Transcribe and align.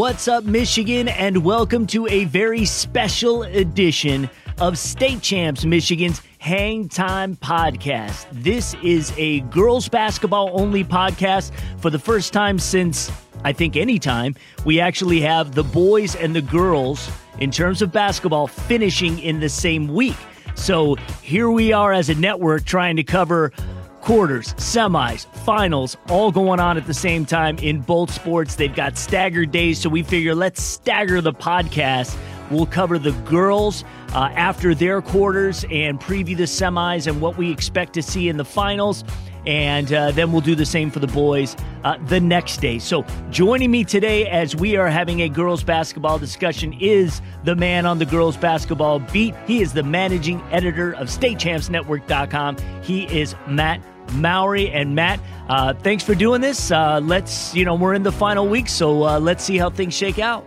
What's 0.00 0.28
up, 0.28 0.44
Michigan, 0.44 1.08
and 1.08 1.44
welcome 1.44 1.86
to 1.88 2.06
a 2.06 2.24
very 2.24 2.64
special 2.64 3.42
edition 3.42 4.30
of 4.58 4.78
State 4.78 5.20
Champs 5.20 5.66
Michigan's 5.66 6.22
Hang 6.38 6.88
Time 6.88 7.36
Podcast. 7.36 8.24
This 8.32 8.72
is 8.82 9.12
a 9.18 9.40
girls 9.40 9.90
basketball 9.90 10.58
only 10.58 10.84
podcast 10.84 11.52
for 11.82 11.90
the 11.90 11.98
first 11.98 12.32
time 12.32 12.58
since 12.58 13.12
I 13.44 13.52
think 13.52 13.76
any 13.76 13.98
time. 13.98 14.36
We 14.64 14.80
actually 14.80 15.20
have 15.20 15.54
the 15.54 15.64
boys 15.64 16.16
and 16.16 16.34
the 16.34 16.40
girls 16.40 17.10
in 17.38 17.50
terms 17.50 17.82
of 17.82 17.92
basketball 17.92 18.46
finishing 18.46 19.18
in 19.18 19.40
the 19.40 19.50
same 19.50 19.86
week. 19.86 20.16
So 20.54 20.94
here 21.20 21.50
we 21.50 21.74
are 21.74 21.92
as 21.92 22.08
a 22.08 22.14
network 22.14 22.64
trying 22.64 22.96
to 22.96 23.04
cover 23.04 23.52
quarters, 24.00 24.54
semis, 24.54 25.26
finals, 25.44 25.96
all 26.08 26.32
going 26.32 26.60
on 26.60 26.76
at 26.76 26.86
the 26.86 26.94
same 26.94 27.24
time 27.24 27.58
in 27.58 27.80
both 27.80 28.12
sports. 28.12 28.54
They've 28.54 28.74
got 28.74 28.96
staggered 28.96 29.50
days, 29.50 29.80
so 29.80 29.88
we 29.88 30.02
figure 30.02 30.34
let's 30.34 30.62
stagger 30.62 31.20
the 31.20 31.32
podcast. 31.32 32.16
We'll 32.50 32.66
cover 32.66 32.98
the 32.98 33.12
girls 33.22 33.84
uh, 34.12 34.30
after 34.34 34.74
their 34.74 35.00
quarters 35.00 35.64
and 35.70 36.00
preview 36.00 36.36
the 36.36 36.44
semis 36.44 37.06
and 37.06 37.20
what 37.20 37.36
we 37.36 37.50
expect 37.50 37.92
to 37.94 38.02
see 38.02 38.28
in 38.28 38.36
the 38.36 38.44
finals. 38.44 39.04
And 39.46 39.92
uh, 39.92 40.10
then 40.12 40.32
we'll 40.32 40.40
do 40.40 40.54
the 40.54 40.66
same 40.66 40.90
for 40.90 40.98
the 40.98 41.06
boys 41.06 41.56
uh, 41.84 41.96
the 42.06 42.20
next 42.20 42.58
day. 42.58 42.78
So, 42.78 43.04
joining 43.30 43.70
me 43.70 43.84
today 43.84 44.28
as 44.28 44.54
we 44.54 44.76
are 44.76 44.88
having 44.88 45.22
a 45.22 45.28
girls 45.28 45.62
basketball 45.62 46.18
discussion 46.18 46.74
is 46.74 47.20
the 47.44 47.56
man 47.56 47.86
on 47.86 47.98
the 47.98 48.06
girls 48.06 48.36
basketball 48.36 48.98
beat. 48.98 49.34
He 49.46 49.62
is 49.62 49.72
the 49.72 49.82
managing 49.82 50.40
editor 50.50 50.92
of 50.92 51.08
StateChampsNetwork.com. 51.08 52.56
He 52.82 53.04
is 53.04 53.34
Matt 53.46 53.80
Mowry 54.12 54.70
and 54.70 54.94
Matt. 54.94 55.20
Uh, 55.48 55.74
thanks 55.74 56.04
for 56.04 56.14
doing 56.14 56.40
this. 56.40 56.70
Uh, 56.70 57.00
let's, 57.02 57.54
you 57.54 57.64
know, 57.64 57.74
we're 57.74 57.94
in 57.94 58.02
the 58.02 58.12
final 58.12 58.46
week, 58.46 58.68
so 58.68 59.04
uh, 59.04 59.18
let's 59.18 59.42
see 59.42 59.56
how 59.56 59.70
things 59.70 59.94
shake 59.94 60.18
out. 60.18 60.44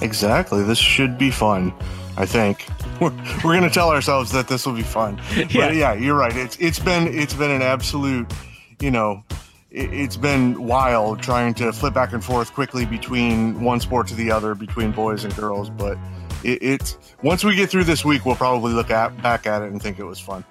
Exactly. 0.00 0.62
This 0.62 0.78
should 0.78 1.16
be 1.16 1.30
fun. 1.30 1.72
I 2.16 2.26
think 2.26 2.66
we're, 3.02 3.10
we're 3.44 3.58
going 3.58 3.62
to 3.62 3.70
tell 3.70 3.90
ourselves 3.90 4.32
that 4.32 4.48
this 4.48 4.64
will 4.66 4.74
be 4.74 4.82
fun. 4.82 5.20
Yeah. 5.36 5.46
But 5.52 5.74
yeah, 5.74 5.92
you're 5.94 6.16
right. 6.16 6.36
It's 6.36 6.56
it's 6.58 6.78
been 6.78 7.08
it's 7.08 7.34
been 7.34 7.50
an 7.50 7.62
absolute, 7.62 8.32
you 8.80 8.90
know, 8.90 9.22
it, 9.70 9.92
it's 9.92 10.16
been 10.16 10.62
wild 10.62 11.22
trying 11.22 11.54
to 11.54 11.72
flip 11.72 11.94
back 11.94 12.12
and 12.12 12.24
forth 12.24 12.52
quickly 12.52 12.86
between 12.86 13.60
one 13.62 13.80
sport 13.80 14.06
to 14.08 14.14
the 14.14 14.30
other, 14.30 14.54
between 14.54 14.92
boys 14.92 15.24
and 15.24 15.34
girls. 15.36 15.68
But 15.70 15.98
it, 16.44 16.62
it's 16.62 16.98
once 17.22 17.44
we 17.44 17.54
get 17.56 17.70
through 17.70 17.84
this 17.84 18.04
week, 18.04 18.24
we'll 18.24 18.36
probably 18.36 18.72
look 18.72 18.90
at 18.90 19.20
back 19.22 19.46
at 19.46 19.62
it 19.62 19.70
and 19.70 19.82
think 19.82 19.98
it 19.98 20.04
was 20.04 20.20
fun. 20.20 20.44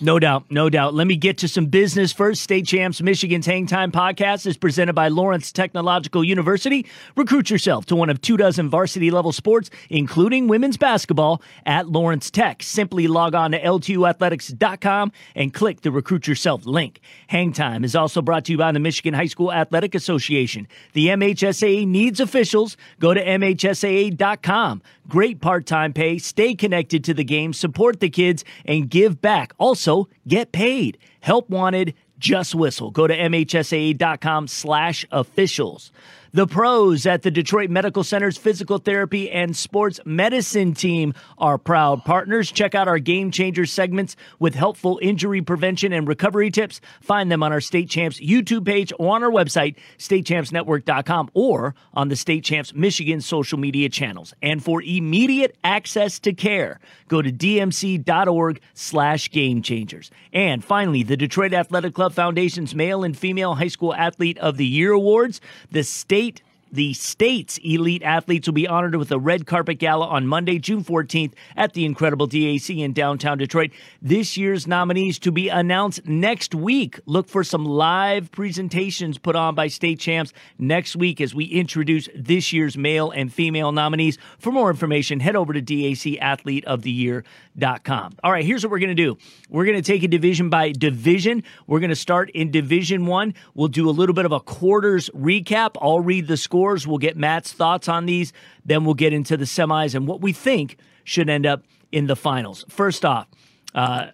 No 0.00 0.20
doubt, 0.20 0.44
no 0.48 0.70
doubt. 0.70 0.94
Let 0.94 1.08
me 1.08 1.16
get 1.16 1.38
to 1.38 1.48
some 1.48 1.66
business 1.66 2.12
first. 2.12 2.40
State 2.40 2.66
Champs 2.66 3.02
Michigan's 3.02 3.46
Hang 3.46 3.66
Time 3.66 3.90
podcast 3.90 4.46
is 4.46 4.56
presented 4.56 4.92
by 4.92 5.08
Lawrence 5.08 5.50
Technological 5.50 6.22
University. 6.22 6.86
Recruit 7.16 7.50
yourself 7.50 7.84
to 7.86 7.96
one 7.96 8.08
of 8.08 8.20
two 8.20 8.36
dozen 8.36 8.70
varsity 8.70 9.10
level 9.10 9.32
sports, 9.32 9.70
including 9.90 10.46
women's 10.46 10.76
basketball, 10.76 11.42
at 11.66 11.88
Lawrence 11.88 12.30
Tech. 12.30 12.62
Simply 12.62 13.08
log 13.08 13.34
on 13.34 13.50
to 13.50 13.60
ltuathletics.com 13.60 15.10
and 15.34 15.52
click 15.52 15.80
the 15.80 15.90
Recruit 15.90 16.28
Yourself 16.28 16.64
link. 16.64 17.00
Hang 17.26 17.52
Time 17.52 17.82
is 17.82 17.96
also 17.96 18.22
brought 18.22 18.44
to 18.44 18.52
you 18.52 18.58
by 18.58 18.70
the 18.70 18.78
Michigan 18.78 19.14
High 19.14 19.26
School 19.26 19.52
Athletic 19.52 19.96
Association. 19.96 20.68
The 20.92 21.08
MHSAA 21.08 21.88
needs 21.88 22.20
officials. 22.20 22.76
Go 23.00 23.14
to 23.14 23.24
MHSAA.com. 23.24 24.80
Great 25.08 25.40
part 25.40 25.64
time 25.64 25.94
pay. 25.94 26.18
Stay 26.18 26.54
connected 26.54 27.02
to 27.04 27.14
the 27.14 27.24
game, 27.24 27.54
support 27.54 27.98
the 27.98 28.10
kids, 28.10 28.44
and 28.66 28.90
give 28.90 29.22
back. 29.22 29.54
Also, 29.56 29.87
get 30.26 30.52
paid. 30.52 30.98
Help 31.20 31.48
wanted. 31.50 31.94
Just 32.18 32.54
whistle. 32.54 32.90
Go 32.90 33.06
to 33.06 33.16
MHSAA.com 33.16 34.48
slash 34.48 35.06
officials. 35.12 35.92
The 36.38 36.46
pros 36.46 37.04
at 37.04 37.22
the 37.22 37.32
Detroit 37.32 37.68
Medical 37.68 38.04
Center's 38.04 38.38
physical 38.38 38.78
therapy 38.78 39.28
and 39.28 39.56
sports 39.56 39.98
medicine 40.04 40.72
team 40.72 41.12
are 41.36 41.58
proud 41.58 42.04
partners. 42.04 42.52
Check 42.52 42.76
out 42.76 42.86
our 42.86 43.00
game 43.00 43.32
changer 43.32 43.66
segments 43.66 44.14
with 44.38 44.54
helpful 44.54 45.00
injury 45.02 45.42
prevention 45.42 45.92
and 45.92 46.06
recovery 46.06 46.52
tips. 46.52 46.80
Find 47.00 47.28
them 47.28 47.42
on 47.42 47.50
our 47.50 47.60
State 47.60 47.90
Champs 47.90 48.20
YouTube 48.20 48.64
page 48.64 48.92
or 49.00 49.16
on 49.16 49.24
our 49.24 49.32
website, 49.32 49.74
statechampsnetwork.com, 49.98 51.28
or 51.34 51.74
on 51.92 52.06
the 52.06 52.14
State 52.14 52.44
Champs 52.44 52.72
Michigan 52.72 53.20
social 53.20 53.58
media 53.58 53.88
channels. 53.88 54.32
And 54.40 54.62
for 54.62 54.80
immediate 54.80 55.56
access 55.64 56.20
to 56.20 56.32
care, 56.32 56.78
go 57.08 57.20
to 57.20 57.32
dmc.org 57.32 58.60
slash 58.74 59.28
game 59.32 59.60
changers. 59.60 60.12
And 60.32 60.64
finally, 60.64 61.02
the 61.02 61.16
Detroit 61.16 61.52
Athletic 61.52 61.94
Club 61.94 62.12
Foundation's 62.12 62.76
Male 62.76 63.02
and 63.02 63.18
Female 63.18 63.56
High 63.56 63.66
School 63.66 63.92
Athlete 63.92 64.38
of 64.38 64.56
the 64.56 64.66
Year 64.66 64.92
Awards. 64.92 65.40
The 65.72 65.82
state 65.82 66.27
the 66.72 66.94
state's 66.94 67.58
elite 67.58 68.02
athletes 68.02 68.46
will 68.46 68.54
be 68.54 68.68
honored 68.68 68.94
with 68.96 69.12
a 69.12 69.18
red 69.18 69.46
carpet 69.46 69.78
gala 69.78 70.06
on 70.06 70.26
Monday, 70.26 70.58
June 70.58 70.84
14th 70.84 71.32
at 71.56 71.72
the 71.72 71.84
incredible 71.84 72.28
DAC 72.28 72.78
in 72.78 72.92
downtown 72.92 73.38
Detroit. 73.38 73.70
This 74.02 74.36
year's 74.36 74.66
nominees 74.66 75.18
to 75.20 75.32
be 75.32 75.48
announced 75.48 76.06
next 76.06 76.54
week. 76.54 77.00
Look 77.06 77.28
for 77.28 77.44
some 77.44 77.64
live 77.64 78.30
presentations 78.32 79.18
put 79.18 79.36
on 79.36 79.54
by 79.54 79.68
state 79.68 80.00
champs 80.00 80.32
next 80.58 80.96
week 80.96 81.20
as 81.20 81.34
we 81.34 81.44
introduce 81.44 82.08
this 82.14 82.50
year's 82.52 82.76
male 82.76 83.10
and 83.10 83.32
female 83.32 83.72
nominees. 83.72 84.18
For 84.38 84.52
more 84.52 84.70
information, 84.70 85.20
head 85.20 85.36
over 85.36 85.52
to 85.52 85.62
dacathleteoftheyear.com. 85.62 88.16
All 88.22 88.32
right, 88.32 88.44
here's 88.44 88.64
what 88.64 88.70
we're 88.70 88.78
going 88.78 88.88
to 88.88 88.94
do. 88.94 89.18
We're 89.48 89.64
going 89.64 89.76
to 89.76 89.82
take 89.82 90.02
a 90.02 90.08
division 90.08 90.50
by 90.50 90.72
division. 90.72 91.44
We're 91.66 91.80
going 91.80 91.90
to 91.90 91.96
start 91.96 92.30
in 92.30 92.50
Division 92.50 93.06
1. 93.06 93.34
We'll 93.54 93.68
do 93.68 93.88
a 93.88 93.92
little 93.92 94.14
bit 94.14 94.24
of 94.24 94.32
a 94.32 94.40
quarters 94.40 95.08
recap. 95.10 95.76
I'll 95.80 96.00
read 96.00 96.26
the 96.26 96.36
score 96.36 96.57
scores. 96.58 96.86
We'll 96.86 96.98
get 96.98 97.16
Matt's 97.16 97.52
thoughts 97.52 97.88
on 97.88 98.06
these. 98.06 98.32
Then 98.64 98.84
we'll 98.84 98.94
get 98.94 99.12
into 99.12 99.36
the 99.36 99.44
semis 99.44 99.94
and 99.94 100.08
what 100.08 100.20
we 100.20 100.32
think 100.32 100.76
should 101.04 101.30
end 101.30 101.46
up 101.46 101.62
in 101.92 102.06
the 102.06 102.16
finals. 102.16 102.64
First 102.68 103.04
off, 103.04 103.28
uh, 103.74 104.08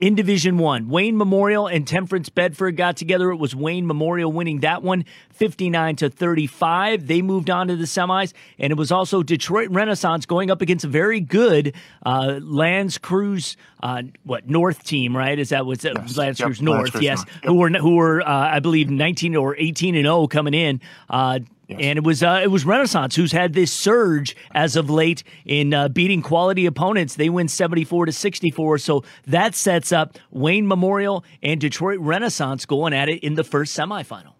in 0.00 0.14
Division 0.14 0.58
One. 0.58 0.88
Wayne 0.88 1.16
Memorial 1.16 1.66
and 1.66 1.86
Temperance 1.86 2.28
Bedford 2.28 2.76
got 2.76 2.96
together. 2.96 3.30
It 3.30 3.36
was 3.36 3.54
Wayne 3.54 3.86
Memorial 3.86 4.30
winning 4.30 4.60
that 4.60 4.82
one 4.82 5.04
59 5.30 5.96
to 5.96 6.10
35. 6.10 7.06
They 7.06 7.22
moved 7.22 7.50
on 7.50 7.68
to 7.68 7.76
the 7.76 7.84
semis. 7.84 8.32
And 8.58 8.70
it 8.70 8.76
was 8.76 8.92
also 8.92 9.22
Detroit 9.22 9.70
Renaissance 9.70 10.26
going 10.26 10.50
up 10.50 10.62
against 10.62 10.84
a 10.84 10.88
very 10.88 11.20
good 11.20 11.74
uh, 12.04 12.38
L'Anse 12.40 12.98
Creuse, 12.98 13.56
uh, 13.82 14.02
what, 14.24 14.48
North 14.48 14.84
team, 14.84 15.16
right? 15.16 15.38
Is 15.38 15.50
that 15.50 15.66
what's 15.66 15.84
yes. 15.84 15.94
Creuse 15.94 16.58
yep. 16.58 16.60
North? 16.60 16.94
Lance 16.94 17.04
yes. 17.04 17.24
Yep. 17.26 17.44
Who 17.44 17.54
were, 17.54 17.70
who 17.70 17.96
were 17.96 18.20
uh, 18.20 18.26
I 18.28 18.60
believe, 18.60 18.90
19 18.90 19.36
or 19.36 19.56
18 19.56 19.94
and 19.94 20.04
0 20.04 20.26
coming 20.28 20.54
in. 20.54 20.80
Yes. 21.68 21.80
And 21.82 21.98
it 21.98 22.04
was 22.04 22.22
uh, 22.22 22.40
it 22.42 22.50
was 22.50 22.64
Renaissance 22.64 23.14
who's 23.14 23.32
had 23.32 23.52
this 23.52 23.70
surge 23.70 24.34
as 24.52 24.74
of 24.74 24.88
late 24.88 25.22
in 25.44 25.74
uh, 25.74 25.88
beating 25.88 26.22
quality 26.22 26.64
opponents. 26.64 27.16
They 27.16 27.28
win 27.28 27.46
seventy 27.46 27.84
four 27.84 28.06
to 28.06 28.12
sixty 28.12 28.50
four, 28.50 28.78
so 28.78 29.04
that 29.26 29.54
sets 29.54 29.92
up 29.92 30.18
Wayne 30.30 30.66
Memorial 30.66 31.24
and 31.42 31.60
Detroit 31.60 32.00
Renaissance 32.00 32.64
going 32.64 32.94
at 32.94 33.10
it 33.10 33.22
in 33.22 33.34
the 33.34 33.44
first 33.44 33.76
semifinal. 33.76 34.32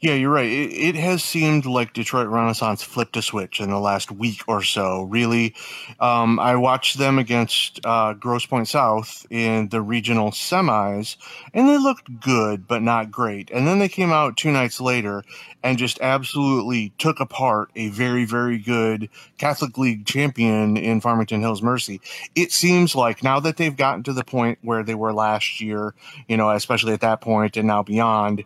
Yeah, 0.00 0.14
you're 0.14 0.30
right. 0.30 0.50
It, 0.50 0.72
it, 0.72 0.94
has 0.96 1.22
seemed 1.22 1.64
like 1.64 1.92
Detroit 1.92 2.28
Renaissance 2.28 2.82
flipped 2.82 3.16
a 3.16 3.22
switch 3.22 3.60
in 3.60 3.70
the 3.70 3.78
last 3.78 4.10
week 4.10 4.42
or 4.46 4.62
so. 4.62 5.02
Really, 5.02 5.54
um, 6.00 6.38
I 6.38 6.56
watched 6.56 6.98
them 6.98 7.18
against 7.18 7.80
uh, 7.84 8.12
Grosse 8.14 8.46
Pointe 8.46 8.68
South 8.68 9.26
in 9.30 9.68
the 9.68 9.80
regional 9.80 10.30
semis, 10.30 11.16
and 11.54 11.68
they 11.68 11.78
looked 11.78 12.20
good, 12.20 12.66
but 12.66 12.82
not 12.82 13.10
great. 13.10 13.50
And 13.50 13.66
then 13.66 13.78
they 13.78 13.88
came 13.88 14.12
out 14.12 14.36
two 14.36 14.50
nights 14.50 14.80
later 14.80 15.24
and 15.62 15.78
just 15.78 16.00
absolutely 16.00 16.92
took 16.98 17.20
apart 17.20 17.70
a 17.76 17.88
very, 17.90 18.24
very 18.24 18.58
good 18.58 19.08
Catholic 19.38 19.78
League 19.78 20.06
champion 20.06 20.76
in 20.76 21.00
Farmington 21.00 21.40
Hills 21.40 21.62
Mercy. 21.62 22.00
It 22.34 22.52
seems 22.52 22.94
like 22.94 23.22
now 23.22 23.40
that 23.40 23.56
they've 23.56 23.76
gotten 23.76 24.02
to 24.04 24.12
the 24.12 24.24
point 24.24 24.58
where 24.62 24.82
they 24.82 24.94
were 24.94 25.12
last 25.12 25.60
year, 25.60 25.94
you 26.28 26.36
know, 26.36 26.50
especially 26.50 26.92
at 26.92 27.00
that 27.00 27.20
point 27.20 27.56
and 27.56 27.66
now 27.66 27.82
beyond, 27.82 28.44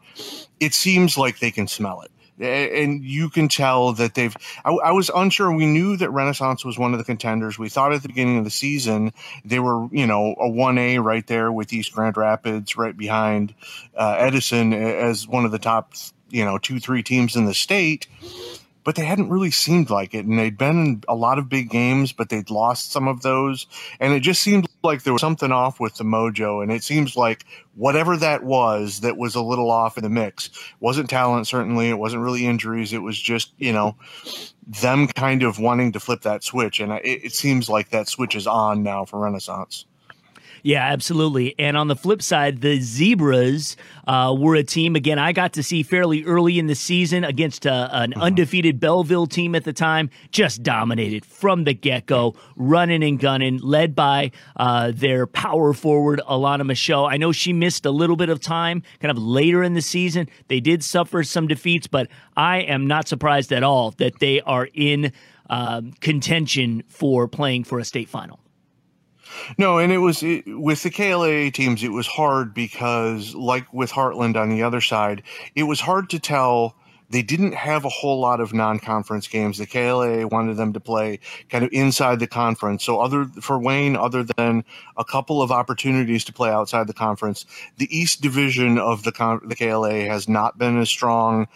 it 0.61 0.75
seems 0.75 1.17
like 1.17 1.39
they 1.39 1.51
can 1.51 1.69
smell 1.69 2.03
it. 2.03 2.11
And 2.39 3.03
you 3.03 3.31
can 3.31 3.49
tell 3.49 3.95
that 3.95 4.15
they've 4.15 4.37
I, 4.62 4.71
I, 4.71 4.93
was 4.93 5.11
unsure. 5.15 5.51
We 5.51 5.65
knew 5.65 5.97
that 5.97 6.11
renaissance 6.11 6.67
was 6.67 6.79
one 6.79 6.93
of 6.93 6.99
the 6.99 7.05
contenders. 7.05 7.59
We 7.59 7.71
thought 7.71 7.95
at 7.95 8.03
the 8.03 8.09
beginning 8.09 8.37
of 8.37 8.45
the 8.45 8.51
season 8.51 9.15
they 9.43 9.59
were 9.59 9.89
you 9.91 10.07
know 10.07 10.35
a 10.39 10.47
1a 10.47 11.03
right 11.03 11.27
there 11.27 11.51
with 11.51 11.73
east 11.73 11.93
grand 11.93 12.19
rapids 12.19 12.77
right 12.77 12.95
behind 12.95 13.55
uh, 13.97 14.17
edison 14.19 14.75
as 14.75 15.27
one 15.27 15.47
of 15.47 15.51
the 15.51 15.59
top 15.59 15.95
you 16.31 16.44
know 16.44 16.58
two 16.58 16.81
three 16.81 17.02
teams 17.02 17.37
in 17.37 17.44
the 17.44 17.55
state 17.55 18.06
but 18.87 18.94
they 18.94 19.05
hadn't 19.05 19.31
really 19.31 19.50
seemed 19.50 19.90
like 19.90 20.14
it. 20.14 20.25
And 20.26 20.38
they'd 20.38 20.56
been 20.56 20.87
in 20.87 21.02
a 21.08 21.14
lot 21.17 21.40
of 21.40 21.49
big 21.49 21.70
games 21.70 22.12
but 22.12 22.28
they'd 22.28 22.50
lost 22.50 22.93
some 22.93 23.08
of 23.08 23.23
those. 23.23 23.67
And 23.99 24.12
it 24.12 24.20
just 24.20 24.40
seemed 24.40 24.69
like 24.84 25.02
there 25.02 25.12
was 25.12 25.20
something 25.20 25.50
off 25.50 25.81
with 25.81 25.96
the 25.96 26.05
mojo. 26.05 26.62
And 26.62 26.70
it 26.70 26.84
seems 26.84 27.17
like 27.17 27.44
whatever 27.75 28.17
that 28.17 28.44
was 28.44 29.00
that 29.00 29.17
was 29.17 29.34
a 29.34 29.43
little 29.43 29.73
off 29.73 29.99
in 29.99 30.05
the 30.05 30.08
mix 30.08 30.50
wasn't 30.78 31.11
talent 31.11 31.49
certainly. 31.49 31.88
It 31.88 31.99
wasn't 31.99 32.23
really 32.23 32.46
injuries. 32.46 32.93
It 32.93 33.02
was 33.02 33.20
just 33.20 33.52
you 33.58 33.73
know 33.73 33.96
them 34.64 35.08
kind 35.08 35.43
of 35.43 35.58
wanting 35.58 35.90
to 35.90 36.00
flip 36.00 36.23
that 36.23 36.44
switch. 36.44 36.78
And 36.78 36.93
it, 36.93 37.25
it 37.25 37.32
seems 37.32 37.69
like 37.69 37.90
that 37.90 38.08
switch 38.08 38.37
is 38.37 38.46
on 38.46 38.84
now 38.84 39.05
for 39.05 39.19
renaissance 39.19 39.84
Yeah, 40.67 40.83
absolutely. 40.83 41.55
And 41.61 41.77
on 41.77 41.87
the 41.87 41.95
flip 41.95 42.21
side, 42.21 42.61
the 42.61 42.81
Zebras 42.81 43.77
uh, 44.09 44.35
were 44.37 44.57
a 44.57 44.65
team, 44.65 44.97
again, 44.97 45.17
I 45.17 45.31
got 45.31 45.53
to 45.53 45.63
see 45.63 45.85
fairly 45.85 46.25
early 46.25 46.59
in 46.59 46.67
the 46.67 46.75
season 46.75 47.23
against 47.23 47.69
uh, 47.69 47.89
an 47.93 48.13
uh-huh. 48.13 48.25
undefeated 48.25 48.81
Belleville 48.81 49.29
team 49.29 49.55
at 49.55 49.63
the 49.63 49.73
time, 49.73 50.11
just 50.33 50.65
dominated 50.65 51.25
from 51.25 51.63
the 51.63 51.73
get 51.73 52.07
go, 52.07 52.35
running 52.57 53.05
and 53.05 53.21
gunning, 53.21 53.59
led 53.59 53.95
by 53.95 54.33
uh, 54.57 54.91
their 54.93 55.29
power 55.29 55.73
forward, 55.73 56.21
Alana 56.29 56.67
Michelle. 56.67 57.07
I 57.07 57.17
know 57.17 57.31
she 57.31 57.53
missed 57.53 57.87
a 57.87 57.93
little 57.93 58.17
bit 58.17 58.29
of 58.29 58.41
time 58.41 58.83
kind 58.99 59.17
of 59.17 59.23
later 59.23 59.62
in 59.62 59.75
the 59.75 59.83
season. 59.83 60.29
They 60.49 60.59
did 60.59 60.83
suffer 60.83 61.23
some 61.23 61.47
defeats, 61.47 61.87
but 61.87 62.09
I 62.37 62.62
am 62.62 62.89
not 62.89 63.07
surprised 63.07 63.53
at 63.53 63.62
all 63.62 63.93
that 63.99 64.19
they 64.19 64.41
are 64.41 64.69
in 64.75 65.12
um, 65.49 65.93
contention 66.01 66.83
for 66.89 67.29
playing 67.29 67.62
for 67.62 67.79
a 67.79 67.85
state 67.85 68.09
final. 68.09 68.41
No, 69.59 69.79
and 69.79 69.93
it 69.93 69.99
was 69.99 70.23
it, 70.23 70.44
with 70.47 70.83
the 70.83 70.91
KLA 70.91 71.50
teams. 71.50 71.83
It 71.83 71.93
was 71.93 72.06
hard 72.06 72.55
because, 72.55 73.35
like 73.35 73.73
with 73.73 73.91
Heartland 73.91 74.37
on 74.37 74.50
the 74.50 74.62
other 74.62 74.81
side, 74.81 75.23
it 75.55 75.65
was 75.65 75.81
hard 75.81 76.11
to 76.11 76.19
tell. 76.19 76.77
They 77.09 77.23
didn't 77.23 77.55
have 77.55 77.85
a 77.85 77.88
whole 77.88 78.19
lot 78.19 78.41
of 78.41 78.53
non-conference 78.53 79.29
games. 79.29 79.59
The 79.59 79.67
KLA 79.67 80.27
wanted 80.27 80.56
them 80.56 80.73
to 80.73 80.81
play 80.81 81.21
kind 81.50 81.65
of 81.65 81.71
inside 81.73 82.19
the 82.19 82.27
conference. 82.27 82.83
So, 82.85 82.99
other 82.99 83.27
for 83.41 83.61
Wayne, 83.61 83.94
other 83.94 84.25
than 84.25 84.65
a 84.97 85.05
couple 85.05 85.41
of 85.41 85.53
opportunities 85.53 86.25
to 86.25 86.33
play 86.33 86.50
outside 86.50 86.88
the 86.88 86.93
conference, 86.93 87.47
the 87.77 87.97
East 87.97 88.23
Division 88.23 88.77
of 88.79 89.05
the 89.05 89.12
the 89.44 89.55
KLA 89.55 90.06
has 90.06 90.29
not 90.29 90.59
been 90.59 90.81
as 90.81 90.91
strong 90.91 91.47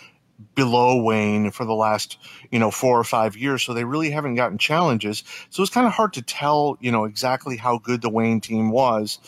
below 0.54 1.02
Wayne 1.02 1.50
for 1.50 1.64
the 1.64 1.74
last, 1.74 2.18
you 2.50 2.58
know, 2.58 2.70
four 2.70 2.98
or 2.98 3.04
five 3.04 3.36
years. 3.36 3.62
So 3.62 3.74
they 3.74 3.84
really 3.84 4.10
haven't 4.10 4.34
gotten 4.34 4.58
challenges. 4.58 5.22
So 5.50 5.62
it's 5.62 5.72
kind 5.72 5.86
of 5.86 5.92
hard 5.92 6.12
to 6.14 6.22
tell, 6.22 6.76
you 6.80 6.90
know, 6.90 7.04
exactly 7.04 7.56
how 7.56 7.78
good 7.78 8.02
the 8.02 8.10
Wayne 8.10 8.40
team 8.40 8.70
was. 8.70 9.18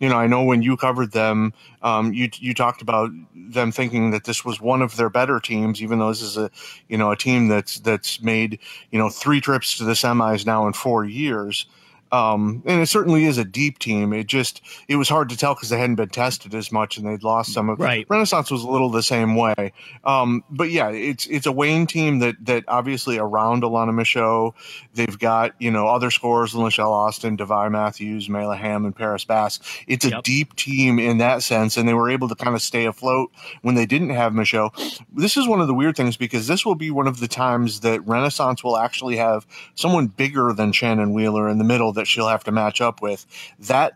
You 0.00 0.08
know, 0.08 0.16
I 0.16 0.26
know 0.26 0.44
when 0.44 0.62
you 0.62 0.76
covered 0.76 1.12
them, 1.12 1.52
um, 1.82 2.12
you 2.12 2.28
you 2.34 2.54
talked 2.54 2.82
about 2.82 3.10
them 3.34 3.72
thinking 3.72 4.10
that 4.10 4.24
this 4.24 4.44
was 4.44 4.60
one 4.60 4.82
of 4.82 4.96
their 4.96 5.10
better 5.10 5.40
teams, 5.40 5.82
even 5.82 5.98
though 5.98 6.08
this 6.08 6.22
is 6.22 6.36
a, 6.36 6.50
you 6.88 6.98
know, 6.98 7.10
a 7.10 7.16
team 7.16 7.48
that's 7.48 7.78
that's 7.80 8.20
made, 8.22 8.58
you 8.90 8.98
know, 8.98 9.08
three 9.08 9.40
trips 9.40 9.76
to 9.78 9.84
the 9.84 9.92
semis 9.92 10.46
now 10.46 10.66
in 10.66 10.72
four 10.72 11.04
years. 11.04 11.66
Um, 12.12 12.62
and 12.66 12.80
it 12.80 12.86
certainly 12.86 13.24
is 13.24 13.38
a 13.38 13.44
deep 13.44 13.78
team. 13.78 14.12
It 14.12 14.26
just 14.26 14.62
it 14.88 14.96
was 14.96 15.08
hard 15.08 15.28
to 15.30 15.36
tell 15.36 15.54
because 15.54 15.70
they 15.70 15.78
hadn't 15.78 15.96
been 15.96 16.08
tested 16.08 16.54
as 16.54 16.70
much 16.70 16.96
and 16.96 17.06
they'd 17.06 17.22
lost 17.22 17.52
some 17.52 17.68
of. 17.68 17.80
Right. 17.80 18.06
Renaissance 18.08 18.50
was 18.50 18.62
a 18.62 18.68
little 18.68 18.90
the 18.90 19.02
same 19.02 19.36
way. 19.36 19.72
Um, 20.04 20.44
but 20.50 20.70
yeah, 20.70 20.90
it's 20.90 21.26
it's 21.26 21.46
a 21.46 21.52
Wayne 21.52 21.86
team 21.86 22.20
that 22.20 22.36
that 22.44 22.64
obviously 22.68 23.18
around 23.18 23.62
Alana 23.62 23.92
Michaud, 23.92 24.54
they've 24.94 25.18
got 25.18 25.54
you 25.58 25.70
know 25.70 25.88
other 25.88 26.10
scorers: 26.10 26.54
Michelle 26.54 26.92
Austin, 26.92 27.36
Devi 27.36 27.68
Matthews, 27.70 28.28
Mayla 28.28 28.56
Ham, 28.56 28.84
and 28.84 28.94
Paris 28.94 29.24
Bass. 29.24 29.58
It's 29.86 30.04
a 30.04 30.10
yep. 30.10 30.22
deep 30.22 30.54
team 30.56 30.98
in 30.98 31.18
that 31.18 31.42
sense, 31.42 31.76
and 31.76 31.88
they 31.88 31.94
were 31.94 32.10
able 32.10 32.28
to 32.28 32.34
kind 32.34 32.54
of 32.54 32.62
stay 32.62 32.86
afloat 32.86 33.32
when 33.62 33.74
they 33.74 33.86
didn't 33.86 34.10
have 34.10 34.32
Michaud. 34.32 34.72
This 35.12 35.36
is 35.36 35.48
one 35.48 35.60
of 35.60 35.66
the 35.66 35.74
weird 35.74 35.96
things 35.96 36.16
because 36.16 36.46
this 36.46 36.64
will 36.64 36.74
be 36.74 36.90
one 36.90 37.06
of 37.06 37.20
the 37.20 37.28
times 37.28 37.80
that 37.80 38.06
Renaissance 38.06 38.62
will 38.62 38.76
actually 38.76 39.16
have 39.16 39.46
someone 39.74 40.06
bigger 40.06 40.52
than 40.52 40.72
Shannon 40.72 41.12
Wheeler 41.12 41.48
in 41.48 41.58
the 41.58 41.64
middle 41.64 41.92
that 41.96 42.06
she'll 42.06 42.28
have 42.28 42.44
to 42.44 42.52
match 42.52 42.80
up 42.80 43.02
with. 43.02 43.26
That 43.58 43.94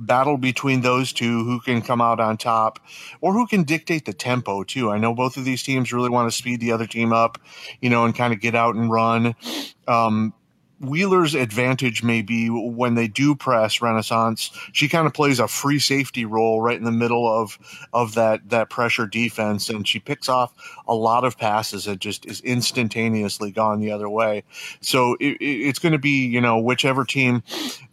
battle 0.00 0.38
between 0.38 0.80
those 0.80 1.12
two 1.12 1.44
who 1.44 1.60
can 1.60 1.82
come 1.82 2.00
out 2.00 2.18
on 2.18 2.36
top 2.36 2.80
or 3.20 3.34
who 3.34 3.46
can 3.46 3.62
dictate 3.62 4.06
the 4.06 4.12
tempo 4.12 4.64
too. 4.64 4.90
I 4.90 4.98
know 4.98 5.14
both 5.14 5.36
of 5.36 5.44
these 5.44 5.62
teams 5.62 5.92
really 5.92 6.08
want 6.08 6.30
to 6.30 6.36
speed 6.36 6.60
the 6.60 6.72
other 6.72 6.86
team 6.86 7.12
up, 7.12 7.38
you 7.80 7.90
know, 7.90 8.04
and 8.04 8.14
kind 8.14 8.32
of 8.32 8.40
get 8.40 8.54
out 8.54 8.74
and 8.74 8.90
run. 8.90 9.34
Um, 9.86 10.32
Wheeler's 10.80 11.34
advantage 11.34 12.02
may 12.02 12.22
be 12.22 12.48
when 12.48 12.94
they 12.94 13.06
do 13.06 13.34
press 13.34 13.82
Renaissance. 13.82 14.50
She 14.72 14.88
kind 14.88 15.06
of 15.06 15.12
plays 15.12 15.38
a 15.38 15.46
free 15.46 15.78
safety 15.78 16.24
role 16.24 16.62
right 16.62 16.76
in 16.76 16.84
the 16.84 16.92
middle 16.92 17.26
of 17.28 17.58
of 17.92 18.14
that 18.14 18.48
that 18.48 18.70
pressure 18.70 19.06
defense, 19.06 19.68
and 19.68 19.86
she 19.86 19.98
picks 19.98 20.28
off 20.28 20.52
a 20.88 20.94
lot 20.94 21.24
of 21.24 21.36
passes 21.36 21.84
that 21.84 21.98
just 21.98 22.24
is 22.26 22.40
instantaneously 22.40 23.50
gone 23.50 23.80
the 23.80 23.92
other 23.92 24.08
way. 24.08 24.42
So 24.80 25.16
it, 25.20 25.36
it's 25.40 25.78
going 25.78 25.92
to 25.92 25.98
be 25.98 26.26
you 26.26 26.40
know 26.40 26.58
whichever 26.58 27.04
team 27.04 27.42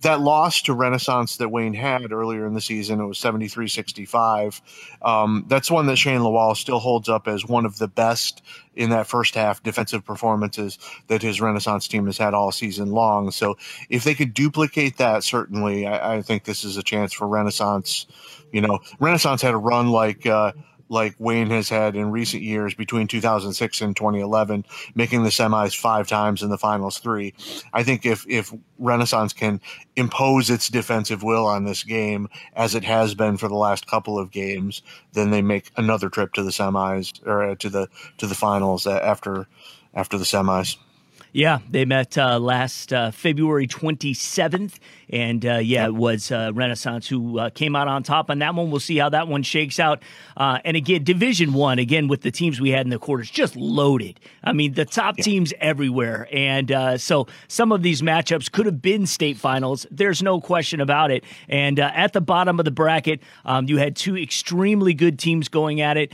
that 0.01 0.21
loss 0.21 0.61
to 0.63 0.73
Renaissance 0.73 1.37
that 1.37 1.49
Wayne 1.49 1.73
had 1.73 2.11
earlier 2.11 2.45
in 2.45 2.53
the 2.53 2.61
season. 2.61 2.99
It 2.99 3.05
was 3.05 3.19
73-65. 3.19 4.61
Um, 5.01 5.45
that's 5.47 5.71
one 5.71 5.87
that 5.87 5.97
Shane 5.97 6.21
Lawal 6.21 6.55
still 6.55 6.79
holds 6.79 7.09
up 7.09 7.27
as 7.27 7.45
one 7.45 7.65
of 7.65 7.79
the 7.79 7.87
best 7.87 8.41
in 8.77 8.91
that 8.91 9.07
first 9.07 9.35
half 9.35 9.61
defensive 9.63 10.05
performances 10.05 10.77
that 11.07 11.21
his 11.21 11.41
Renaissance 11.41 11.87
team 11.87 12.05
has 12.05 12.17
had 12.17 12.33
all 12.33 12.51
season 12.51 12.91
long. 12.91 13.31
So 13.31 13.57
if 13.89 14.03
they 14.03 14.13
could 14.13 14.33
duplicate 14.33 14.97
that, 14.97 15.23
certainly, 15.23 15.87
I, 15.87 16.17
I 16.17 16.21
think 16.21 16.43
this 16.43 16.63
is 16.63 16.77
a 16.77 16.83
chance 16.83 17.11
for 17.11 17.27
Renaissance. 17.27 18.05
You 18.51 18.61
know, 18.61 18.79
Renaissance 18.99 19.41
had 19.41 19.53
a 19.53 19.57
run 19.57 19.89
like 19.89 20.25
uh, 20.25 20.53
like 20.89 21.15
Wayne 21.19 21.49
has 21.49 21.69
had 21.69 21.95
in 21.95 22.11
recent 22.11 22.43
years 22.43 22.73
between 22.73 23.07
2006 23.07 23.81
and 23.81 23.95
2011, 23.95 24.65
making 24.95 25.23
the 25.23 25.29
semis 25.29 25.75
five 25.75 26.07
times 26.07 26.41
and 26.41 26.51
the 26.51 26.57
finals 26.57 26.99
three. 26.99 27.33
I 27.73 27.83
think 27.83 28.05
if 28.05 28.25
if 28.27 28.53
Renaissance 28.79 29.33
can 29.33 29.61
impose 29.95 30.49
its 30.49 30.69
defensive 30.69 31.23
will 31.23 31.45
on 31.45 31.65
this 31.65 31.83
game 31.83 32.29
as 32.53 32.75
it 32.75 32.83
has 32.83 33.15
been 33.15 33.37
for 33.37 33.47
the 33.47 33.55
last 33.55 33.87
couple 33.87 34.19
of 34.19 34.31
games, 34.31 34.81
then 35.13 35.31
they 35.31 35.41
make 35.41 35.71
another 35.75 36.09
trip 36.09 36.33
to 36.33 36.43
the 36.43 36.51
semis 36.51 37.25
or 37.25 37.43
uh, 37.43 37.55
to 37.55 37.69
the 37.69 37.87
to 38.17 38.27
the 38.27 38.35
finals 38.35 38.87
after 38.87 39.47
after 39.93 40.17
the 40.17 40.25
semis. 40.25 40.77
Yeah, 41.33 41.59
they 41.69 41.85
met 41.85 42.17
uh, 42.17 42.39
last 42.39 42.93
uh, 42.93 43.11
February 43.11 43.67
27th 43.67 44.79
and 45.09 45.45
uh, 45.45 45.55
yeah, 45.55 45.85
it 45.85 45.95
was 45.95 46.31
uh, 46.31 46.51
Renaissance 46.53 47.07
who 47.07 47.39
uh, 47.39 47.49
came 47.49 47.75
out 47.75 47.87
on 47.87 48.03
top 48.03 48.29
on 48.29 48.39
that 48.39 48.53
one. 48.53 48.69
We'll 48.71 48.79
see 48.79 48.97
how 48.97 49.09
that 49.09 49.27
one 49.27 49.43
shakes 49.43 49.79
out. 49.79 50.03
Uh, 50.35 50.59
and 50.65 50.75
again, 50.75 51.03
Division 51.03 51.53
One, 51.53 51.79
again 51.79 52.07
with 52.07 52.21
the 52.21 52.31
teams 52.31 52.59
we 52.59 52.71
had 52.71 52.85
in 52.85 52.89
the 52.89 52.99
quarters, 52.99 53.29
just 53.29 53.55
loaded. 53.55 54.19
I 54.43 54.53
mean, 54.53 54.73
the 54.73 54.85
top 54.85 55.17
yeah. 55.17 55.23
teams 55.23 55.53
everywhere, 55.59 56.27
and 56.31 56.71
uh, 56.71 56.97
so 56.97 57.27
some 57.47 57.71
of 57.71 57.83
these 57.83 58.01
matchups 58.01 58.51
could 58.51 58.65
have 58.65 58.81
been 58.81 59.05
state 59.05 59.37
finals. 59.37 59.85
There's 59.91 60.21
no 60.21 60.41
question 60.41 60.81
about 60.81 61.11
it. 61.11 61.23
And 61.47 61.79
uh, 61.79 61.91
at 61.93 62.13
the 62.13 62.21
bottom 62.21 62.59
of 62.59 62.65
the 62.65 62.71
bracket, 62.71 63.21
um, 63.45 63.67
you 63.67 63.77
had 63.77 63.95
two 63.95 64.17
extremely 64.17 64.93
good 64.93 65.19
teams 65.19 65.47
going 65.47 65.81
at 65.81 65.97
it. 65.97 66.13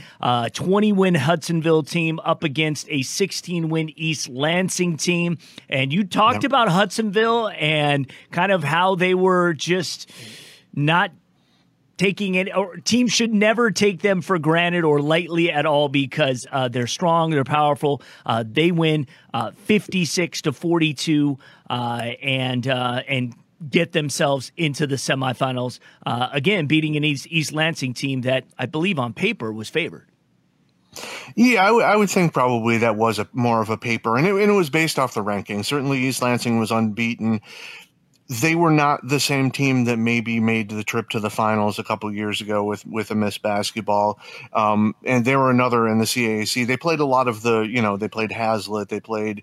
20 0.52 0.92
win 0.92 1.14
Hudsonville 1.14 1.82
team 1.82 2.20
up 2.20 2.44
against 2.44 2.86
a 2.90 3.02
16 3.02 3.68
win 3.68 3.92
East 3.96 4.28
Lansing 4.28 4.96
team, 4.96 5.38
and 5.68 5.92
you 5.92 6.04
talked 6.04 6.44
about 6.44 6.68
Hudsonville 6.68 7.48
and 7.58 8.10
kind 8.30 8.52
of 8.52 8.62
how 8.62 8.83
how 8.84 8.94
they 8.94 9.14
were 9.14 9.54
just 9.54 10.10
not 10.74 11.10
taking 11.96 12.34
it 12.34 12.54
or 12.54 12.76
teams 12.76 13.10
should 13.12 13.32
never 13.32 13.70
take 13.70 14.02
them 14.02 14.20
for 14.20 14.38
granted 14.38 14.84
or 14.84 15.00
lightly 15.00 15.50
at 15.50 15.64
all 15.64 15.88
because 15.88 16.46
uh, 16.52 16.68
they're 16.68 16.86
strong 16.86 17.30
they're 17.30 17.44
powerful 17.44 18.02
uh, 18.26 18.44
they 18.46 18.70
win 18.70 19.06
uh, 19.32 19.52
56 19.52 20.42
to 20.42 20.52
42 20.52 21.38
uh, 21.70 21.74
and 22.22 22.68
uh, 22.68 23.00
and 23.08 23.34
get 23.70 23.92
themselves 23.92 24.52
into 24.58 24.86
the 24.86 24.96
semifinals 24.96 25.78
uh, 26.04 26.28
again 26.32 26.66
beating 26.66 26.96
an 26.96 27.04
east, 27.04 27.26
east 27.30 27.52
lansing 27.52 27.94
team 27.94 28.20
that 28.20 28.44
i 28.58 28.66
believe 28.66 28.98
on 28.98 29.14
paper 29.14 29.50
was 29.50 29.70
favored 29.70 30.10
yeah, 31.34 31.62
I, 31.62 31.66
w- 31.66 31.84
I 31.84 31.96
would 31.96 32.10
think 32.10 32.32
probably 32.32 32.78
that 32.78 32.96
was 32.96 33.18
a 33.18 33.28
more 33.32 33.60
of 33.60 33.70
a 33.70 33.76
paper, 33.76 34.16
and 34.16 34.26
it, 34.26 34.34
and 34.34 34.50
it 34.50 34.54
was 34.54 34.70
based 34.70 34.98
off 34.98 35.14
the 35.14 35.22
ranking. 35.22 35.62
Certainly, 35.62 35.98
East 35.98 36.22
Lansing 36.22 36.58
was 36.58 36.70
unbeaten 36.70 37.40
they 38.28 38.54
were 38.54 38.70
not 38.70 39.06
the 39.06 39.20
same 39.20 39.50
team 39.50 39.84
that 39.84 39.98
maybe 39.98 40.40
made 40.40 40.70
the 40.70 40.82
trip 40.82 41.10
to 41.10 41.20
the 41.20 41.28
finals 41.28 41.78
a 41.78 41.84
couple 41.84 42.10
years 42.12 42.40
ago 42.40 42.64
with 42.64 42.86
with 42.86 43.10
a 43.10 43.14
Miss 43.14 43.36
Basketball, 43.36 44.18
um, 44.54 44.94
and 45.04 45.26
they 45.26 45.36
were 45.36 45.50
another 45.50 45.86
in 45.86 45.98
the 45.98 46.06
CAAC. 46.06 46.66
They 46.66 46.78
played 46.78 47.00
a 47.00 47.04
lot 47.04 47.28
of 47.28 47.42
the, 47.42 47.60
you 47.62 47.82
know, 47.82 47.98
they 47.98 48.08
played 48.08 48.32
Haslett, 48.32 48.88
they 48.88 49.00
played 49.00 49.42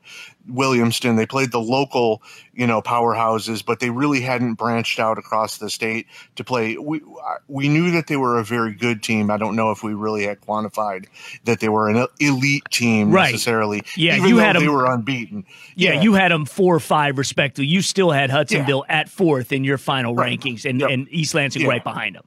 Williamston, 0.49 1.15
they 1.15 1.27
played 1.27 1.51
the 1.51 1.59
local, 1.59 2.23
you 2.53 2.65
know, 2.65 2.81
powerhouses, 2.81 3.63
but 3.63 3.79
they 3.79 3.91
really 3.91 4.19
hadn't 4.19 4.55
branched 4.55 4.99
out 4.99 5.19
across 5.19 5.59
the 5.59 5.69
state 5.69 6.07
to 6.35 6.43
play. 6.43 6.75
We 6.77 7.01
we 7.47 7.69
knew 7.69 7.91
that 7.91 8.07
they 8.07 8.17
were 8.17 8.39
a 8.39 8.43
very 8.43 8.73
good 8.73 9.03
team. 9.03 9.29
I 9.29 9.37
don't 9.37 9.55
know 9.55 9.69
if 9.69 9.83
we 9.83 9.93
really 9.93 10.25
had 10.25 10.41
quantified 10.41 11.05
that 11.45 11.59
they 11.59 11.69
were 11.69 11.87
an 11.87 12.07
elite 12.19 12.63
team 12.71 13.11
right. 13.11 13.31
necessarily. 13.31 13.83
Yeah, 13.95 14.25
you 14.25 14.37
had 14.37 14.55
them, 14.55 14.63
they 14.63 14.69
were 14.69 14.91
unbeaten. 14.91 15.45
Yeah, 15.75 15.93
yeah, 15.93 16.01
you 16.01 16.13
had 16.13 16.31
them 16.31 16.45
four 16.45 16.75
or 16.75 16.79
five 16.79 17.19
respectively. 17.19 17.67
You 17.67 17.83
still 17.83 18.09
had 18.09 18.31
Hudson. 18.31 18.61
Yeah 18.61 18.70
at 18.89 19.09
fourth 19.09 19.51
in 19.51 19.63
your 19.63 19.77
final 19.77 20.15
right. 20.15 20.39
rankings, 20.39 20.69
and, 20.69 20.79
yep. 20.79 20.89
and 20.89 21.07
East 21.09 21.33
Lansing 21.33 21.63
yeah. 21.63 21.69
right 21.69 21.83
behind 21.83 22.15
them. 22.15 22.23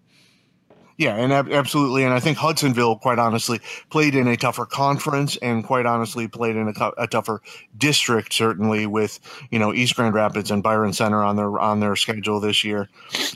Yeah, 0.97 1.17
and 1.17 1.33
ab- 1.33 1.51
absolutely, 1.51 2.05
and 2.05 2.15
I 2.15 2.21
think 2.21 2.39
Hudsonville, 2.39 2.97
quite 2.97 3.19
honestly, 3.19 3.61
played 3.91 4.15
in 4.15 4.29
a 4.29 4.37
tougher 4.37 4.65
conference, 4.65 5.37
and 5.39 5.65
quite 5.65 5.87
honestly, 5.87 6.29
played 6.29 6.55
in 6.55 6.69
a 6.69 7.07
tougher 7.09 7.43
district. 7.77 8.33
Certainly, 8.33 8.87
with 8.87 9.19
you 9.51 9.59
know 9.59 9.75
East 9.75 9.97
Grand 9.97 10.15
Rapids 10.15 10.53
and 10.53 10.63
Byron 10.63 10.93
Center 10.93 11.25
on 11.25 11.35
their 11.35 11.59
on 11.59 11.81
their 11.81 11.97
schedule 11.97 12.39
this 12.39 12.63
year. 12.63 12.89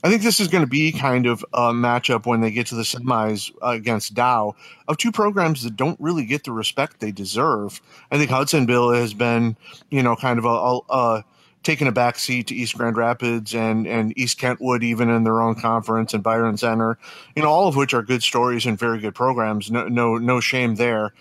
I 0.05 0.09
think 0.09 0.23
this 0.23 0.39
is 0.39 0.47
going 0.47 0.63
to 0.63 0.71
be 0.71 0.93
kind 0.93 1.27
of 1.27 1.45
a 1.53 1.73
matchup 1.73 2.27
when 2.27 2.43
they 2.43 2.53
get 2.53 2.69
to 2.69 2.77
the 2.77 2.83
semis 2.83 3.51
against 3.61 4.15
Dow 4.15 4.55
of 4.87 4.97
two 4.97 5.11
programs 5.11 5.65
that 5.65 5.75
don't 5.75 5.99
really 6.01 6.25
get 6.25 6.45
the 6.45 6.53
respect 6.53 7.01
they 7.01 7.11
deserve. 7.11 7.81
I 8.13 8.19
think 8.19 8.31
Hudsonville 8.31 8.93
has 8.93 9.15
been, 9.15 9.57
you 9.91 10.05
know, 10.05 10.15
kind 10.15 10.39
of 10.39 10.45
a, 10.45 10.49
a, 10.49 10.81
a 10.89 11.25
taken 11.63 11.89
a 11.89 11.93
backseat 11.93 12.47
to 12.47 12.55
East 12.55 12.77
Grand 12.77 12.97
Rapids 12.97 13.55
and 13.55 13.87
and 13.87 14.17
East 14.19 14.39
Kentwood 14.39 14.83
even 14.83 15.11
in 15.11 15.25
their 15.25 15.43
own 15.43 15.55
conference 15.55 16.15
and 16.15 16.23
Byron 16.23 16.57
Center, 16.57 16.99
you 17.37 17.43
know, 17.43 17.51
all 17.51 17.69
of 17.69 17.77
which 17.77 17.95
are 17.95 18.03
good 18.03 18.23
stories 18.23 18.67
and 18.67 18.79
very 18.79 18.99
good 18.99 19.15
programs. 19.15 19.71
No 19.71 19.89
no 19.89 20.17
no 20.17 20.41
shame 20.41 20.77
there. 20.77 21.13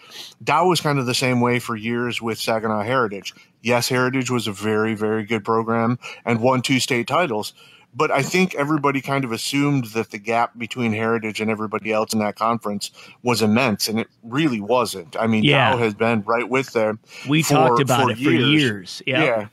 Dow 0.44 0.68
was 0.68 0.82
kind 0.82 1.00
of 1.00 1.06
the 1.06 1.14
same 1.14 1.42
way 1.42 1.60
for 1.60 1.76
years 1.76 2.22
with 2.22 2.40
Saginaw 2.40 2.84
Heritage. 2.84 3.34
Yes, 3.62 3.90
Heritage 3.90 4.30
was 4.30 4.48
a 4.48 4.52
very 4.52 4.96
very 4.96 5.24
good 5.24 5.44
program 5.44 6.00
and 6.26 6.42
won 6.42 6.62
two 6.62 6.80
state 6.80 7.08
titles. 7.08 7.54
But 7.96 8.12
I 8.12 8.22
think 8.22 8.54
everybody 8.54 9.02
kind 9.02 9.24
of 9.24 9.32
assumed 9.32 9.86
that 9.86 10.12
the 10.12 10.20
gap 10.20 10.56
between 10.56 10.94
Heritage 10.94 11.42
and 11.42 11.50
everybody 11.50 11.92
else 11.92 12.14
in 12.14 12.20
that 12.20 12.36
conference 12.36 12.92
was 13.24 13.42
immense, 13.42 13.88
and 13.88 14.00
it 14.00 14.08
really 14.22 14.62
wasn't. 14.62 15.16
I 15.20 15.26
mean, 15.26 15.44
yeah. 15.44 15.72
Dow 15.72 15.78
has 15.80 15.96
been 15.96 16.22
right 16.22 16.48
with 16.48 16.74
them. 16.74 17.00
We 17.28 17.42
for, 17.42 17.54
talked 17.56 17.82
about 17.82 18.12
it 18.12 18.20
years. 18.20 18.36
for 18.36 18.52
years. 18.52 19.02
Yep. 19.08 19.26
Yeah 19.26 19.48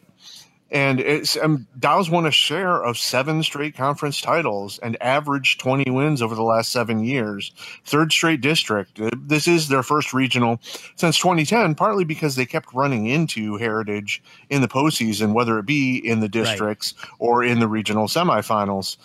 and 0.75 0.99
it's 0.99 1.37
um, 1.37 1.69
Dow's 1.79 2.11
won 2.11 2.27
a 2.27 2.33
share 2.33 2.83
of 2.83 2.99
seven 2.99 3.45
straight 3.45 3.77
conference 3.77 4.21
titles 4.21 4.81
and 4.81 5.01
averaged 5.01 5.61
20 5.61 5.89
wins 5.93 6.21
over 6.21 6.35
the 6.35 6.43
last 6.43 6.73
seven 6.73 7.05
years. 7.05 7.53
Third 7.85 8.11
straight 8.11 8.41
district. 8.41 9.01
Uh, 9.01 9.11
this 9.17 9.47
is 9.47 9.69
their 9.69 9.85
first 9.85 10.13
regional 10.13 10.61
since 10.97 11.17
2010, 11.19 11.77
partly 11.77 12.03
because 12.03 12.35
they 12.35 12.45
kept 12.45 12.75
running 12.75 13.07
into 13.07 13.57
Heritage 13.57 14.21
in 14.51 14.63
the 14.63 14.69
postseason, 14.69 15.33
whether 15.33 15.61
it 15.61 15.65
be 15.65 15.97
in 15.97 16.19
the 16.19 16.29
districts 16.29 16.95
right. 16.99 17.11
or 17.21 17.45
in 17.45 17.61
the 17.61 17.69
regional 17.69 18.09
semifinals. 18.09 18.97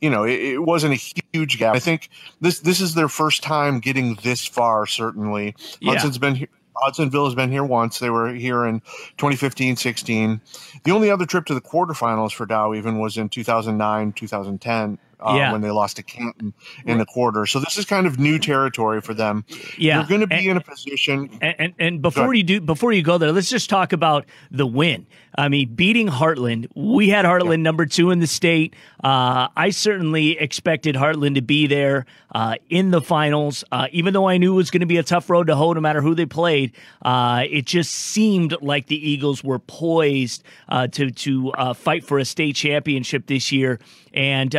You 0.00 0.08
know, 0.08 0.24
it, 0.24 0.40
it, 0.40 0.62
wasn't 0.62 0.94
a 0.94 1.22
huge 1.34 1.58
gap. 1.58 1.74
I 1.74 1.80
think 1.80 2.08
this 2.40 2.60
this 2.60 2.80
is 2.80 2.94
their 2.94 3.08
first 3.08 3.42
time 3.42 3.80
getting 3.80 4.14
this 4.22 4.46
far. 4.46 4.86
Certainly, 4.86 5.54
yeah. 5.80 5.92
Hudson's 5.92 6.16
been 6.16 6.48
Hudsonville 6.80 7.24
has 7.24 7.34
been 7.34 7.50
here 7.50 7.64
once. 7.64 7.98
They 7.98 8.10
were 8.10 8.32
here 8.32 8.64
in 8.64 8.80
2015 9.18 9.76
16. 9.76 10.40
The 10.84 10.90
only 10.90 11.10
other 11.10 11.26
trip 11.26 11.46
to 11.46 11.54
the 11.54 11.60
quarterfinals 11.60 12.32
for 12.32 12.46
Dow 12.46 12.74
even 12.74 12.98
was 12.98 13.16
in 13.16 13.28
2009 13.28 14.12
2010 14.12 14.98
uh, 15.20 15.34
yeah. 15.36 15.52
when 15.52 15.60
they 15.60 15.70
lost 15.70 15.96
to 15.96 16.02
Canton 16.02 16.54
in 16.84 16.98
the 16.98 17.06
quarter. 17.06 17.46
So 17.46 17.60
this 17.60 17.76
is 17.76 17.84
kind 17.84 18.06
of 18.06 18.18
new 18.18 18.38
territory 18.38 19.00
for 19.00 19.14
them. 19.14 19.44
Yeah, 19.76 19.98
they're 19.98 20.08
going 20.08 20.20
to 20.20 20.26
be 20.26 20.36
and, 20.36 20.46
in 20.46 20.56
a 20.56 20.60
position. 20.60 21.30
And, 21.40 21.54
and, 21.58 21.74
and 21.78 22.02
before 22.02 22.34
you 22.34 22.42
do, 22.42 22.60
before 22.60 22.92
you 22.92 23.02
go 23.02 23.18
there, 23.18 23.32
let's 23.32 23.50
just 23.50 23.70
talk 23.70 23.92
about 23.92 24.26
the 24.50 24.66
win. 24.66 25.06
I 25.36 25.48
mean, 25.48 25.74
beating 25.74 26.08
Heartland. 26.08 26.68
We 26.74 27.10
had 27.10 27.24
Heartland 27.24 27.58
yeah. 27.58 27.62
number 27.62 27.86
two 27.86 28.10
in 28.10 28.18
the 28.18 28.26
state. 28.26 28.74
Uh, 29.04 29.48
I 29.56 29.70
certainly 29.70 30.38
expected 30.38 30.96
Heartland 30.96 31.36
to 31.36 31.42
be 31.42 31.68
there 31.68 32.06
uh, 32.34 32.56
in 32.68 32.90
the 32.90 33.00
finals, 33.00 33.62
uh, 33.70 33.86
even 33.92 34.14
though 34.14 34.28
I 34.28 34.38
knew 34.38 34.54
it 34.54 34.56
was 34.56 34.70
going 34.72 34.80
to 34.80 34.86
be 34.86 34.96
a 34.96 35.02
tough 35.04 35.30
road 35.30 35.46
to 35.46 35.54
hoe, 35.54 35.72
no 35.72 35.80
matter 35.80 36.00
who 36.00 36.16
they 36.16 36.26
played. 36.26 36.72
Uh, 37.02 37.44
it 37.48 37.66
just 37.66 37.94
seemed 37.94 38.56
like 38.60 38.86
the 38.86 39.10
Eagles 39.10 39.44
were 39.44 39.60
poised 39.60 40.42
uh, 40.68 40.88
to 40.88 41.10
to 41.10 41.52
fight 41.74 42.04
for 42.04 42.18
a 42.18 42.24
state 42.24 42.56
championship 42.56 43.26
this 43.26 43.52
year. 43.52 43.78
And 44.12 44.50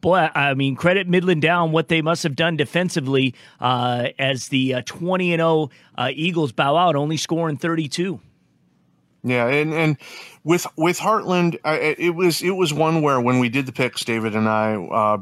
boy, 0.00 0.07
I 0.14 0.54
mean, 0.54 0.76
credit 0.76 1.08
Midland 1.08 1.42
Dow 1.42 1.66
what 1.66 1.88
they 1.88 2.02
must 2.02 2.22
have 2.22 2.36
done 2.36 2.56
defensively 2.56 3.34
uh, 3.60 4.08
as 4.18 4.48
the 4.48 4.74
uh, 4.74 4.82
20 4.84 5.32
and 5.32 5.40
0 5.40 5.70
Eagles 6.10 6.52
bow 6.52 6.76
out, 6.76 6.96
only 6.96 7.16
scoring 7.16 7.56
32. 7.56 8.20
Yeah, 9.24 9.48
and 9.48 9.74
and 9.74 9.96
with 10.44 10.66
with 10.76 10.98
Heartland, 10.98 11.58
I, 11.64 11.96
it 11.98 12.14
was 12.14 12.40
it 12.40 12.52
was 12.52 12.72
one 12.72 13.02
where 13.02 13.20
when 13.20 13.40
we 13.40 13.48
did 13.48 13.66
the 13.66 13.72
picks, 13.72 14.04
David 14.04 14.36
and 14.36 14.48
I 14.48 14.74
uh, 14.74 15.16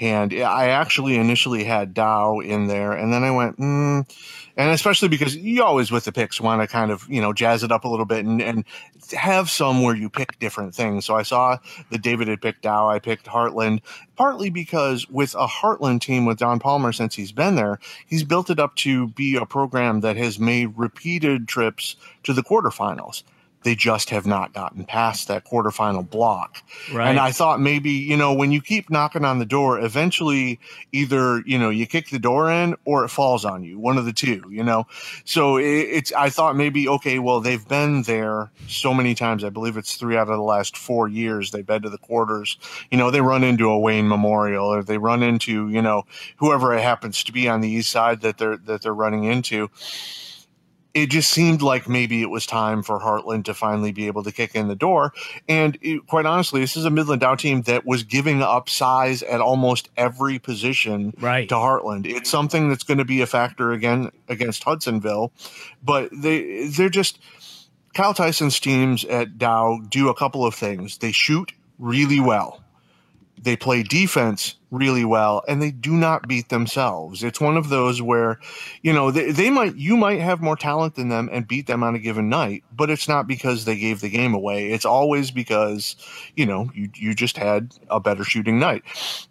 beforehand, 0.00 0.32
I 0.32 0.68
actually 0.68 1.16
initially 1.16 1.64
had 1.64 1.94
Dow 1.94 2.40
in 2.40 2.66
there, 2.66 2.92
and 2.92 3.12
then 3.12 3.22
I 3.22 3.30
went, 3.30 3.58
mm, 3.58 4.08
and 4.56 4.70
especially 4.70 5.08
because 5.08 5.36
you 5.36 5.62
always 5.62 5.90
with 5.90 6.04
the 6.04 6.12
picks 6.12 6.40
want 6.40 6.62
to 6.62 6.66
kind 6.66 6.90
of 6.90 7.08
you 7.08 7.20
know 7.20 7.32
jazz 7.32 7.62
it 7.62 7.70
up 7.72 7.84
a 7.84 7.88
little 7.88 8.06
bit 8.06 8.24
and, 8.24 8.40
and 8.40 8.64
have 9.12 9.50
some 9.50 9.82
where 9.82 9.94
you 9.94 10.08
pick 10.08 10.38
different 10.38 10.74
things. 10.74 11.04
So 11.04 11.16
I 11.16 11.22
saw 11.22 11.58
that 11.90 12.02
David 12.02 12.28
had 12.28 12.40
picked 12.40 12.62
Dow, 12.62 12.88
I 12.88 12.98
picked 12.98 13.26
Heartland, 13.26 13.80
partly 14.16 14.50
because 14.50 15.08
with 15.10 15.34
a 15.34 15.46
Heartland 15.46 16.00
team 16.00 16.24
with 16.24 16.38
Don 16.38 16.58
Palmer 16.60 16.92
since 16.92 17.14
he's 17.14 17.32
been 17.32 17.56
there, 17.56 17.78
he's 18.06 18.24
built 18.24 18.50
it 18.50 18.58
up 18.58 18.76
to 18.76 19.08
be 19.08 19.36
a 19.36 19.46
program 19.46 20.00
that 20.00 20.16
has 20.16 20.38
made 20.38 20.72
repeated 20.76 21.48
trips 21.48 21.96
to 22.22 22.32
the 22.32 22.42
quarterfinals 22.42 23.22
they 23.62 23.74
just 23.74 24.10
have 24.10 24.26
not 24.26 24.54
gotten 24.54 24.84
past 24.84 25.28
that 25.28 25.44
quarterfinal 25.44 26.08
block. 26.08 26.62
Right. 26.92 27.10
And 27.10 27.18
I 27.18 27.30
thought 27.30 27.60
maybe, 27.60 27.90
you 27.90 28.16
know, 28.16 28.32
when 28.32 28.52
you 28.52 28.62
keep 28.62 28.88
knocking 28.90 29.24
on 29.24 29.38
the 29.38 29.44
door, 29.44 29.78
eventually 29.78 30.58
either, 30.92 31.42
you 31.44 31.58
know, 31.58 31.68
you 31.68 31.86
kick 31.86 32.08
the 32.08 32.18
door 32.18 32.50
in 32.50 32.74
or 32.84 33.04
it 33.04 33.08
falls 33.08 33.44
on 33.44 33.62
you, 33.62 33.78
one 33.78 33.98
of 33.98 34.06
the 34.06 34.12
two, 34.12 34.42
you 34.50 34.64
know? 34.64 34.86
So 35.24 35.58
it, 35.58 35.64
it's, 35.64 36.12
I 36.12 36.30
thought 36.30 36.56
maybe, 36.56 36.88
okay, 36.88 37.18
well, 37.18 37.40
they've 37.40 37.66
been 37.66 38.02
there 38.02 38.50
so 38.66 38.94
many 38.94 39.14
times. 39.14 39.44
I 39.44 39.50
believe 39.50 39.76
it's 39.76 39.96
three 39.96 40.16
out 40.16 40.28
of 40.28 40.36
the 40.36 40.42
last 40.42 40.76
four 40.76 41.08
years 41.08 41.50
they've 41.50 41.66
been 41.66 41.82
to 41.82 41.90
the 41.90 41.98
quarters. 41.98 42.56
You 42.90 42.96
know, 42.96 43.10
they 43.10 43.20
run 43.20 43.44
into 43.44 43.68
a 43.68 43.78
Wayne 43.78 44.08
Memorial 44.08 44.66
or 44.66 44.82
they 44.82 44.98
run 44.98 45.22
into, 45.22 45.68
you 45.68 45.82
know, 45.82 46.06
whoever 46.36 46.74
it 46.74 46.82
happens 46.82 47.22
to 47.24 47.32
be 47.32 47.48
on 47.48 47.60
the 47.60 47.68
east 47.68 47.90
side 47.90 48.22
that 48.22 48.38
they're, 48.38 48.56
that 48.56 48.82
they're 48.82 48.94
running 48.94 49.24
into 49.24 49.70
it 50.92 51.06
just 51.06 51.30
seemed 51.30 51.62
like 51.62 51.88
maybe 51.88 52.22
it 52.22 52.30
was 52.30 52.46
time 52.46 52.82
for 52.82 52.98
Heartland 52.98 53.44
to 53.44 53.54
finally 53.54 53.92
be 53.92 54.06
able 54.06 54.22
to 54.24 54.32
kick 54.32 54.54
in 54.54 54.68
the 54.68 54.74
door. 54.74 55.12
And 55.48 55.78
it, 55.82 56.06
quite 56.06 56.26
honestly, 56.26 56.60
this 56.60 56.76
is 56.76 56.84
a 56.84 56.90
Midland 56.90 57.20
Dow 57.20 57.36
team 57.36 57.62
that 57.62 57.86
was 57.86 58.02
giving 58.02 58.42
up 58.42 58.68
size 58.68 59.22
at 59.22 59.40
almost 59.40 59.88
every 59.96 60.38
position 60.38 61.14
right. 61.20 61.48
to 61.48 61.54
Heartland. 61.54 62.06
It's 62.06 62.30
something 62.30 62.68
that's 62.68 62.82
going 62.82 62.98
to 62.98 63.04
be 63.04 63.20
a 63.20 63.26
factor 63.26 63.72
again 63.72 64.10
against 64.28 64.64
Hudsonville, 64.64 65.32
but 65.82 66.10
they 66.12 66.66
they're 66.68 66.88
just 66.88 67.20
Kyle 67.94 68.14
Tyson's 68.14 68.58
teams 68.58 69.04
at 69.04 69.38
Dow 69.38 69.80
do 69.88 70.08
a 70.08 70.14
couple 70.14 70.44
of 70.44 70.54
things. 70.54 70.98
They 70.98 71.12
shoot 71.12 71.52
really 71.78 72.20
well. 72.20 72.62
They 73.40 73.56
play 73.56 73.82
defense 73.82 74.56
really 74.70 75.04
well 75.04 75.42
and 75.48 75.60
they 75.60 75.70
do 75.70 75.92
not 75.92 76.28
beat 76.28 76.48
themselves. 76.48 77.22
It's 77.22 77.40
one 77.40 77.56
of 77.56 77.68
those 77.68 78.00
where, 78.00 78.38
you 78.82 78.92
know, 78.92 79.10
they, 79.10 79.32
they 79.32 79.50
might, 79.50 79.76
you 79.76 79.96
might 79.96 80.20
have 80.20 80.40
more 80.40 80.56
talent 80.56 80.94
than 80.94 81.08
them 81.08 81.28
and 81.32 81.46
beat 81.46 81.66
them 81.66 81.82
on 81.82 81.94
a 81.94 81.98
given 81.98 82.28
night, 82.28 82.62
but 82.74 82.90
it's 82.90 83.08
not 83.08 83.26
because 83.26 83.64
they 83.64 83.76
gave 83.76 84.00
the 84.00 84.08
game 84.08 84.34
away. 84.34 84.70
It's 84.72 84.84
always 84.84 85.30
because, 85.30 85.96
you 86.36 86.46
know, 86.46 86.70
you, 86.74 86.90
you 86.94 87.14
just 87.14 87.36
had 87.36 87.74
a 87.88 88.00
better 88.00 88.24
shooting 88.24 88.58
night. 88.58 88.82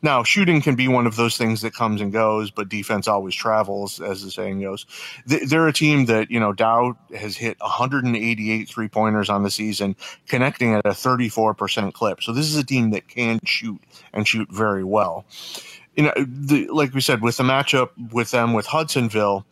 Now, 0.01 0.23
shooting 0.23 0.61
can 0.61 0.75
be 0.75 0.87
one 0.87 1.07
of 1.07 1.15
those 1.15 1.37
things 1.37 1.61
that 1.61 1.73
comes 1.73 2.01
and 2.01 2.11
goes, 2.11 2.51
but 2.51 2.69
defense 2.69 3.07
always 3.07 3.35
travels, 3.35 4.01
as 4.01 4.23
the 4.23 4.31
saying 4.31 4.61
goes. 4.61 4.85
They're 5.25 5.67
a 5.67 5.73
team 5.73 6.05
that, 6.05 6.29
you 6.29 6.39
know, 6.39 6.53
Dow 6.53 6.97
has 7.15 7.37
hit 7.37 7.57
188 7.59 8.67
three 8.67 8.87
pointers 8.87 9.29
on 9.29 9.43
the 9.43 9.51
season, 9.51 9.95
connecting 10.27 10.73
at 10.73 10.85
a 10.85 10.89
34% 10.89 11.93
clip. 11.93 12.21
So 12.21 12.33
this 12.33 12.45
is 12.45 12.57
a 12.57 12.63
team 12.63 12.91
that 12.91 13.07
can 13.07 13.39
shoot 13.45 13.81
and 14.13 14.27
shoot 14.27 14.49
very 14.51 14.83
well 14.83 15.25
you 15.95 16.03
know, 16.03 16.13
the, 16.17 16.67
like 16.67 16.93
we 16.93 17.01
said, 17.01 17.21
with 17.21 17.37
the 17.37 17.43
matchup 17.43 17.89
with 18.11 18.31
them 18.31 18.53
with 18.53 18.65
Hudsonville, 18.65 19.45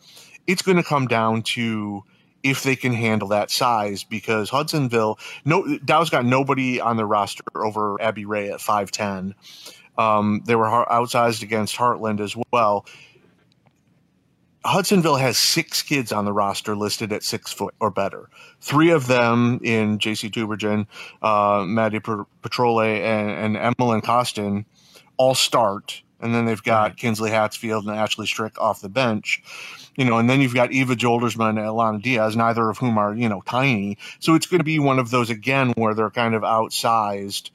it's 0.46 0.62
going 0.62 0.77
to 0.77 0.84
come 0.84 1.07
down 1.07 1.41
to 1.43 2.03
if 2.43 2.63
they 2.63 2.75
can 2.75 2.93
handle 2.93 3.27
that 3.29 3.51
size 3.51 4.03
because 4.03 4.50
Hudsonville, 4.50 5.19
no, 5.43 5.77
Dow's 5.79 6.10
got 6.10 6.25
nobody 6.25 6.79
on 6.79 6.98
the 6.98 7.05
roster 7.05 7.43
over 7.55 8.01
Abby 8.01 8.25
Ray 8.25 8.50
at 8.50 8.62
five 8.62 8.91
ten. 8.91 9.36
Um, 9.98 10.43
they 10.46 10.55
were 10.55 10.67
outsized 10.67 11.41
against 11.41 11.75
Heartland 11.75 12.19
as 12.19 12.36
well. 12.51 12.86
Hudsonville 14.63 15.15
has 15.15 15.38
six 15.38 15.81
kids 15.81 16.12
on 16.12 16.25
the 16.25 16.34
roster 16.34 16.75
listed 16.75 17.13
at 17.13 17.24
six 17.24 17.53
foot 17.53 17.74
or 17.79 17.89
better. 17.89 18.29
Three 18.60 18.91
of 18.91 19.07
them 19.07 19.60
in 19.63 19.98
JC 19.98 20.29
Tubergen, 20.29 20.88
uh, 21.22 21.63
Maddie 21.65 22.00
Petrole, 22.00 22.81
and, 22.81 23.55
and 23.55 23.75
Emmeline 23.79 24.01
Costin 24.01 24.65
all 25.17 25.36
start, 25.36 26.01
and 26.19 26.33
then 26.33 26.45
they've 26.45 26.63
got 26.63 26.89
right. 26.89 26.97
Kinsley 26.97 27.31
Hatsfield 27.31 27.88
and 27.88 27.91
Ashley 27.91 28.25
Strick 28.25 28.59
off 28.59 28.81
the 28.81 28.89
bench. 28.89 29.43
You 29.95 30.05
know, 30.05 30.19
and 30.19 30.29
then 30.29 30.41
you've 30.41 30.53
got 30.53 30.71
Eva 30.71 30.95
Joldersman 30.95 31.50
and 31.50 31.57
Alana 31.59 32.01
Diaz, 32.01 32.36
neither 32.36 32.69
of 32.69 32.77
whom 32.77 33.00
are, 33.00 33.15
you 33.15 33.27
know, 33.27 33.41
tiny. 33.41 33.97
So 34.19 34.36
it's 34.36 34.45
going 34.45 34.59
to 34.59 34.63
be 34.63 34.77
one 34.77 35.00
of 35.00 35.09
those 35.09 35.31
again 35.31 35.74
where 35.75 35.95
they're 35.95 36.12
kind 36.12 36.36
of 36.36 36.43
outsized 36.43 37.50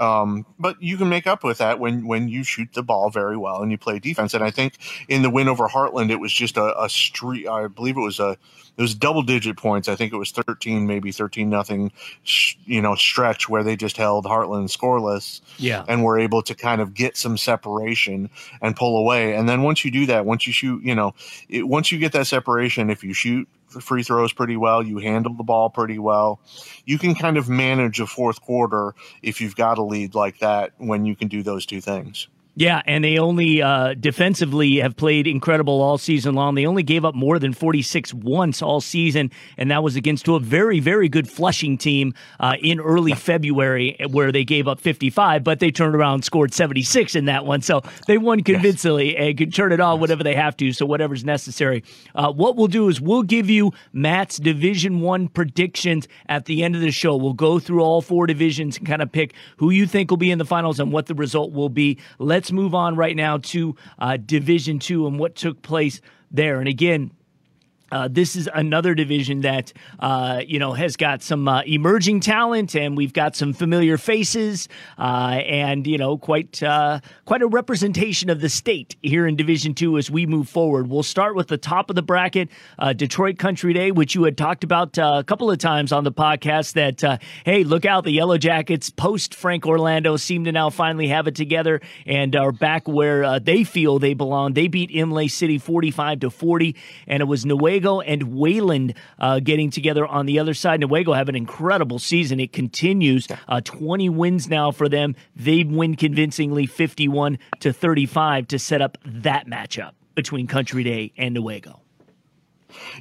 um, 0.00 0.46
but 0.58 0.82
you 0.82 0.96
can 0.96 1.10
make 1.10 1.26
up 1.26 1.44
with 1.44 1.58
that 1.58 1.78
when 1.78 2.06
when 2.06 2.28
you 2.28 2.42
shoot 2.42 2.70
the 2.72 2.82
ball 2.82 3.10
very 3.10 3.36
well 3.36 3.62
and 3.62 3.70
you 3.70 3.76
play 3.76 3.98
defense. 3.98 4.32
And 4.32 4.42
I 4.42 4.50
think 4.50 4.78
in 5.08 5.20
the 5.20 5.28
win 5.28 5.46
over 5.46 5.68
Heartland, 5.68 6.10
it 6.10 6.18
was 6.18 6.32
just 6.32 6.56
a, 6.56 6.82
a 6.82 6.88
street. 6.88 7.46
I 7.46 7.68
believe 7.68 7.98
it 7.98 8.00
was 8.00 8.18
a 8.18 8.38
it 8.80 8.82
was 8.82 8.94
double 8.94 9.20
digit 9.20 9.58
points. 9.58 9.88
I 9.88 9.94
think 9.94 10.10
it 10.14 10.16
was 10.16 10.30
thirteen, 10.30 10.86
maybe 10.86 11.12
thirteen 11.12 11.50
nothing. 11.50 11.92
You 12.64 12.80
know, 12.80 12.94
stretch 12.94 13.46
where 13.46 13.62
they 13.62 13.76
just 13.76 13.98
held 13.98 14.24
Heartland 14.24 14.74
scoreless. 14.74 15.42
Yeah, 15.58 15.84
and 15.86 16.02
were 16.02 16.18
able 16.18 16.40
to 16.40 16.54
kind 16.54 16.80
of 16.80 16.94
get 16.94 17.14
some 17.14 17.36
separation 17.36 18.30
and 18.62 18.74
pull 18.74 18.96
away. 18.96 19.34
And 19.34 19.46
then 19.46 19.60
once 19.60 19.84
you 19.84 19.90
do 19.90 20.06
that, 20.06 20.24
once 20.24 20.46
you 20.46 20.54
shoot, 20.54 20.82
you 20.82 20.94
know, 20.94 21.14
it, 21.50 21.68
once 21.68 21.92
you 21.92 21.98
get 21.98 22.12
that 22.12 22.26
separation, 22.26 22.88
if 22.88 23.04
you 23.04 23.12
shoot 23.12 23.46
free 23.68 24.02
throws 24.02 24.32
pretty 24.32 24.56
well. 24.56 24.82
You 24.82 24.96
handle 24.98 25.34
the 25.34 25.44
ball 25.44 25.68
pretty 25.68 25.98
well. 25.98 26.40
You 26.86 26.98
can 26.98 27.14
kind 27.14 27.36
of 27.36 27.50
manage 27.50 28.00
a 28.00 28.06
fourth 28.06 28.40
quarter 28.40 28.94
if 29.22 29.42
you've 29.42 29.56
got 29.56 29.76
a 29.76 29.82
lead 29.82 30.14
like 30.14 30.38
that 30.38 30.72
when 30.78 31.04
you 31.04 31.14
can 31.14 31.28
do 31.28 31.42
those 31.42 31.66
two 31.66 31.82
things. 31.82 32.28
Yeah, 32.56 32.82
and 32.84 33.04
they 33.04 33.16
only 33.18 33.62
uh, 33.62 33.94
defensively 33.94 34.76
have 34.80 34.96
played 34.96 35.28
incredible 35.28 35.80
all 35.80 35.98
season 35.98 36.34
long. 36.34 36.56
They 36.56 36.66
only 36.66 36.82
gave 36.82 37.04
up 37.04 37.14
more 37.14 37.38
than 37.38 37.52
46 37.52 38.12
once 38.12 38.60
all 38.60 38.80
season, 38.80 39.30
and 39.56 39.70
that 39.70 39.84
was 39.84 39.94
against 39.94 40.26
a 40.26 40.38
very, 40.40 40.80
very 40.80 41.08
good 41.08 41.30
Flushing 41.30 41.78
team 41.78 42.12
uh, 42.40 42.56
in 42.60 42.80
early 42.80 43.14
February 43.14 43.96
where 44.10 44.32
they 44.32 44.44
gave 44.44 44.66
up 44.66 44.80
55, 44.80 45.44
but 45.44 45.60
they 45.60 45.70
turned 45.70 45.94
around 45.94 46.14
and 46.14 46.24
scored 46.24 46.52
76 46.52 47.14
in 47.14 47.26
that 47.26 47.46
one. 47.46 47.62
So 47.62 47.82
they 48.08 48.18
won 48.18 48.42
convincingly 48.42 49.12
yes. 49.12 49.16
and 49.20 49.38
can 49.38 49.50
turn 49.52 49.72
it 49.72 49.80
on 49.80 50.00
whenever 50.00 50.24
they 50.24 50.34
have 50.34 50.56
to, 50.58 50.72
so 50.72 50.84
whatever's 50.84 51.24
necessary. 51.24 51.84
Uh, 52.16 52.32
what 52.32 52.56
we'll 52.56 52.66
do 52.66 52.88
is 52.88 53.00
we'll 53.00 53.22
give 53.22 53.48
you 53.48 53.72
Matt's 53.92 54.38
Division 54.38 55.00
One 55.00 55.28
predictions 55.28 56.08
at 56.28 56.46
the 56.46 56.64
end 56.64 56.74
of 56.74 56.80
the 56.80 56.90
show. 56.90 57.16
We'll 57.16 57.32
go 57.32 57.60
through 57.60 57.82
all 57.82 58.02
four 58.02 58.26
divisions 58.26 58.76
and 58.76 58.86
kind 58.86 59.02
of 59.02 59.12
pick 59.12 59.34
who 59.58 59.70
you 59.70 59.86
think 59.86 60.10
will 60.10 60.18
be 60.18 60.32
in 60.32 60.38
the 60.38 60.44
finals 60.44 60.80
and 60.80 60.92
what 60.92 61.06
the 61.06 61.14
result 61.14 61.52
will 61.52 61.68
be. 61.68 61.96
Let's 62.18 62.39
let's 62.40 62.52
move 62.52 62.74
on 62.74 62.96
right 62.96 63.16
now 63.16 63.36
to 63.36 63.76
uh, 63.98 64.16
Division 64.16 64.78
Two 64.78 65.06
and 65.06 65.18
what 65.18 65.34
took 65.34 65.60
place 65.60 66.00
there. 66.30 66.58
And 66.58 66.70
again, 66.70 67.10
uh, 67.90 68.08
this 68.10 68.36
is 68.36 68.48
another 68.54 68.94
division 68.94 69.40
that 69.40 69.72
uh, 69.98 70.42
you 70.46 70.58
know 70.58 70.72
has 70.72 70.96
got 70.96 71.22
some 71.22 71.48
uh, 71.48 71.62
emerging 71.62 72.20
talent, 72.20 72.74
and 72.74 72.96
we've 72.96 73.12
got 73.12 73.34
some 73.34 73.52
familiar 73.52 73.98
faces, 73.98 74.68
uh, 74.98 75.40
and 75.46 75.86
you 75.86 75.98
know 75.98 76.16
quite 76.16 76.62
uh, 76.62 77.00
quite 77.24 77.42
a 77.42 77.46
representation 77.46 78.30
of 78.30 78.40
the 78.40 78.48
state 78.48 78.96
here 79.02 79.26
in 79.26 79.36
Division 79.36 79.74
Two 79.74 79.98
as 79.98 80.10
we 80.10 80.26
move 80.26 80.48
forward. 80.48 80.88
We'll 80.88 81.02
start 81.02 81.34
with 81.34 81.48
the 81.48 81.58
top 81.58 81.90
of 81.90 81.96
the 81.96 82.02
bracket, 82.02 82.48
uh, 82.78 82.92
Detroit 82.92 83.38
Country 83.38 83.72
Day, 83.72 83.90
which 83.90 84.14
you 84.14 84.24
had 84.24 84.38
talked 84.38 84.64
about 84.64 84.96
a 84.98 85.24
couple 85.26 85.50
of 85.50 85.58
times 85.58 85.92
on 85.92 86.04
the 86.04 86.12
podcast. 86.12 86.74
That 86.74 87.20
hey, 87.44 87.64
look 87.64 87.84
out, 87.84 88.04
the 88.04 88.12
Yellow 88.12 88.38
Jackets 88.38 88.90
post 88.90 89.34
Frank 89.34 89.66
Orlando 89.66 90.16
seem 90.16 90.44
to 90.44 90.52
now 90.52 90.70
finally 90.70 91.08
have 91.08 91.26
it 91.26 91.34
together 91.34 91.80
and 92.06 92.36
are 92.36 92.52
back 92.52 92.86
where 92.86 93.40
they 93.40 93.64
feel 93.64 93.98
they 93.98 94.14
belong. 94.14 94.52
They 94.52 94.68
beat 94.68 94.90
Imlay 94.90 95.28
City 95.28 95.58
forty 95.58 95.90
five 95.90 96.20
to 96.20 96.30
forty, 96.30 96.76
and 97.06 97.20
it 97.20 97.26
was 97.26 97.44
Newaygo 97.44 97.79
And 97.86 98.34
Wayland 98.34 98.94
uh, 99.18 99.40
getting 99.40 99.70
together 99.70 100.06
on 100.06 100.26
the 100.26 100.38
other 100.38 100.54
side. 100.54 100.80
Newaygo 100.80 101.16
have 101.16 101.28
an 101.28 101.36
incredible 101.36 101.98
season. 101.98 102.40
It 102.40 102.52
continues. 102.52 103.26
Uh, 103.48 103.60
20 103.62 104.08
wins 104.08 104.48
now 104.48 104.70
for 104.70 104.88
them. 104.88 105.16
They 105.34 105.64
win 105.64 105.96
convincingly 105.96 106.66
51 106.66 107.38
to 107.60 107.72
35 107.72 108.48
to 108.48 108.58
set 108.58 108.82
up 108.82 108.98
that 109.04 109.46
matchup 109.46 109.92
between 110.14 110.46
Country 110.46 110.84
Day 110.84 111.12
and 111.16 111.36
Newaygo. 111.36 111.80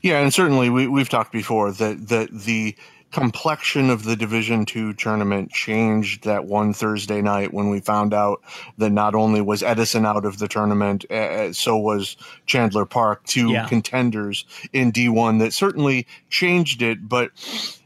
Yeah, 0.02 0.20
and 0.20 0.34
certainly 0.34 0.70
we, 0.70 0.88
we've 0.88 1.10
talked 1.10 1.32
before 1.32 1.72
that, 1.72 2.08
that 2.08 2.30
the 2.32 2.76
complexion 3.12 3.90
of 3.90 4.04
the 4.04 4.16
Division 4.16 4.66
Two 4.66 4.94
tournament 4.94 5.52
changed 5.52 6.24
that 6.24 6.46
one 6.46 6.74
Thursday 6.74 7.22
night 7.22 7.54
when 7.54 7.70
we 7.70 7.80
found 7.80 8.14
out 8.14 8.42
that 8.78 8.92
not 8.92 9.16
only 9.16 9.42
was 9.42 9.64
Edison 9.64 10.06
out 10.06 10.26
of 10.26 10.40
the 10.40 10.48
tournament, 10.48 11.10
uh, 11.12 11.52
so 11.54 11.78
was 11.78 12.18
Chandler 12.46 12.86
Park, 12.86 13.26
two 13.26 13.52
yeah. 13.52 13.68
contenders 13.68 14.46
in 14.74 14.92
D1 14.92 15.40
that 15.40 15.54
certainly 15.54 16.08
changed 16.30 16.82
it. 16.82 17.08
But 17.08 17.32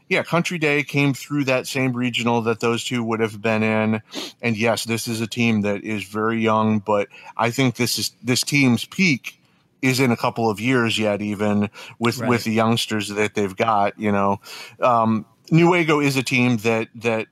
yeah, 0.08 0.22
Country 0.22 0.58
Day 0.58 0.82
came 0.82 1.14
through 1.14 1.44
that 1.44 1.66
same 1.66 1.92
regional 1.92 2.42
that 2.42 2.60
those 2.60 2.84
two 2.84 3.02
would 3.02 3.20
have 3.20 3.40
been 3.40 3.62
in. 3.62 4.02
And 4.42 4.56
yes, 4.56 4.84
this 4.84 5.08
is 5.08 5.20
a 5.20 5.26
team 5.26 5.62
that 5.62 5.82
is 5.82 6.04
very 6.04 6.40
young, 6.40 6.78
but 6.78 7.08
I 7.36 7.50
think 7.50 7.76
this 7.76 7.98
is 7.98 8.12
this 8.22 8.42
team's 8.42 8.84
peak 8.84 9.40
is 9.84 10.00
in 10.00 10.10
a 10.10 10.16
couple 10.16 10.48
of 10.48 10.58
years 10.58 10.98
yet, 10.98 11.20
even 11.20 11.68
with 11.98 12.18
right. 12.18 12.28
with 12.28 12.44
the 12.44 12.52
youngsters 12.52 13.08
that 13.08 13.34
they've 13.34 13.54
got. 13.54 13.98
You 13.98 14.10
know, 14.10 14.40
um, 14.80 15.26
Newaygo 15.50 16.02
is 16.02 16.16
a 16.16 16.22
team 16.22 16.56
that 16.58 16.88
that 16.94 17.26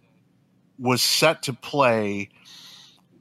was 0.79 1.03
set 1.03 1.43
to 1.45 1.55
play 1.55 2.29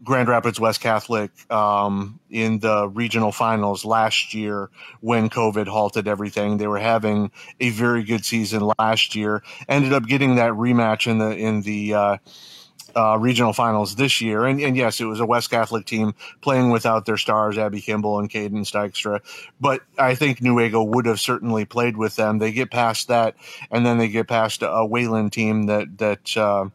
Grand 0.04 0.28
Rapids 0.28 0.60
West 0.60 0.82
Catholic 0.82 1.32
um, 1.50 2.20
in 2.30 2.60
the 2.60 2.90
regional 2.90 3.32
finals 3.32 3.86
last 3.86 4.34
year 4.34 4.70
when 5.00 5.30
COVID 5.30 5.68
halted 5.68 6.08
everything. 6.08 6.58
They 6.58 6.68
were 6.68 6.80
having 6.80 7.32
a 7.62 7.70
very 7.70 8.04
good 8.04 8.26
season 8.26 8.70
last 8.80 9.16
year. 9.16 9.44
Ended 9.70 9.94
up 9.94 10.08
getting 10.08 10.36
that 10.36 10.52
rematch 10.52 11.10
in 11.10 11.20
the 11.20 11.30
in 11.38 11.62
the 11.62 11.94
uh, 11.94 12.18
uh, 12.96 13.18
regional 13.20 13.54
finals 13.54 13.96
this 13.96 14.22
year. 14.22 14.46
And, 14.46 14.60
and, 14.62 14.76
yes, 14.76 15.00
it 15.00 15.06
was 15.06 15.20
a 15.20 15.26
West 15.26 15.50
Catholic 15.50 15.86
team 15.86 16.14
playing 16.42 16.70
without 16.72 17.06
their 17.06 17.18
stars, 17.18 17.58
Abby 17.58 17.82
Kimball 17.82 18.20
and 18.20 18.30
Caden 18.30 18.66
Steikstra. 18.66 19.22
But 19.60 19.82
I 19.98 20.16
think 20.16 20.40
Newaygo 20.40 20.86
would 20.86 21.06
have 21.06 21.20
certainly 21.20 21.66
played 21.66 21.98
with 21.98 22.16
them. 22.16 22.40
They 22.40 22.52
get 22.52 22.72
past 22.72 23.08
that, 23.08 23.36
and 23.70 23.86
then 23.86 23.98
they 23.98 24.08
get 24.08 24.28
past 24.28 24.62
a, 24.62 24.72
a 24.72 24.86
Wayland 24.86 25.34
team 25.34 25.68
that 25.68 25.98
that. 25.98 26.38
Uh, 26.38 26.70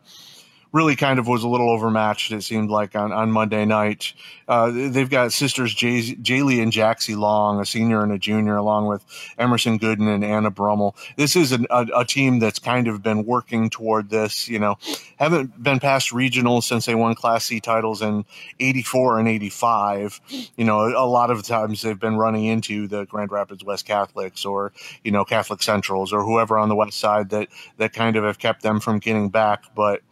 really 0.73 0.97
kind 0.97 1.19
of 1.19 1.27
was 1.27 1.43
a 1.43 1.49
little 1.49 1.71
overmatched. 1.71 2.33
It 2.33 2.43
seemed 2.43 2.71
like 2.71 2.95
on, 2.95 3.13
on 3.13 3.31
Monday 3.31 3.65
night. 3.65 4.13
Uh, 4.49 4.71
they've 4.71 5.11
got 5.11 5.33
sisters 5.33 5.75
Jay- 5.75 6.15
Jaylee 6.15 6.63
and 6.63 6.71
Jaxie 6.71 7.17
Long, 7.17 7.61
a 7.61 7.67
senior 7.67 8.03
and 8.03 8.13
a 8.13 8.19
junior, 8.19 8.57
along 8.57 8.87
with 8.87 9.05
Emerson 9.39 9.79
Gooden 9.79 10.13
and 10.15 10.25
Anna 10.25 10.51
Brummel. 10.51 10.95
This 11.17 11.35
is 11.35 11.53
an, 11.53 11.67
a, 11.71 11.87
a, 11.97 12.05
team 12.05 12.39
that's 12.39 12.59
kind 12.59 12.87
of 12.87 13.03
been 13.03 13.25
working 13.25 13.71
toward 13.71 14.11
this. 14.11 14.49
You 14.49 14.59
know, 14.59 14.77
haven't 15.17 15.61
been 15.61 15.81
past 15.81 16.11
regionals 16.11 16.65
since 16.65 16.87
they 16.87 16.95
won 16.95 17.15
Class 17.15 17.47
C 17.47 17.61
titles 17.61 18.03
in 18.03 18.25
'84 18.61 19.19
and 19.19 19.29
'85. 19.29 20.21
You 20.57 20.65
know, 20.65 20.87
a 20.87 21.09
lot 21.09 21.31
of 21.31 21.43
times 21.43 21.83
they've 21.83 21.99
been 21.99 22.17
running 22.17 22.45
into 22.45 22.87
the 22.87 23.05
Grand 23.07 23.33
Rapids 23.33 23.65
West 23.65 23.87
Catholics 23.87 24.45
or 24.45 24.73
you 25.03 25.11
know 25.11 25.25
Catholic 25.25 25.63
Centrals 25.63 26.13
or 26.13 26.23
whoever 26.23 26.59
on 26.59 26.69
the 26.69 26.77
west 26.77 26.99
side 26.99 27.31
that 27.31 27.49
that 27.79 27.93
kind 27.93 28.17
of 28.17 28.25
have 28.25 28.39
kept 28.39 28.63
them 28.63 28.79
from 28.79 28.99
getting 28.99 29.29
back, 29.29 29.65
but 29.75 30.03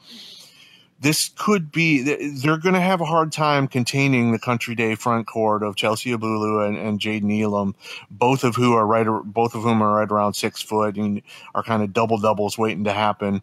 this 1.00 1.30
could 1.36 1.70
be 1.70 2.02
they're 2.02 2.56
going 2.56 2.74
to 2.74 2.80
have 2.80 3.00
a 3.00 3.04
hard 3.04 3.32
time 3.32 3.68
containing 3.68 4.32
the 4.32 4.38
country 4.38 4.74
day 4.74 4.94
front 4.94 5.26
court 5.26 5.62
of 5.62 5.76
Chelsea 5.76 6.10
Abulu 6.10 6.66
and, 6.66 6.78
and 6.78 7.00
Jaden 7.00 7.42
Elam, 7.42 7.74
both 8.10 8.44
of 8.44 8.54
who 8.54 8.74
are 8.74 8.86
right 8.86 9.06
both 9.24 9.54
of 9.54 9.62
whom 9.62 9.82
are 9.82 9.96
right 9.96 10.10
around 10.10 10.34
six 10.34 10.62
foot 10.62 10.96
and 10.96 11.20
are 11.54 11.62
kind 11.62 11.82
of 11.82 11.92
double 11.92 12.18
doubles 12.18 12.56
waiting 12.56 12.84
to 12.84 12.92
happen. 12.92 13.42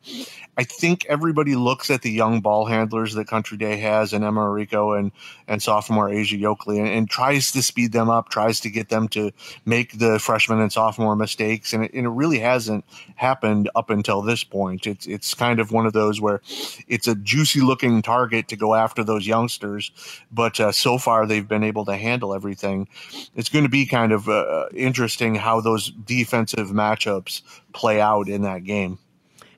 I 0.58 0.64
think 0.64 1.06
everybody 1.06 1.56
looks 1.56 1.90
at 1.90 2.02
the 2.02 2.12
young 2.12 2.42
ball 2.42 2.66
handlers 2.66 3.14
that 3.14 3.28
Country 3.28 3.58
Day 3.58 3.78
has 3.78 4.14
and 4.14 4.24
Emma 4.24 4.50
Rico 4.50 4.94
and 4.94 5.12
and 5.48 5.62
sophomore 5.62 6.10
Asia 6.10 6.38
Yokley 6.38 6.80
and, 6.80 6.88
and, 6.88 7.10
tries 7.10 7.52
to 7.52 7.62
speed 7.62 7.92
them 7.92 8.10
up, 8.10 8.30
tries 8.30 8.60
to 8.62 8.70
get 8.70 8.90
them 8.90 9.08
to 9.10 9.32
make 9.66 10.00
the 10.00 10.18
freshman 10.18 10.62
and 10.62 10.72
sophomore 10.72 11.16
mistakes, 11.16 11.74
and 11.74 11.84
it, 11.84 11.94
and 11.94 12.06
it 12.06 12.10
really 12.10 12.40
hasn't 12.40 12.86
happened 13.16 13.70
up 13.76 13.90
until 13.90 14.22
this 14.22 14.44
point. 14.44 14.88
It's 14.88 15.06
it's 15.08 15.34
kind 15.34 15.60
of 15.60 15.72
one 15.72 15.86
of 15.86 15.94
those 15.94 16.22
where 16.22 16.42
it's 16.88 17.08
a 17.08 17.16
juicy 17.42 17.62
looking 17.62 18.04
target 18.04 18.48
to 18.50 18.56
go 18.56 18.76
after 18.76 19.04
those 19.04 19.26
youngsters, 19.26 19.92
but 20.32 20.60
uh, 20.60 20.72
so 20.72 21.00
far 21.00 21.26
they've 21.26 21.48
been 21.48 21.64
able 21.64 21.86
to 21.86 21.98
handle 21.98 22.36
everything. 22.36 22.88
It's 23.36 23.50
going 23.50 23.64
to 23.64 23.70
be 23.70 23.88
kind 23.88 24.12
of 24.12 24.30
uh, 24.30 24.66
interesting 24.76 25.34
how 25.34 25.60
those 25.60 25.90
defensive 25.90 26.68
matchups 26.70 27.42
play 27.74 28.00
out 28.00 28.30
in 28.30 28.44
that 28.44 28.64
game. 28.64 29.00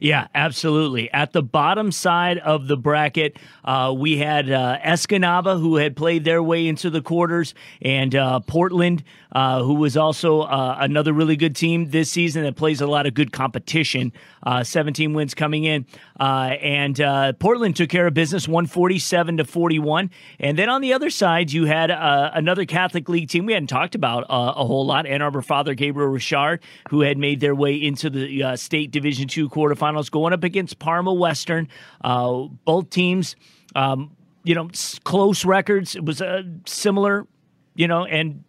Yeah, 0.04 0.28
absolutely. 0.36 1.10
At 1.14 1.32
the 1.32 1.42
bottom 1.42 1.94
side 1.94 2.38
of 2.40 2.68
the 2.68 2.76
bracket, 2.76 3.38
uh, 3.64 3.94
we 3.98 4.18
had 4.18 4.52
uh, 4.52 4.78
Escanaba, 4.84 5.58
who 5.58 5.78
had 5.78 5.96
played 5.96 6.26
their 6.26 6.44
way 6.44 6.68
into 6.68 6.90
the 6.90 7.02
quarters, 7.02 7.54
and 7.82 8.14
uh, 8.14 8.42
Portland, 8.42 9.06
uh, 9.32 9.64
who 9.64 9.76
was 9.76 9.96
also 9.96 10.42
uh, 10.42 10.76
another 10.82 11.14
really 11.14 11.38
good 11.38 11.56
team 11.56 11.92
this 11.92 12.12
season 12.12 12.44
that 12.44 12.58
plays 12.58 12.82
a 12.82 12.86
lot 12.86 13.06
of 13.06 13.14
good 13.14 13.32
competition. 13.32 14.12
Uh, 14.46 14.62
17 14.62 15.14
wins 15.14 15.34
coming 15.34 15.64
in. 15.64 15.86
And 16.24 17.40
Portland 17.40 17.76
took 17.76 17.90
care 17.90 18.08
of 18.08 18.14
business 18.14 18.48
147 18.48 19.38
to 19.38 19.46
41. 19.46 20.10
And 20.40 20.58
then 20.58 20.70
on 20.70 20.82
the 20.82 20.94
other 20.94 21.10
side, 21.10 21.52
you 21.52 21.66
had 21.66 21.92
another 21.92 22.66
Catholic 22.66 23.10
League 23.10 23.30
team 23.30 23.46
we 23.46 23.54
hadn't 23.54 23.68
talked 23.68 23.96
about 23.96 24.26
a 24.30 24.66
whole 24.66 24.86
lot 24.86 25.06
Ann 25.06 25.22
Arbor 25.22 25.42
Father 25.42 25.74
Gabriel 25.74 26.10
Richard, 26.10 26.62
who 26.90 27.02
had 27.02 27.18
made 27.18 27.40
their 27.40 27.56
way 27.56 27.76
into 27.76 28.10
the 28.10 28.56
state 28.56 28.92
Division 28.92 29.28
two 29.28 29.50
quarterfinals 29.50 30.10
going 30.10 30.34
up 30.34 30.44
against 30.44 30.80
Parma 30.80 31.14
Western. 31.14 31.68
Uh, 32.04 32.48
both 32.66 32.90
teams, 32.90 33.36
um, 33.76 34.16
you 34.44 34.56
know, 34.56 34.70
close 35.04 35.46
records. 35.46 35.96
It 35.96 36.06
was 36.06 36.22
uh, 36.22 36.44
similar, 36.66 37.28
you 37.76 37.88
know, 37.88 38.06
and 38.06 38.44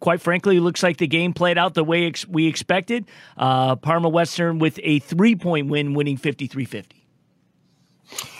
quite 0.00 0.20
frankly, 0.20 0.58
it 0.58 0.60
looks 0.60 0.82
like 0.82 0.98
the 0.98 1.06
game 1.06 1.32
played 1.32 1.58
out 1.58 1.74
the 1.74 1.84
way 1.84 2.06
ex- 2.06 2.26
we 2.26 2.46
expected. 2.46 3.06
Uh, 3.36 3.76
Parma 3.76 4.08
Western 4.08 4.58
with 4.58 4.78
a 4.82 4.98
three 5.00 5.36
point 5.36 5.68
win, 5.68 5.94
winning 5.94 6.16
53 6.16 6.64
50. 6.64 6.97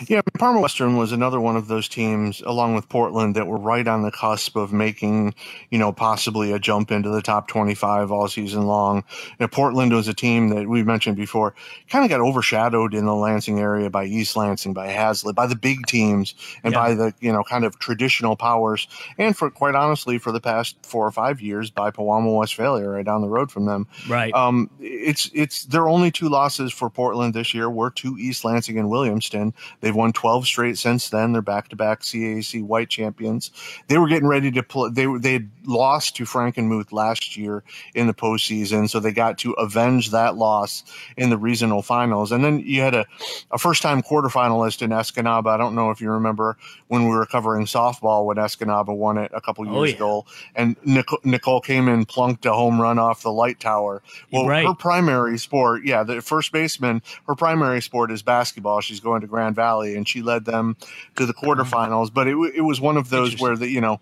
Yeah, 0.07 0.21
Parma 0.39 0.61
Western 0.61 0.95
was 0.95 1.11
another 1.11 1.41
one 1.41 1.57
of 1.57 1.67
those 1.67 1.89
teams, 1.89 2.41
along 2.45 2.73
with 2.73 2.87
Portland, 2.87 3.35
that 3.35 3.45
were 3.45 3.57
right 3.57 3.85
on 3.85 4.03
the 4.03 4.09
cusp 4.11 4.55
of 4.55 4.71
making, 4.71 5.35
you 5.69 5.77
know, 5.77 5.91
possibly 5.91 6.53
a 6.53 6.57
jump 6.57 6.91
into 6.91 7.09
the 7.09 7.21
top 7.21 7.49
25 7.49 8.09
all 8.09 8.29
season 8.29 8.65
long. 8.65 9.03
You 9.31 9.35
know, 9.41 9.47
Portland 9.49 9.93
was 9.93 10.07
a 10.07 10.13
team 10.13 10.47
that 10.49 10.69
we 10.69 10.81
mentioned 10.81 11.17
before, 11.17 11.53
kind 11.89 12.05
of 12.05 12.09
got 12.09 12.21
overshadowed 12.21 12.93
in 12.93 13.05
the 13.05 13.13
Lansing 13.13 13.59
area 13.59 13.89
by 13.89 14.05
East 14.05 14.37
Lansing, 14.37 14.73
by 14.73 14.87
Haslett, 14.87 15.35
by 15.35 15.45
the 15.45 15.57
big 15.57 15.85
teams, 15.87 16.33
and 16.63 16.73
yeah. 16.73 16.79
by 16.79 16.93
the, 16.93 17.13
you 17.19 17.33
know, 17.33 17.43
kind 17.43 17.65
of 17.65 17.77
traditional 17.79 18.37
powers. 18.37 18.87
And 19.17 19.35
for 19.35 19.51
quite 19.51 19.75
honestly, 19.75 20.19
for 20.19 20.31
the 20.31 20.39
past 20.39 20.77
four 20.83 21.05
or 21.05 21.11
five 21.11 21.41
years, 21.41 21.69
by 21.69 21.91
Pewamo 21.91 22.37
Westphalia, 22.37 22.87
right 22.87 23.05
down 23.05 23.21
the 23.21 23.27
road 23.27 23.51
from 23.51 23.65
them. 23.65 23.87
Right. 24.07 24.33
Um, 24.33 24.69
it's, 24.79 25.29
it's, 25.33 25.65
their 25.65 25.89
only 25.89 26.11
two 26.11 26.29
losses 26.29 26.71
for 26.71 26.89
Portland 26.89 27.33
this 27.33 27.53
year 27.53 27.69
were 27.69 27.91
to 27.91 28.17
East 28.17 28.45
Lansing 28.45 28.79
and 28.79 28.87
Williamston. 28.87 29.53
They've 29.81 29.93
won 29.93 30.13
12 30.13 30.28
12 30.29 30.45
straight 30.45 30.77
since 30.77 31.09
then. 31.09 31.33
They're 31.33 31.41
back 31.41 31.69
to 31.69 31.75
back 31.75 32.01
CAC 32.01 32.63
white 32.63 32.87
champions. 32.87 33.49
They 33.87 33.97
were 33.97 34.07
getting 34.07 34.27
ready 34.27 34.51
to 34.51 34.61
play. 34.61 34.91
They 34.91 35.07
they 35.17 35.33
had 35.33 35.49
lost 35.65 36.15
to 36.17 36.23
Frankenmuth 36.23 36.91
last 36.91 37.35
year 37.35 37.63
in 37.95 38.05
the 38.05 38.13
postseason, 38.13 38.87
so 38.87 38.99
they 38.99 39.11
got 39.11 39.39
to 39.39 39.53
avenge 39.53 40.11
that 40.11 40.35
loss 40.35 40.83
in 41.17 41.31
the 41.31 41.37
regional 41.37 41.81
finals. 41.81 42.31
And 42.31 42.43
then 42.43 42.59
you 42.59 42.81
had 42.81 42.93
a, 42.93 43.07
a 43.49 43.57
first 43.57 43.81
time 43.81 44.03
quarterfinalist 44.03 44.83
in 44.83 44.91
Escanaba. 44.91 45.47
I 45.47 45.57
don't 45.57 45.73
know 45.73 45.89
if 45.89 45.99
you 45.99 46.11
remember 46.11 46.57
when 46.89 47.05
we 47.05 47.09
were 47.09 47.25
covering 47.25 47.65
softball 47.65 48.25
when 48.25 48.37
Escanaba 48.37 48.95
won 48.95 49.17
it 49.17 49.31
a 49.33 49.41
couple 49.41 49.67
oh, 49.67 49.71
years 49.71 49.79
oh, 49.79 49.83
yeah. 49.85 49.95
ago, 49.95 50.25
and 50.53 50.75
Nicole, 50.85 51.19
Nicole, 51.23 51.61
came 51.61 51.87
in 51.87 52.05
plunked 52.05 52.45
a 52.45 52.53
home 52.53 52.79
run 52.79 52.99
off 52.99 53.23
the 53.23 53.31
light 53.31 53.59
tower. 53.59 54.03
Well, 54.31 54.45
right. 54.45 54.63
her 54.63 54.75
primary 54.75 55.39
sport, 55.39 55.85
yeah, 55.85 56.03
the 56.03 56.21
first 56.21 56.51
baseman, 56.51 57.01
her 57.25 57.33
primary 57.33 57.81
sport 57.81 58.11
is 58.11 58.21
basketball. 58.21 58.81
She's 58.81 58.99
going 58.99 59.21
to 59.21 59.27
Grand 59.27 59.55
Valley, 59.55 59.95
and 59.95 60.07
she 60.07 60.18
led 60.21 60.45
them 60.45 60.77
to 61.15 61.25
the 61.25 61.33
mm-hmm. 61.33 61.45
quarterfinals. 61.45 62.13
But 62.13 62.27
it, 62.27 62.35
it 62.55 62.61
was 62.61 62.79
one 62.81 62.97
of 62.97 63.09
those 63.09 63.39
where 63.39 63.55
the 63.55 63.69
you 63.69 63.81
know 63.81 63.99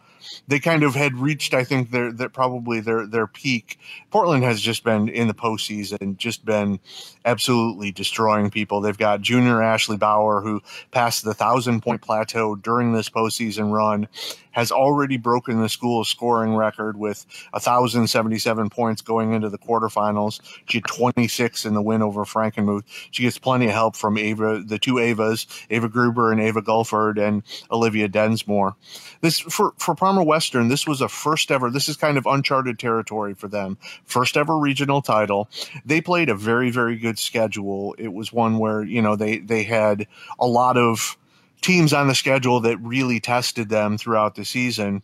they 0.48 0.60
kind 0.60 0.84
of 0.84 0.96
had 0.96 1.16
reached, 1.16 1.54
I 1.54 1.64
think, 1.64 1.92
their, 1.92 2.12
their 2.12 2.30
probably 2.30 2.80
their 2.80 3.06
their 3.06 3.28
peak. 3.28 3.80
Portland 4.12 4.44
has 4.44 4.62
just 4.62 4.84
been 4.84 5.10
in 5.10 5.28
the 5.28 5.34
postseason, 5.34 6.18
just 6.18 6.46
been 6.46 6.80
absolutely 7.26 7.92
destroying 7.92 8.50
people. 8.50 8.82
They've 8.82 8.98
got 8.98 9.22
junior 9.22 9.62
Ashley 9.62 9.98
Bauer, 9.98 10.42
who 10.42 10.62
passed 10.92 11.24
the 11.24 11.34
thousand 11.34 11.82
point 11.82 12.02
plateau 12.02 12.56
during 12.56 12.94
this 12.94 13.10
postseason 13.10 13.72
run, 13.72 14.08
has 14.52 14.72
already 14.72 15.18
broken 15.18 15.62
the 15.62 15.70
school's 15.70 16.10
scoring 16.10 16.56
record 16.56 16.98
with 16.98 17.26
1,077 17.52 18.70
points 18.72 19.02
going 19.02 19.34
into 19.34 19.50
the 19.50 19.58
quarterfinals. 19.58 20.40
She 20.68 20.80
had 20.80 20.86
26 20.86 21.66
in 21.66 21.76
the 21.76 21.82
win 21.82 22.02
over 22.02 22.26
Frankenmuth. 22.26 22.84
She 23.12 23.24
gets 23.24 23.38
plenty 23.38 23.68
of 23.68 23.74
help 23.74 23.96
from 23.96 24.18
Ava, 24.18 24.64
the 24.66 24.80
two 24.80 24.96
Avas, 24.96 25.46
Ava 25.70 25.88
Gruber 25.88 26.32
and 26.32 26.42
Ava 26.42 26.62
Gulford, 26.62 27.20
and 27.20 27.44
Olivia 27.72 28.08
Densmore. 28.08 28.76
This 29.22 29.40
for 29.40 29.74
for 29.78 29.96
Parma 30.08 30.24
Western, 30.24 30.70
this 30.70 30.88
was 30.88 31.02
a 31.02 31.10
first 31.10 31.52
ever. 31.52 31.70
This 31.70 31.90
is 31.90 31.98
kind 31.98 32.18
of 32.18 32.26
uncharted 32.26 32.80
territory 32.80 33.34
for 33.34 33.50
them. 33.50 33.78
First 34.06 34.38
ever 34.38 34.58
regional 34.58 35.02
title. 35.02 35.50
They 35.86 36.00
played 36.00 36.30
a 36.30 36.34
very 36.34 36.72
very 36.72 36.96
good 36.96 37.20
schedule. 37.20 37.94
It 37.98 38.14
was 38.14 38.32
one 38.32 38.58
where 38.58 38.84
you 38.84 39.02
know 39.02 39.18
they 39.18 39.40
they 39.40 39.64
had 39.64 40.08
a 40.40 40.48
lot 40.48 40.78
of 40.78 41.18
teams 41.62 41.92
on 41.92 42.08
the 42.08 42.16
schedule 42.16 42.62
that 42.62 42.78
really 42.78 43.20
tested 43.20 43.68
them 43.68 43.98
throughout 43.98 44.36
the 44.36 44.46
season. 44.46 45.04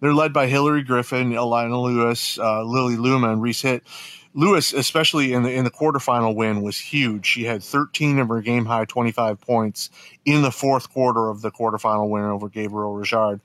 They're 0.00 0.12
led 0.12 0.34
by 0.34 0.48
Hillary 0.48 0.82
Griffin, 0.82 1.32
Elena 1.32 1.80
Lewis, 1.80 2.38
uh, 2.38 2.62
Lily 2.62 2.98
Luma, 2.98 3.32
and 3.32 3.40
Reese 3.40 3.62
Hitt 3.62 3.84
Lewis, 4.34 4.72
especially 4.72 5.32
in 5.32 5.42
the 5.42 5.50
in 5.52 5.64
the 5.64 5.70
quarterfinal 5.70 6.34
win, 6.34 6.62
was 6.62 6.78
huge. 6.78 7.24
She 7.26 7.44
had 7.44 7.62
13 7.62 8.18
of 8.18 8.28
her 8.28 8.40
game 8.40 8.64
high 8.64 8.84
25 8.84 9.40
points 9.40 9.90
in 10.24 10.42
the 10.42 10.50
fourth 10.50 10.90
quarter 10.92 11.28
of 11.28 11.42
the 11.42 11.50
quarterfinal 11.50 12.08
win 12.08 12.24
over 12.24 12.48
Gabriel 12.48 12.94
Richard. 12.94 13.40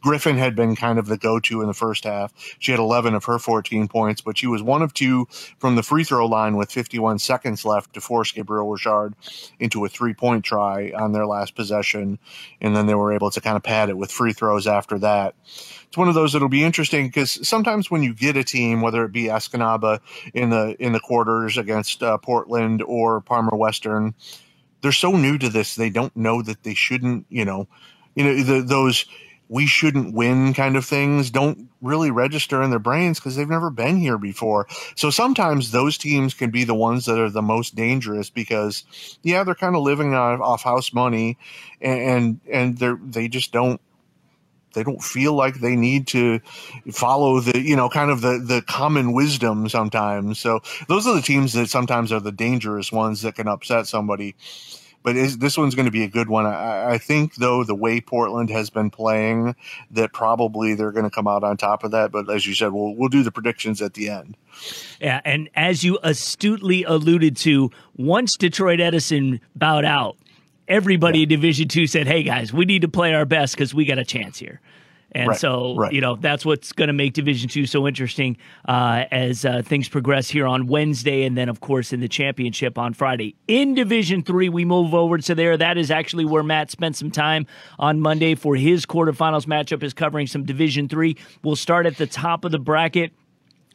Griffin 0.00 0.36
had 0.36 0.56
been 0.56 0.74
kind 0.76 0.98
of 0.98 1.06
the 1.06 1.18
go-to 1.18 1.60
in 1.60 1.66
the 1.66 1.74
first 1.74 2.04
half. 2.04 2.32
She 2.58 2.70
had 2.70 2.80
11 2.80 3.14
of 3.14 3.24
her 3.24 3.38
14 3.38 3.88
points, 3.88 4.20
but 4.20 4.38
she 4.38 4.46
was 4.46 4.62
one 4.62 4.82
of 4.82 4.94
two 4.94 5.26
from 5.58 5.76
the 5.76 5.82
free 5.82 6.04
throw 6.04 6.26
line 6.26 6.56
with 6.56 6.72
51 6.72 7.18
seconds 7.18 7.64
left 7.64 7.94
to 7.94 8.00
force 8.00 8.32
Gabriel 8.32 8.70
Richard 8.70 9.14
into 9.58 9.84
a 9.84 9.88
three-point 9.88 10.44
try 10.44 10.92
on 10.96 11.12
their 11.12 11.26
last 11.26 11.54
possession, 11.54 12.18
and 12.60 12.74
then 12.74 12.86
they 12.86 12.94
were 12.94 13.12
able 13.12 13.30
to 13.30 13.40
kind 13.40 13.56
of 13.56 13.62
pad 13.62 13.90
it 13.90 13.96
with 13.96 14.10
free 14.10 14.32
throws 14.32 14.66
after 14.66 14.98
that 14.98 15.34
it's 15.92 15.98
one 15.98 16.08
of 16.08 16.14
those 16.14 16.32
that'll 16.32 16.48
be 16.48 16.64
interesting 16.64 17.08
because 17.08 17.46
sometimes 17.46 17.90
when 17.90 18.02
you 18.02 18.14
get 18.14 18.34
a 18.34 18.42
team, 18.42 18.80
whether 18.80 19.04
it 19.04 19.12
be 19.12 19.24
Escanaba 19.24 20.00
in 20.32 20.48
the 20.48 20.74
in 20.78 20.92
the 20.92 21.00
quarters 21.00 21.58
against 21.58 22.02
uh, 22.02 22.16
Portland 22.16 22.82
or 22.86 23.20
Parma 23.20 23.54
Western, 23.54 24.14
they're 24.82 24.92
so 24.92 25.12
new 25.12 25.38
to 25.38 25.48
this 25.48 25.74
they 25.74 25.90
don't 25.90 26.16
know 26.16 26.42
that 26.42 26.62
they 26.62 26.74
shouldn't. 26.74 27.26
You 27.28 27.44
know, 27.44 27.68
you 28.14 28.24
know 28.24 28.42
the, 28.42 28.62
those 28.62 29.06
we 29.52 29.66
shouldn't 29.66 30.14
win 30.14 30.54
kind 30.54 30.76
of 30.76 30.84
things 30.86 31.28
don't 31.28 31.68
really 31.82 32.10
register 32.10 32.62
in 32.62 32.70
their 32.70 32.78
brains 32.78 33.18
because 33.18 33.36
they've 33.36 33.46
never 33.50 33.68
been 33.68 33.98
here 33.98 34.16
before. 34.16 34.66
So 34.96 35.10
sometimes 35.10 35.72
those 35.72 35.98
teams 35.98 36.32
can 36.32 36.50
be 36.50 36.64
the 36.64 36.74
ones 36.74 37.04
that 37.04 37.18
are 37.18 37.28
the 37.28 37.42
most 37.42 37.74
dangerous 37.74 38.30
because, 38.30 38.84
yeah, 39.22 39.44
they're 39.44 39.54
kind 39.54 39.76
of 39.76 39.82
living 39.82 40.14
off, 40.14 40.40
off 40.40 40.62
house 40.62 40.94
money, 40.94 41.36
and 41.82 42.40
and 42.50 42.78
they're 42.78 42.98
they 43.04 43.28
just 43.28 43.52
don't 43.52 43.78
they 44.74 44.82
don't 44.82 45.02
feel 45.02 45.34
like 45.34 45.56
they 45.56 45.76
need 45.76 46.06
to 46.06 46.40
follow 46.90 47.40
the 47.40 47.60
you 47.60 47.76
know 47.76 47.88
kind 47.88 48.10
of 48.10 48.20
the 48.20 48.38
the 48.38 48.62
common 48.62 49.12
wisdom 49.12 49.68
sometimes 49.68 50.38
so 50.38 50.60
those 50.88 51.06
are 51.06 51.14
the 51.14 51.22
teams 51.22 51.52
that 51.52 51.68
sometimes 51.68 52.12
are 52.12 52.20
the 52.20 52.32
dangerous 52.32 52.92
ones 52.92 53.22
that 53.22 53.34
can 53.34 53.48
upset 53.48 53.86
somebody 53.86 54.34
but 55.02 55.16
is, 55.16 55.38
this 55.38 55.58
one's 55.58 55.74
going 55.74 55.86
to 55.86 55.92
be 55.92 56.04
a 56.04 56.08
good 56.08 56.28
one. 56.28 56.46
I, 56.46 56.92
I, 56.92 56.98
think, 56.98 57.36
though, 57.36 57.64
the 57.64 57.74
way 57.74 58.00
Portland 58.00 58.50
has 58.50 58.70
been 58.70 58.90
playing, 58.90 59.56
that 59.90 60.12
probably 60.12 60.74
they're 60.74 60.92
going 60.92 61.04
to 61.04 61.10
come 61.10 61.26
out 61.26 61.42
on 61.42 61.56
top 61.56 61.84
of 61.84 61.90
that. 61.90 62.12
But 62.12 62.30
as 62.30 62.46
you 62.46 62.54
said, 62.54 62.72
we'll 62.72 62.94
we'll 62.94 63.08
do 63.08 63.22
the 63.22 63.32
predictions 63.32 63.82
at 63.82 63.94
the 63.94 64.08
end. 64.08 64.36
Yeah, 65.00 65.20
and 65.24 65.48
as 65.54 65.82
you 65.82 65.98
astutely 66.02 66.84
alluded 66.84 67.36
to, 67.38 67.70
once 67.96 68.36
Detroit 68.36 68.80
Edison 68.80 69.40
bowed 69.56 69.84
out, 69.84 70.16
everybody 70.72 71.18
yeah. 71.18 71.24
in 71.24 71.28
Division 71.28 71.68
Two 71.68 71.86
said, 71.86 72.06
"Hey 72.06 72.22
guys, 72.22 72.52
we 72.52 72.64
need 72.64 72.82
to 72.82 72.88
play 72.88 73.14
our 73.14 73.24
best 73.24 73.54
because 73.54 73.74
we 73.74 73.84
got 73.84 73.98
a 73.98 74.04
chance 74.04 74.38
here." 74.38 74.60
And 75.14 75.28
right, 75.28 75.38
so, 75.38 75.76
right. 75.76 75.92
you 75.92 76.00
know, 76.00 76.16
that's 76.16 76.42
what's 76.42 76.72
going 76.72 76.88
to 76.88 76.94
make 76.94 77.12
Division 77.12 77.48
Two 77.48 77.66
so 77.66 77.86
interesting 77.86 78.38
uh, 78.66 79.04
as 79.10 79.44
uh, 79.44 79.60
things 79.62 79.88
progress 79.88 80.30
here 80.30 80.46
on 80.46 80.66
Wednesday, 80.66 81.24
and 81.24 81.36
then, 81.36 81.50
of 81.50 81.60
course, 81.60 81.92
in 81.92 82.00
the 82.00 82.08
championship 82.08 82.78
on 82.78 82.94
Friday. 82.94 83.36
In 83.46 83.74
Division 83.74 84.22
Three, 84.22 84.48
we 84.48 84.64
move 84.64 84.94
over 84.94 85.18
to 85.18 85.34
there. 85.34 85.56
That 85.56 85.76
is 85.76 85.90
actually 85.90 86.24
where 86.24 86.42
Matt 86.42 86.70
spent 86.70 86.96
some 86.96 87.10
time 87.10 87.46
on 87.78 88.00
Monday 88.00 88.34
for 88.34 88.56
his 88.56 88.86
quarterfinals 88.86 89.44
matchup. 89.44 89.82
Is 89.82 89.92
covering 89.92 90.26
some 90.26 90.44
Division 90.44 90.88
Three. 90.88 91.18
We'll 91.44 91.56
start 91.56 91.84
at 91.84 91.98
the 91.98 92.06
top 92.06 92.46
of 92.46 92.52
the 92.52 92.58
bracket 92.58 93.12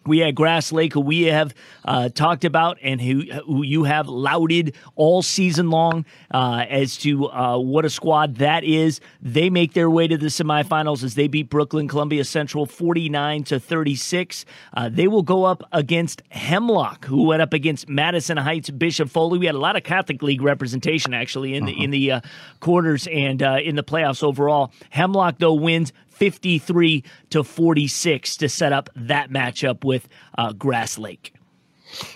we 0.07 0.19
had 0.19 0.35
Grass 0.35 0.71
Lake, 0.71 0.93
who 0.93 1.01
we 1.01 1.23
have 1.23 1.53
uh, 1.85 2.09
talked 2.09 2.45
about 2.45 2.77
and 2.81 3.01
who, 3.01 3.23
who 3.45 3.63
you 3.63 3.83
have 3.83 4.07
lauded 4.07 4.75
all 4.95 5.21
season 5.21 5.69
long 5.69 6.05
uh, 6.31 6.65
as 6.69 6.97
to 6.97 7.29
uh, 7.29 7.57
what 7.57 7.85
a 7.85 7.89
squad 7.89 8.35
that 8.35 8.63
is. 8.63 8.99
They 9.21 9.49
make 9.49 9.73
their 9.73 9.89
way 9.89 10.07
to 10.07 10.17
the 10.17 10.27
semifinals 10.27 11.03
as 11.03 11.15
they 11.15 11.27
beat 11.27 11.49
Brooklyn 11.49 11.87
Columbia 11.87 12.23
Central 12.23 12.65
49 12.65 13.43
to 13.45 13.59
36. 13.59 14.45
Uh, 14.73 14.89
they 14.89 15.07
will 15.07 15.23
go 15.23 15.43
up 15.43 15.63
against 15.71 16.21
Hemlock, 16.29 17.05
who 17.05 17.23
went 17.23 17.41
up 17.41 17.53
against 17.53 17.89
Madison 17.89 18.37
Heights 18.37 18.69
Bishop 18.69 19.09
Foley. 19.09 19.39
We 19.39 19.45
had 19.45 19.55
a 19.55 19.59
lot 19.59 19.75
of 19.75 19.83
Catholic 19.83 20.21
League 20.21 20.41
representation 20.41 21.13
actually 21.13 21.55
in 21.55 21.65
the 21.65 21.83
in 21.83 21.91
the 21.91 22.11
uh, 22.11 22.21
quarters 22.59 23.07
and 23.07 23.41
uh, 23.41 23.57
in 23.63 23.75
the 23.75 23.83
playoffs 23.83 24.23
overall. 24.23 24.71
Hemlock 24.89 25.35
though 25.39 25.53
wins 25.53 25.93
53 26.17 27.03
to 27.29 27.43
46 27.43 28.37
to 28.37 28.49
set 28.49 28.73
up 28.73 28.89
that 28.95 29.29
matchup 29.29 29.83
with 29.83 30.07
uh, 30.37 30.53
Grass 30.53 30.97
Lake. 30.97 31.36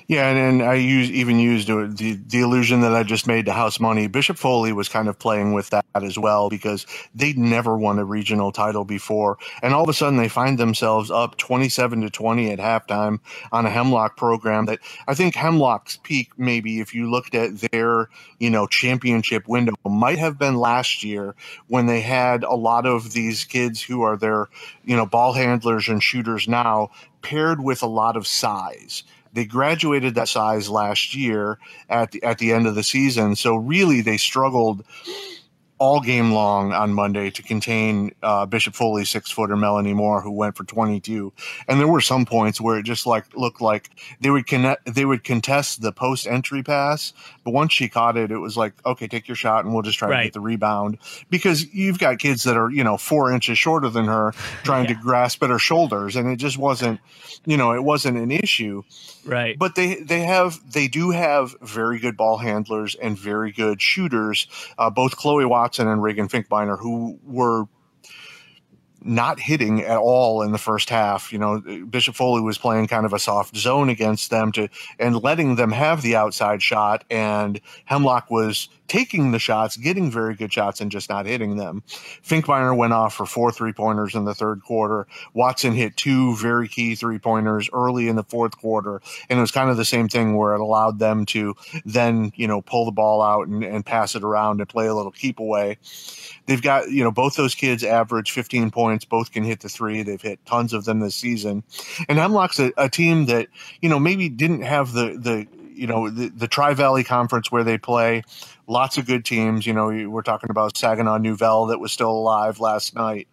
Yeah, 0.08 0.30
and, 0.30 0.38
and 0.38 0.70
I 0.70 0.76
use, 0.76 1.10
even 1.12 1.40
used 1.40 1.68
the 1.68 2.22
the 2.28 2.40
illusion 2.40 2.82
that 2.82 2.94
I 2.94 3.04
just 3.04 3.28
made 3.28 3.46
to 3.46 3.54
House 3.54 3.80
Money. 3.80 4.08
Bishop 4.08 4.38
Foley 4.38 4.74
was 4.74 4.90
kind 4.90 5.08
of 5.08 5.18
playing 5.18 5.54
with 5.54 5.70
that 5.70 5.86
as 5.94 6.18
well 6.18 6.50
because 6.50 6.86
they'd 7.16 7.38
never 7.38 7.78
won 7.78 8.00
a 8.00 8.06
regional 8.06 8.52
title 8.52 8.84
before, 8.84 9.38
and 9.62 9.74
all 9.74 9.84
of 9.84 9.90
a 9.90 9.94
sudden 9.94 10.18
they 10.18 10.28
find 10.28 10.58
themselves 10.58 11.10
up 11.10 11.38
twenty 11.38 11.70
seven 11.70 12.02
to 12.02 12.10
twenty 12.10 12.52
at 12.52 12.60
halftime 12.60 13.20
on 13.52 13.66
a 13.66 13.70
Hemlock 13.70 14.18
program 14.18 14.66
that 14.66 14.80
I 15.08 15.14
think 15.14 15.36
Hemlock's 15.36 15.98
peak 16.04 16.32
maybe 16.38 16.80
if 16.80 16.94
you 16.94 17.10
looked 17.10 17.36
at 17.36 17.58
their 17.72 18.10
you 18.40 18.50
know 18.50 18.68
championship 18.68 19.48
window 19.48 19.74
might 19.86 20.20
have 20.20 20.38
been 20.38 20.56
last 20.58 21.04
year 21.04 21.36
when 21.68 21.86
they 21.86 22.02
had 22.02 22.44
a 22.44 22.56
lot 22.56 22.86
of 22.86 23.14
these 23.14 23.46
kids 23.46 23.82
who 23.82 24.02
are 24.02 24.18
their 24.18 24.48
you 24.84 24.96
know 24.96 25.06
ball 25.06 25.34
handlers 25.34 25.88
and 25.88 26.04
shooters 26.04 26.48
now 26.48 26.90
paired 27.22 27.64
with 27.64 27.84
a 27.84 27.88
lot 27.88 28.18
of 28.18 28.28
size 28.28 29.04
they 29.34 29.46
graduated 29.46 30.15
that 30.15 30.28
size 30.28 30.70
last 30.70 31.15
year 31.15 31.58
at 31.89 32.12
the, 32.12 32.24
at 32.24 32.38
the 32.38 32.52
end 32.52 32.67
of 32.67 32.76
the 32.76 32.84
season. 32.84 33.36
So 33.36 33.56
really, 33.56 34.02
they 34.02 34.17
struggled 34.17 34.84
all 35.82 36.00
game 36.00 36.32
long 36.32 36.74
on 36.74 36.94
Monday 36.94 37.32
to 37.32 37.41
contain 37.41 38.13
uh, 38.22 38.46
Bishop 38.46 38.76
Foley, 38.76 39.04
six 39.04 39.32
footer 39.32 39.58
Melanie 39.58 39.96
Moore, 39.96 40.22
who 40.22 40.30
went 40.30 40.56
for 40.56 40.63
22. 40.63 41.34
And 41.67 41.80
there 41.80 41.88
were 41.88 42.02
some 42.02 42.24
points 42.24 42.62
where 42.62 42.78
it 42.78 42.84
just 42.84 43.08
like 43.08 43.36
looked 43.36 43.62
like 43.62 43.89
they 44.20 44.30
would 44.30 44.46
connect, 44.46 44.94
they 44.94 45.06
would 45.06 45.24
contest 45.24 45.82
the 45.82 45.91
post 45.91 46.28
entry 46.28 46.62
pass, 46.62 47.13
but 47.44 47.56
once 47.56 47.74
she 47.74 47.89
caught 47.89 48.15
it, 48.15 48.30
it 48.30 48.38
was 48.38 48.56
like, 48.56 48.74
okay, 48.86 49.08
take 49.08 49.28
your 49.28 49.36
shot, 49.36 49.65
and 49.65 49.74
we'll 49.74 49.82
just 49.82 49.98
try 49.98 50.08
right. 50.08 50.17
to 50.17 50.24
get 50.26 50.34
the 50.34 50.39
rebound 50.39 51.00
because 51.32 51.74
you've 51.74 51.98
got 51.98 52.20
kids 52.20 52.44
that 52.44 52.58
are 52.58 52.70
you 52.70 52.84
know 52.84 52.98
four 52.98 53.34
inches 53.34 53.58
shorter 53.58 53.89
than 53.89 54.06
her 54.06 54.34
trying 54.63 54.88
yeah. 54.88 54.94
to 54.94 55.02
grasp 55.02 55.41
at 55.41 55.50
her 55.50 55.58
shoulders, 55.58 56.15
and 56.15 56.30
it 56.30 56.36
just 56.36 56.60
wasn't, 56.60 57.00
you 57.44 57.58
know, 57.58 57.74
it 57.74 57.84
wasn't 57.84 58.20
an 58.20 58.30
issue. 58.30 58.84
Right. 59.26 59.58
But 59.58 59.74
they 59.74 59.96
they 59.96 60.22
have 60.22 60.60
they 60.72 60.88
do 60.88 61.10
have 61.10 61.56
very 61.60 61.98
good 61.98 62.17
ball 62.17 62.38
handlers 62.38 62.94
and 62.94 63.17
very 63.17 63.52
good 63.52 63.82
shooters. 63.82 64.46
Uh, 64.78 64.91
both 64.91 65.15
Chloe 65.15 65.46
Watts 65.46 65.71
Watson 65.72 65.88
and 65.88 66.04
Reagan 66.04 66.28
Finkbeiner, 66.28 66.78
who 66.78 67.18
were 67.24 67.64
not 69.04 69.40
hitting 69.40 69.82
at 69.82 69.98
all 69.98 70.42
in 70.42 70.52
the 70.52 70.58
first 70.58 70.90
half. 70.90 71.34
You 71.34 71.40
know, 71.40 71.86
Bishop 71.90 72.16
Foley 72.16 72.42
was 72.42 72.58
playing 72.58 72.88
kind 72.88 73.06
of 73.06 73.14
a 73.14 73.20
soft 73.20 73.56
zone 73.56 73.90
against 73.90 74.30
them 74.30 74.52
to 74.54 74.70
and 75.00 75.22
letting 75.22 75.56
them 75.56 75.72
have 75.72 76.02
the 76.02 76.16
outside 76.16 76.62
shot, 76.62 77.04
and 77.10 77.60
Hemlock 77.86 78.30
was 78.30 78.70
taking 78.88 79.32
the 79.32 79.40
shots, 79.40 79.78
getting 79.78 80.12
very 80.12 80.36
good 80.36 80.52
shots, 80.52 80.82
and 80.82 80.92
just 80.92 81.10
not 81.10 81.26
hitting 81.26 81.56
them. 81.56 81.82
Finkbeiner 81.88 82.76
went 82.76 82.94
off 82.94 83.16
for 83.16 83.26
four 83.26 83.52
three 83.52 83.74
pointers 83.74 84.16
in 84.16 84.26
the 84.26 84.36
third 84.36 84.62
quarter. 84.64 85.08
Watson 85.34 85.74
hit 85.74 85.98
two 85.98 86.36
very 86.36 86.68
key 86.68 86.96
three 86.96 87.18
pointers 87.18 87.70
early 87.74 88.08
in 88.08 88.16
the 88.16 88.24
fourth 88.24 88.58
quarter, 88.58 89.02
and 89.30 89.40
it 89.40 89.42
was 89.42 89.52
kind 89.52 89.70
of 89.70 89.78
the 89.78 89.86
same 89.86 90.10
thing 90.10 90.36
where 90.36 90.54
it 90.54 90.62
allowed 90.62 91.00
them 91.00 91.26
to 91.28 91.56
then 91.86 92.32
you 92.36 92.48
know 92.48 92.62
pull 92.62 92.86
the 92.86 92.92
ball 92.92 93.22
out 93.22 93.48
and, 93.48 93.64
and 93.64 93.86
pass 93.86 94.16
it 94.16 94.24
around 94.24 94.60
and 94.60 94.70
play 94.70 94.88
a 94.88 94.94
little 94.94 95.12
keep 95.12 95.40
away. 95.40 95.78
They've 96.45 96.62
got 96.62 96.89
you 96.91 97.04
know 97.04 97.12
both 97.12 97.36
those 97.36 97.56
kids 97.56 97.84
average 97.84 98.32
15 98.32 98.71
points. 98.71 99.06
Both 99.06 99.32
can 99.32 99.43
hit 99.43 99.62
the 99.62 99.69
three. 99.69 100.04
They've 100.04 100.21
hit 100.21 100.45
tons 100.45 100.73
of 100.73 100.86
them 100.86 100.99
this 100.99 101.15
season, 101.15 101.63
and 102.10 102.17
Hemlock's 102.17 102.60
a, 102.60 102.71
a 102.77 102.89
team 102.89 103.25
that 103.27 103.47
you 103.82 103.89
know 103.89 103.99
maybe 103.99 104.30
didn't 104.30 104.62
have 104.63 104.93
the 104.93 105.17
the 105.17 105.47
you 105.82 105.88
know 105.88 106.12
the, 106.12 106.30
the 106.30 106.48
Tri 106.48 106.76
Valley 106.76 107.04
Conference 107.04 107.52
where 107.52 107.63
they 107.63 107.80
play 107.80 108.22
lots 108.67 109.00
of 109.00 109.08
good 109.08 109.26
teams. 109.26 109.65
You 109.65 109.74
know, 109.74 109.88
we're 110.08 110.22
talking 110.22 110.52
about 110.52 110.78
Saginaw 110.78 111.17
Nouvel 111.17 111.65
that 111.65 111.80
was 111.80 111.91
still 111.91 112.12
alive 112.12 112.60
last 112.60 112.94
night. 112.94 113.28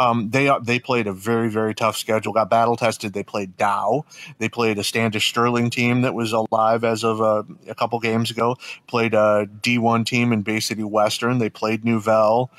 Um, 0.00 0.28
they 0.30 0.50
they 0.64 0.80
played 0.80 1.06
a 1.06 1.12
very 1.12 1.48
very 1.48 1.76
tough 1.76 1.96
schedule. 1.96 2.32
Got 2.32 2.50
battle 2.50 2.74
tested. 2.74 3.12
They 3.12 3.22
played 3.22 3.56
Dow. 3.56 4.04
They 4.38 4.48
played 4.48 4.78
a 4.78 4.84
Standish 4.84 5.28
Sterling 5.28 5.70
team 5.70 6.02
that 6.02 6.12
was 6.12 6.32
alive 6.32 6.82
as 6.82 7.04
of 7.04 7.20
a, 7.20 7.46
a 7.68 7.74
couple 7.76 8.00
games 8.00 8.32
ago. 8.32 8.56
Played 8.88 9.14
a 9.14 9.46
D1 9.60 10.04
team 10.04 10.32
in 10.32 10.42
Bay 10.42 10.58
City 10.58 10.82
Western. 10.82 11.38
They 11.38 11.50
played 11.50 11.84
Nouvel 11.84 12.50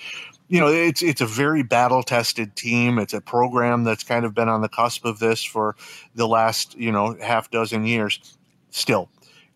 you 0.48 0.60
know 0.60 0.68
it's 0.68 1.02
it's 1.02 1.22
a 1.22 1.26
very 1.26 1.64
battle 1.64 2.04
tested 2.04 2.54
team 2.56 3.00
it's 3.00 3.14
a 3.14 3.22
program 3.22 3.86
that's 3.86 4.04
kind 4.04 4.26
of 4.26 4.34
been 4.34 4.50
on 4.50 4.62
the 4.62 4.68
cusp 4.68 5.06
of 5.06 5.20
this 5.20 5.42
for 5.42 5.74
the 6.16 6.28
last 6.28 6.78
you 6.78 6.92
know 6.92 7.16
half 7.22 7.50
dozen 7.50 7.86
years 7.86 8.20
still 8.70 9.10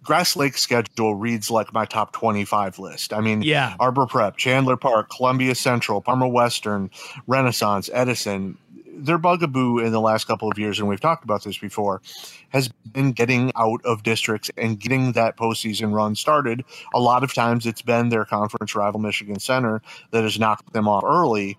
Grass 0.08 0.38
Lake 0.38 0.58
schedule 0.58 1.16
reads 1.16 1.52
like 1.52 1.74
my 1.74 1.84
top 1.84 2.14
25 2.14 2.80
list. 2.80 3.12
I 3.12 3.20
mean, 3.20 3.42
yeah. 3.42 3.76
Arbor 3.78 4.06
Prep, 4.06 4.38
Chandler 4.38 4.78
Park, 4.78 5.10
Columbia 5.10 5.54
Central, 5.54 6.02
Parma 6.02 6.30
Western, 6.30 6.90
Renaissance, 7.28 7.90
Edison. 7.92 8.58
Their 9.00 9.18
bugaboo 9.18 9.80
in 9.80 9.92
the 9.92 10.00
last 10.00 10.26
couple 10.26 10.50
of 10.50 10.58
years, 10.58 10.80
and 10.80 10.88
we've 10.88 11.02
talked 11.02 11.26
about 11.26 11.44
this 11.44 11.58
before, 11.58 12.02
has 12.50 12.70
been 12.94 13.12
getting 13.12 13.52
out 13.58 13.82
of 13.84 14.02
districts 14.04 14.50
and 14.56 14.80
getting 14.80 15.12
that 15.12 15.36
postseason 15.36 15.94
run 15.94 16.16
started. 16.16 16.64
A 16.94 17.02
lot 17.02 17.26
of 17.26 17.34
times 17.34 17.66
it's 17.66 17.82
been 17.82 18.08
their 18.08 18.24
conference 18.24 18.76
rival, 18.76 19.02
Michigan 19.02 19.40
Center, 19.40 19.82
that 20.12 20.24
has 20.24 20.40
knocked 20.40 20.72
them 20.72 20.88
off 20.88 21.04
early 21.04 21.58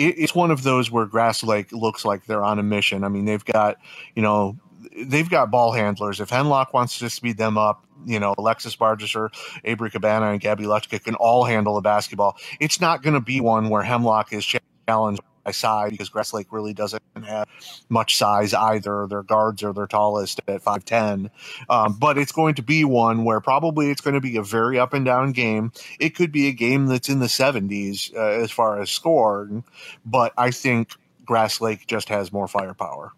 it's 0.00 0.32
one 0.32 0.52
of 0.52 0.62
those 0.62 0.92
where 0.92 1.06
Grass 1.06 1.42
Lake 1.42 1.72
looks 1.72 2.04
like 2.04 2.24
they're 2.26 2.44
on 2.44 2.60
a 2.60 2.62
mission. 2.62 3.02
I 3.02 3.08
mean, 3.08 3.24
they've 3.24 3.44
got, 3.44 3.78
you 4.14 4.22
know, 4.22 4.56
they've 4.96 5.28
got 5.28 5.50
ball 5.50 5.72
handlers. 5.72 6.20
If 6.20 6.30
Hemlock 6.30 6.72
wants 6.72 6.98
to 6.98 7.10
speed 7.10 7.38
them 7.38 7.58
up, 7.58 7.84
you 8.06 8.20
know, 8.20 8.34
Alexis 8.38 8.76
Bargesser, 8.76 9.30
Avery 9.64 9.90
Cabana, 9.90 10.30
and 10.30 10.40
Gabby 10.40 10.64
Lechka 10.64 11.02
can 11.02 11.14
all 11.16 11.44
handle 11.44 11.74
the 11.74 11.80
basketball. 11.80 12.36
It's 12.60 12.80
not 12.80 13.02
going 13.02 13.14
to 13.14 13.20
be 13.20 13.40
one 13.40 13.68
where 13.68 13.82
Hemlock 13.82 14.32
is 14.32 14.44
challenged 14.86 15.22
by 15.44 15.52
size 15.52 15.90
because 15.90 16.08
Grass 16.08 16.32
Lake 16.32 16.48
really 16.50 16.74
doesn't 16.74 17.02
have 17.24 17.48
much 17.88 18.16
size 18.16 18.52
either. 18.54 19.06
Their 19.08 19.22
guards 19.22 19.62
are 19.62 19.72
their 19.72 19.86
tallest 19.86 20.40
at 20.46 20.62
5'10. 20.62 21.30
Um, 21.68 21.96
but 21.98 22.18
it's 22.18 22.32
going 22.32 22.54
to 22.56 22.62
be 22.62 22.84
one 22.84 23.24
where 23.24 23.40
probably 23.40 23.90
it's 23.90 24.00
going 24.00 24.14
to 24.14 24.20
be 24.20 24.36
a 24.36 24.42
very 24.42 24.78
up 24.78 24.92
and 24.92 25.04
down 25.04 25.32
game. 25.32 25.72
It 25.98 26.14
could 26.14 26.32
be 26.32 26.48
a 26.48 26.52
game 26.52 26.86
that's 26.86 27.08
in 27.08 27.20
the 27.20 27.26
70s 27.26 28.14
uh, 28.14 28.42
as 28.42 28.50
far 28.50 28.80
as 28.80 28.90
scoring, 28.90 29.64
but 30.04 30.32
I 30.36 30.50
think 30.50 30.90
Grass 31.24 31.60
Lake 31.60 31.86
just 31.86 32.08
has 32.08 32.32
more 32.32 32.48
firepower. 32.48 33.12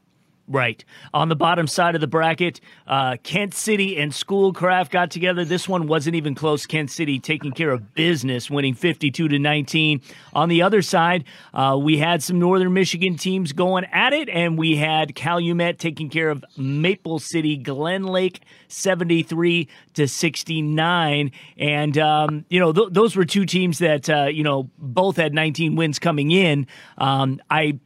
Right. 0.50 0.84
On 1.14 1.28
the 1.28 1.36
bottom 1.36 1.68
side 1.68 1.94
of 1.94 2.00
the 2.00 2.08
bracket, 2.08 2.60
uh, 2.88 3.18
Kent 3.22 3.54
City 3.54 3.96
and 3.96 4.12
Schoolcraft 4.12 4.90
got 4.90 5.12
together. 5.12 5.44
This 5.44 5.68
one 5.68 5.86
wasn't 5.86 6.16
even 6.16 6.34
close. 6.34 6.66
Kent 6.66 6.90
City 6.90 7.20
taking 7.20 7.52
care 7.52 7.70
of 7.70 7.94
business, 7.94 8.50
winning 8.50 8.74
52 8.74 9.28
to 9.28 9.38
19. 9.38 10.00
On 10.34 10.48
the 10.48 10.62
other 10.62 10.82
side, 10.82 11.22
uh, 11.54 11.78
we 11.80 11.98
had 11.98 12.20
some 12.20 12.40
Northern 12.40 12.72
Michigan 12.72 13.16
teams 13.16 13.52
going 13.52 13.84
at 13.92 14.12
it, 14.12 14.28
and 14.28 14.58
we 14.58 14.74
had 14.74 15.14
Calumet 15.14 15.78
taking 15.78 16.10
care 16.10 16.30
of 16.30 16.44
Maple 16.56 17.20
City, 17.20 17.56
Glen 17.56 18.02
Lake 18.02 18.40
73 18.66 19.68
to 19.94 20.08
69. 20.08 21.30
And, 21.58 21.98
um, 21.98 22.44
you 22.48 22.58
know, 22.58 22.72
th- 22.72 22.88
those 22.90 23.14
were 23.14 23.24
two 23.24 23.46
teams 23.46 23.78
that, 23.78 24.10
uh, 24.10 24.24
you 24.24 24.42
know, 24.42 24.68
both 24.78 25.16
had 25.16 25.32
19 25.32 25.76
wins 25.76 26.00
coming 26.00 26.32
in. 26.32 26.66
Um, 26.98 27.40
I 27.48 27.78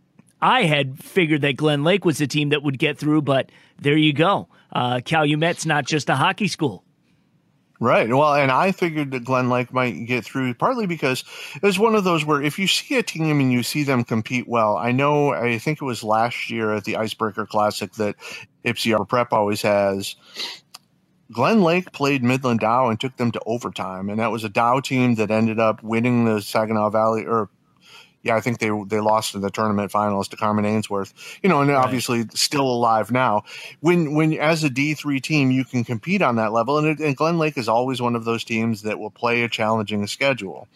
I 0.45 0.65
had 0.65 1.03
figured 1.03 1.41
that 1.41 1.57
Glen 1.57 1.85
Lake 1.85 2.05
was 2.05 2.19
the 2.19 2.27
team 2.27 2.51
that 2.51 2.63
would 2.63 2.79
get 2.79 2.99
through, 2.99 3.23
but 3.23 3.51
there 3.81 3.97
you 3.97 4.13
go. 4.13 4.47
Uh, 4.71 4.97
Calumet's 4.97 5.65
not 5.65 5.87
just 5.87 6.11
a 6.11 6.17
hockey 6.17 6.49
school. 6.49 6.85
Right. 7.81 8.11
Well, 8.11 8.35
and 8.35 8.53
I 8.53 8.71
figured 8.71 9.11
that 9.13 9.25
Glen 9.25 9.49
Lake 9.49 9.73
might 9.73 10.05
get 10.05 10.23
through 10.23 10.53
partly 10.55 10.87
because 10.87 11.25
it 11.57 11.63
was 11.63 11.79
one 11.79 11.95
of 11.95 12.05
those 12.05 12.27
where 12.27 12.43
if 12.43 12.59
you 12.59 12.67
see 12.67 12.97
a 12.97 13.03
team 13.03 13.41
and 13.41 13.51
you 13.51 13.63
see 13.63 13.85
them 13.85 14.05
compete 14.05 14.47
well, 14.47 14.77
I 14.77 14.93
know, 14.93 15.33
I 15.33 15.59
think 15.59 15.81
it 15.81 15.85
was 15.87 16.05
last 16.05 16.51
year 16.51 16.75
at 16.75 16.85
the 16.85 16.97
Icebreaker 16.97 17.47
Classic 17.47 17.91
that 17.95 18.15
Arbor 18.67 19.05
Prep 19.07 19.33
always 19.33 19.63
has. 19.63 20.15
Glen 21.33 21.63
Lake 21.63 21.91
played 21.93 22.23
Midland 22.23 22.61
Dow 22.61 22.91
and 22.91 23.01
took 23.01 23.17
them 23.17 23.33
to 23.33 23.41
overtime, 23.47 24.11
and 24.11 24.21
that 24.21 24.31
was 24.31 24.45
a 24.45 24.51
Dow 24.51 24.81
team 24.81 25.15
that 25.15 25.31
ended 25.31 25.59
up 25.59 25.83
winning 25.83 26.27
the 26.27 26.43
Saginaw 26.43 26.91
Valley 26.91 27.25
or 27.25 27.49
yeah, 28.25 28.35
I 28.35 28.41
think 28.41 28.59
they 28.59 28.71
they 28.87 29.01
lost 29.01 29.35
in 29.35 29.43
the 29.43 29.51
tournament 29.51 29.91
finals 29.91 30.29
to 30.29 30.37
Carman 30.37 30.65
Ainsworth. 30.65 31.13
You 31.43 31.49
know, 31.49 31.61
and 31.61 31.71
right. 31.71 31.77
obviously 31.77 32.25
still 32.35 32.67
alive 32.67 33.13
now. 33.13 33.45
When 33.81 34.15
when 34.15 34.33
as 34.35 34.65
a 34.65 34.71
D 34.71 34.95
three 34.95 35.21
team, 35.21 35.51
you 35.51 35.65
can 35.65 35.85
compete 35.85 36.23
on 36.23 36.37
that 36.37 36.53
level, 36.53 36.79
and, 36.79 36.89
it, 36.89 36.99
and 36.99 37.17
Glen 37.17 37.39
Lake 37.39 37.57
is 37.57 37.69
always 37.69 38.01
one 38.01 38.17
of 38.17 38.25
those 38.25 38.43
teams 38.43 38.83
that 38.83 38.99
will 38.99 39.11
play 39.11 39.43
a 39.43 39.49
challenging 39.49 40.07
schedule 40.07 40.67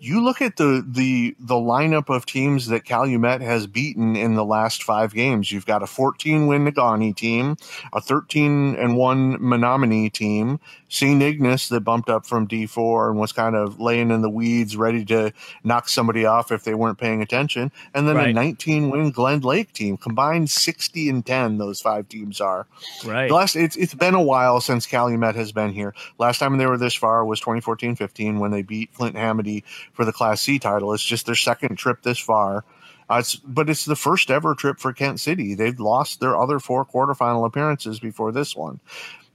you 0.00 0.22
look 0.22 0.40
at 0.40 0.56
the 0.56 0.84
the 0.86 1.34
the 1.38 1.54
lineup 1.54 2.14
of 2.14 2.26
teams 2.26 2.68
that 2.68 2.84
Calumet 2.84 3.40
has 3.40 3.66
beaten 3.66 4.16
in 4.16 4.34
the 4.34 4.44
last 4.44 4.82
five 4.82 5.12
games. 5.12 5.50
You've 5.50 5.66
got 5.66 5.82
a 5.82 5.86
14 5.86 6.46
win 6.46 6.64
Negaunee 6.64 7.16
team, 7.16 7.56
a 7.92 8.00
13 8.00 8.76
and 8.76 8.96
one 8.96 9.36
Menominee 9.40 10.10
team, 10.10 10.60
St. 10.88 11.22
Ignace 11.22 11.68
that 11.68 11.80
bumped 11.80 12.08
up 12.08 12.26
from 12.26 12.48
D4 12.48 13.10
and 13.10 13.18
was 13.18 13.32
kind 13.32 13.54
of 13.54 13.80
laying 13.80 14.10
in 14.10 14.22
the 14.22 14.30
weeds, 14.30 14.76
ready 14.76 15.04
to 15.06 15.32
knock 15.64 15.88
somebody 15.88 16.24
off 16.24 16.50
if 16.50 16.64
they 16.64 16.74
weren't 16.74 16.98
paying 16.98 17.22
attention, 17.22 17.70
and 17.94 18.08
then 18.08 18.16
right. 18.16 18.30
a 18.30 18.32
19 18.32 18.90
win 18.90 19.10
Glen 19.10 19.40
Lake 19.40 19.72
team. 19.72 19.96
Combined 19.96 20.50
60 20.50 21.08
and 21.08 21.24
10, 21.24 21.58
those 21.58 21.80
five 21.80 22.08
teams 22.08 22.40
are. 22.40 22.66
Right. 23.04 23.28
The 23.28 23.34
last 23.34 23.56
it's 23.56 23.76
it's 23.76 23.94
been 23.94 24.14
a 24.14 24.22
while 24.22 24.60
since 24.60 24.86
Calumet 24.86 25.36
has 25.36 25.52
been 25.52 25.72
here. 25.72 25.94
Last 26.18 26.38
time 26.38 26.56
they 26.56 26.66
were 26.66 26.78
this 26.78 26.94
far 26.94 27.24
was 27.24 27.40
2014-15 27.40 28.38
when 28.38 28.50
they 28.50 28.62
beat 28.62 28.92
Flint 28.92 29.16
Hamady 29.16 29.64
for 29.92 30.04
the 30.04 30.12
Class 30.12 30.40
C 30.40 30.58
title. 30.58 30.92
It's 30.94 31.02
just 31.02 31.26
their 31.26 31.34
second 31.34 31.76
trip 31.76 32.02
this 32.02 32.18
far. 32.18 32.64
Uh, 33.10 33.18
it's, 33.20 33.36
but 33.36 33.70
it's 33.70 33.86
the 33.86 33.96
first 33.96 34.30
ever 34.30 34.54
trip 34.54 34.78
for 34.78 34.92
Kent 34.92 35.18
City. 35.18 35.54
They've 35.54 35.78
lost 35.80 36.20
their 36.20 36.38
other 36.38 36.58
four 36.58 36.84
quarterfinal 36.84 37.46
appearances 37.46 37.98
before 37.98 38.32
this 38.32 38.54
one. 38.54 38.80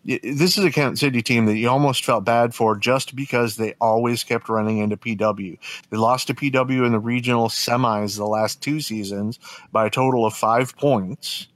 This 0.06 0.58
is 0.58 0.66
a 0.66 0.72
Kent 0.72 1.00
City 1.00 1.22
team 1.22 1.46
that 1.46 1.56
you 1.56 1.70
almost 1.70 2.04
felt 2.04 2.26
bad 2.26 2.54
for 2.54 2.76
just 2.76 3.16
because 3.16 3.56
they 3.56 3.74
always 3.80 4.26
kept 4.26 4.50
running 4.50 4.80
into 4.80 4.98
PW. 4.98 5.58
They 5.90 5.98
lost 5.98 6.28
to 6.28 6.34
PW 6.34 6.86
in 6.86 6.92
the 6.92 7.00
regional 7.00 7.48
semis 7.48 8.18
the 8.18 8.26
last 8.26 8.62
two 8.62 8.82
seasons 8.82 9.40
by 9.72 9.86
a 9.86 9.90
total 9.90 10.26
of 10.26 10.34
five 10.34 10.76
points 10.76 11.48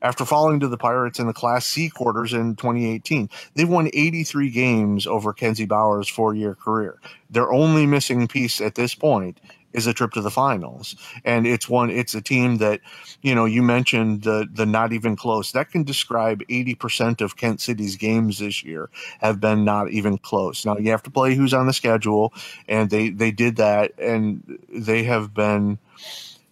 after 0.00 0.24
falling 0.24 0.60
to 0.60 0.68
the 0.68 0.76
Pirates 0.76 1.18
in 1.18 1.26
the 1.26 1.32
Class 1.32 1.66
C 1.66 1.90
quarters 1.90 2.32
in 2.32 2.54
2018. 2.54 3.28
They've 3.54 3.68
won 3.68 3.90
83 3.92 4.50
games 4.50 5.06
over 5.06 5.32
Kenzie 5.32 5.66
Bauer's 5.66 6.08
four 6.08 6.34
year 6.34 6.54
career. 6.54 7.00
Their 7.30 7.52
only 7.52 7.84
missing 7.84 8.28
piece 8.28 8.60
at 8.60 8.76
this 8.76 8.94
point 8.94 9.40
is 9.72 9.86
a 9.86 9.92
trip 9.92 10.12
to 10.12 10.20
the 10.20 10.30
finals. 10.30 10.96
And 11.24 11.46
it's 11.46 11.68
one, 11.68 11.90
it's 11.90 12.14
a 12.14 12.20
team 12.20 12.56
that, 12.56 12.80
you 13.22 13.34
know, 13.34 13.44
you 13.44 13.62
mentioned 13.62 14.22
the, 14.22 14.48
the 14.50 14.66
not 14.66 14.92
even 14.92 15.16
close. 15.16 15.52
That 15.52 15.70
can 15.70 15.84
describe 15.84 16.40
80% 16.48 17.20
of 17.20 17.36
Kent 17.36 17.60
City's 17.60 17.96
games 17.96 18.38
this 18.38 18.64
year 18.64 18.88
have 19.20 19.40
been 19.40 19.64
not 19.64 19.90
even 19.90 20.18
close. 20.18 20.64
Now 20.64 20.78
you 20.78 20.90
have 20.90 21.02
to 21.04 21.10
play 21.10 21.34
who's 21.34 21.54
on 21.54 21.66
the 21.66 21.72
schedule, 21.72 22.32
and 22.66 22.90
they, 22.90 23.10
they 23.10 23.30
did 23.30 23.56
that, 23.56 23.92
and 23.98 24.58
they 24.68 25.04
have 25.04 25.34
been, 25.34 25.78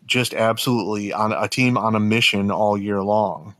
just 0.06 0.34
absolutely 0.34 1.12
on 1.12 1.32
a 1.32 1.48
team 1.48 1.76
on 1.76 1.94
a 1.94 2.00
mission 2.00 2.50
all 2.50 2.78
year 2.78 3.02
long. 3.02 3.54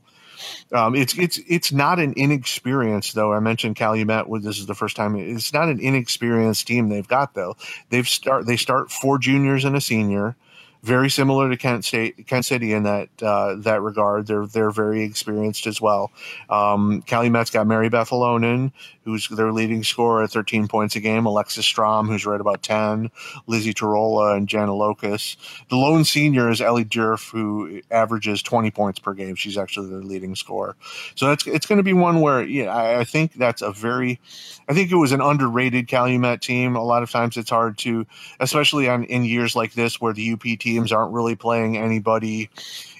Um, 0.71 0.95
it's 0.95 1.17
it's 1.17 1.39
it's 1.47 1.71
not 1.71 1.99
an 1.99 2.13
inexperienced 2.17 3.15
though. 3.15 3.33
I 3.33 3.39
mentioned 3.39 3.75
Calumet. 3.75 4.25
This 4.41 4.59
is 4.59 4.65
the 4.65 4.75
first 4.75 4.95
time. 4.95 5.15
It's 5.15 5.53
not 5.53 5.69
an 5.69 5.79
inexperienced 5.79 6.67
team 6.67 6.89
they've 6.89 7.07
got 7.07 7.33
though. 7.33 7.55
They've 7.89 8.07
start 8.07 8.45
they 8.45 8.57
start 8.57 8.91
four 8.91 9.17
juniors 9.17 9.65
and 9.65 9.75
a 9.75 9.81
senior, 9.81 10.35
very 10.83 11.09
similar 11.09 11.49
to 11.49 11.57
Kent 11.57 11.85
State, 11.85 12.27
Kent 12.27 12.45
City 12.45 12.73
in 12.73 12.83
that 12.83 13.09
uh, 13.21 13.55
that 13.59 13.81
regard. 13.81 14.27
They're 14.27 14.45
they're 14.45 14.71
very 14.71 15.03
experienced 15.03 15.67
as 15.67 15.81
well. 15.81 16.11
Um, 16.49 17.03
Calumet's 17.03 17.49
got 17.49 17.67
Mary 17.67 17.89
Beth 17.89 18.09
Alonen, 18.09 18.71
who's 19.07 19.29
their 19.29 19.53
leading 19.53 19.85
scorer 19.85 20.23
at 20.23 20.31
13 20.31 20.67
points 20.67 20.97
a 20.97 20.99
game, 20.99 21.25
Alexis 21.25 21.65
Strom, 21.65 22.07
who's 22.07 22.25
right 22.25 22.41
about 22.41 22.61
10, 22.61 23.09
Lizzie 23.47 23.73
Tarola, 23.73 24.35
and 24.35 24.49
Jana 24.49 24.75
Locus. 24.75 25.37
The 25.69 25.77
lone 25.77 26.03
senior 26.03 26.49
is 26.49 26.59
Ellie 26.59 26.83
Durf, 26.83 27.31
who 27.31 27.81
averages 27.89 28.43
20 28.43 28.69
points 28.71 28.99
per 28.99 29.13
game. 29.13 29.35
She's 29.35 29.57
actually 29.57 29.89
their 29.89 30.01
leading 30.01 30.35
scorer. 30.35 30.75
So 31.15 31.31
it's, 31.31 31.47
it's 31.47 31.65
going 31.65 31.77
to 31.77 31.83
be 31.83 31.93
one 31.93 32.19
where, 32.19 32.43
yeah, 32.43 32.75
I, 32.75 32.99
I 32.99 33.03
think 33.05 33.35
that's 33.35 33.61
a 33.61 33.71
very, 33.71 34.19
I 34.67 34.73
think 34.73 34.91
it 34.91 34.95
was 34.95 35.13
an 35.13 35.21
underrated 35.21 35.87
Calumet 35.87 36.41
team. 36.41 36.75
A 36.75 36.83
lot 36.83 37.01
of 37.01 37.09
times 37.09 37.37
it's 37.37 37.49
hard 37.49 37.77
to, 37.79 38.05
especially 38.41 38.89
on 38.89 39.05
in 39.05 39.23
years 39.23 39.55
like 39.55 39.71
this 39.71 40.01
where 40.01 40.11
the 40.11 40.33
UP 40.33 40.41
teams 40.59 40.91
aren't 40.91 41.13
really 41.13 41.35
playing 41.35 41.77
anybody 41.77 42.49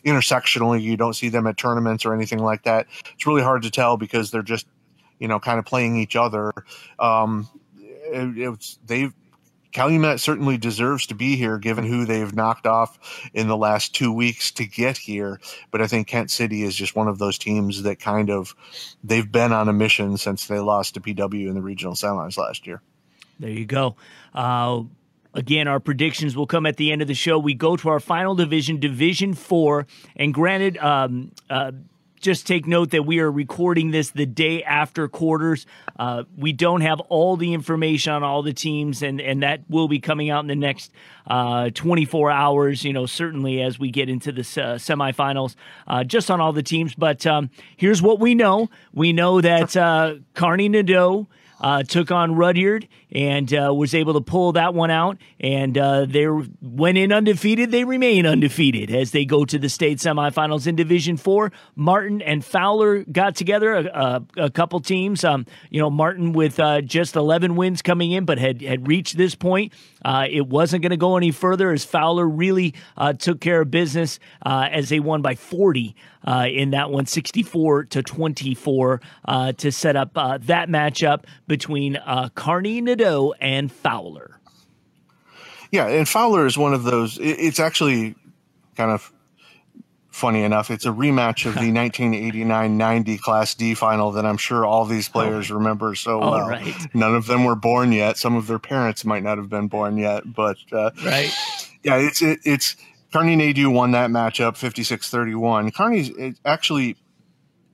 intersectionally. 0.05 0.81
You 0.81 0.95
don't 0.95 1.15
see 1.17 1.27
them 1.27 1.47
at 1.47 1.57
tournaments 1.57 2.05
or 2.05 2.13
anything 2.13 2.39
like 2.39 2.63
that. 2.63 2.87
It's 3.13 3.27
really 3.27 3.43
hard 3.43 3.63
to 3.63 3.69
tell 3.69 3.97
because 3.97 4.31
they're 4.31 4.41
just, 4.41 4.67
you 5.19 5.27
know, 5.27 5.39
kind 5.39 5.60
of 5.60 5.65
playing 5.65 5.97
each 5.97 6.15
other. 6.15 6.51
Um, 6.99 7.49
it, 7.80 8.38
it's 8.38 8.80
they've 8.86 9.13
Calumet 9.71 10.19
certainly 10.19 10.58
deserves 10.58 11.08
to 11.08 11.13
be 11.13 11.36
here 11.36 11.60
given 11.60 11.86
who 11.86 12.06
they've 12.06 12.34
knocked 12.34 12.65
off 12.65 12.97
in 13.34 13.47
the 13.47 13.58
last 13.58 13.93
two 13.93 14.12
weeks 14.12 14.51
to 14.53 14.65
get 14.65 14.97
here. 14.97 15.39
But 15.71 15.82
I 15.82 15.88
think 15.88 16.08
Kent 16.08 16.32
City 16.32 16.63
is 16.63 16.75
just 16.75 16.95
one 16.95 17.08
of 17.08 17.19
those 17.19 17.38
teams 17.38 17.84
that 17.84 17.99
kind 17.99 18.32
of 18.32 18.56
they've 19.03 19.30
been 19.30 19.51
on 19.51 19.69
a 19.69 19.73
mission 19.73 20.17
since 20.17 20.47
they 20.47 20.60
lost 20.60 20.95
to 20.95 21.01
PW 21.01 21.47
in 21.47 21.53
the 21.53 21.62
regional 21.62 21.93
semis 21.93 22.38
last 22.38 22.65
year. 22.65 22.82
There 23.39 23.51
you 23.51 23.65
go. 23.65 23.95
Uh, 24.34 24.84
Again, 25.38 25.67
our 25.67 25.80
predictions 25.80 26.36
will 26.36 26.47
come 26.47 26.65
at 26.65 26.77
the 26.77 26.91
end 26.91 27.03
of 27.03 27.08
the 27.08 27.13
show. 27.13 27.38
We 27.38 27.53
go 27.53 27.77
to 27.77 27.89
our 27.89 27.99
final 27.99 28.34
division, 28.34 28.80
Division 28.80 29.36
Four, 29.36 29.86
and 30.15 30.34
granted, 30.34 30.80
um, 30.80 31.32
uh, 31.47 31.73
just 32.19 32.47
take 32.47 32.67
note 32.67 32.91
that 32.91 33.03
we 33.03 33.19
are 33.19 33.32
recording 33.32 33.91
this 33.91 34.12
the 34.12 34.25
day 34.25 34.63
after 34.63 35.08
quarters. 35.08 35.65
Uh, 35.97 36.23
we 36.36 36.53
don't 36.53 36.82
have 36.82 36.99
all 37.01 37.38
the 37.38 37.53
information 37.53 38.13
on 38.13 38.23
all 38.23 38.41
the 38.41 38.53
teams, 38.53 39.01
and, 39.01 39.21
and 39.21 39.43
that 39.43 39.62
will 39.69 39.88
be 39.88 39.99
coming 39.99 40.30
out 40.30 40.41
in 40.41 40.47
the 40.47 40.56
next 40.56 40.91
uh, 41.27 41.69
24 41.71 42.32
hours, 42.32 42.84
you 42.84 42.93
know, 42.93 43.06
certainly 43.06 43.62
as 43.62 43.77
we 43.77 43.91
get 43.91 44.10
into 44.10 44.32
the 44.32 44.41
uh, 44.41 44.77
semifinals, 44.77 45.56
uh, 45.88 46.03
just 46.03 46.32
on 46.32 46.41
all 46.41 46.53
the 46.53 46.63
teams. 46.63 46.95
But 46.95 47.25
um, 47.25 47.49
here's 47.75 48.01
what 48.01 48.19
we 48.19 48.36
know 48.36 48.69
we 48.93 49.13
know 49.13 49.41
that 49.41 49.75
uh, 49.75 50.15
Carney 50.34 50.69
Nadeau 50.69 51.27
uh, 51.60 51.84
took 51.84 52.12
on 52.12 52.36
Rudyard 52.36 52.88
and 53.11 53.53
uh, 53.53 53.73
was 53.73 53.93
able 53.93 54.13
to 54.13 54.21
pull 54.21 54.53
that 54.53 54.73
one 54.73 54.91
out. 54.91 55.17
And 55.39 55.77
uh, 55.77 56.05
they 56.05 56.27
went 56.61 56.97
in 56.97 57.11
undefeated. 57.11 57.71
They 57.71 57.83
remain 57.83 58.25
undefeated 58.25 58.91
as 58.91 59.11
they 59.11 59.25
go 59.25 59.45
to 59.45 59.57
the 59.57 59.69
state 59.69 59.99
semifinals 59.99 60.67
in 60.67 60.75
Division 60.75 61.17
Four. 61.17 61.51
Martin 61.75 62.21
and 62.21 62.43
Fowler 62.43 63.03
got 63.03 63.35
together 63.35 63.73
a, 63.73 63.85
a, 63.85 64.45
a 64.45 64.49
couple 64.49 64.79
teams. 64.79 65.23
Um, 65.23 65.45
you 65.69 65.79
know, 65.79 65.89
Martin 65.89 66.33
with 66.33 66.59
uh, 66.59 66.81
just 66.81 67.15
11 67.15 67.55
wins 67.55 67.81
coming 67.81 68.11
in, 68.11 68.25
but 68.25 68.37
had 68.37 68.61
had 68.61 68.87
reached 68.87 69.17
this 69.17 69.35
point. 69.35 69.73
Uh, 70.03 70.25
it 70.29 70.47
wasn't 70.47 70.81
going 70.81 70.91
to 70.91 70.97
go 70.97 71.17
any 71.17 71.31
further 71.31 71.71
as 71.71 71.83
Fowler 71.83 72.27
really 72.27 72.73
uh, 72.95 73.13
took 73.13 73.41
care 73.41 73.61
of 73.61 73.71
business 73.71 74.19
as 74.45 74.89
they 74.89 74.99
won 74.99 75.21
by 75.21 75.35
40 75.35 75.95
in 76.25 76.71
that 76.71 76.91
one, 76.91 77.05
64 77.05 77.85
to 77.85 78.03
24, 78.03 79.01
to 79.57 79.71
set 79.71 79.95
up 79.95 80.13
that 80.13 80.69
matchup 80.69 81.23
between 81.47 81.97
Carney 82.35 82.81
Nadeau 82.97 83.33
and 83.39 83.71
Fowler. 83.71 84.39
Yeah, 85.71 85.88
and 85.88 86.07
Fowler 86.07 86.45
is 86.45 86.57
one 86.57 86.73
of 86.73 86.83
those. 86.83 87.17
It's 87.21 87.60
actually 87.60 88.15
kind 88.75 88.91
of 88.91 89.12
funny 90.10 90.43
enough. 90.43 90.71
It's 90.71 90.86
a 90.86 90.89
rematch 90.89 91.45
of 91.45 91.55
the 91.55 91.60
1989-90 91.71 93.19
Class 93.19 93.53
D 93.53 93.73
final 93.73 94.12
that 94.13 94.25
I'm 94.25 94.38
sure 94.38 94.65
all 94.65 94.86
these 94.86 95.10
players 95.10 95.51
oh. 95.51 95.55
remember 95.55 95.93
so 95.93 96.21
oh, 96.21 96.31
well. 96.31 96.49
Right. 96.49 96.73
None 96.95 97.15
of 97.15 97.27
them 97.27 97.43
were 97.43 97.55
born 97.55 97.91
yet. 97.91 98.17
Some 98.17 98.36
of 98.36 98.47
their 98.47 98.60
parents 98.60 99.05
might 99.05 99.23
not 99.23 99.38
have 99.38 99.49
been 99.49 99.67
born 99.67 99.97
yet, 99.97 100.23
but 100.33 100.57
uh, 100.71 100.91
right. 101.05 101.31
Yeah, 101.83 101.97
it's 101.97 102.21
it, 102.21 102.39
it's 102.43 102.75
Carney 103.12 103.36
Nadeau 103.36 103.69
won 103.69 103.91
that 103.91 104.10
matchup 104.10 104.53
56-31. 104.53 105.73
Carney's 105.73 106.12
actually 106.45 106.95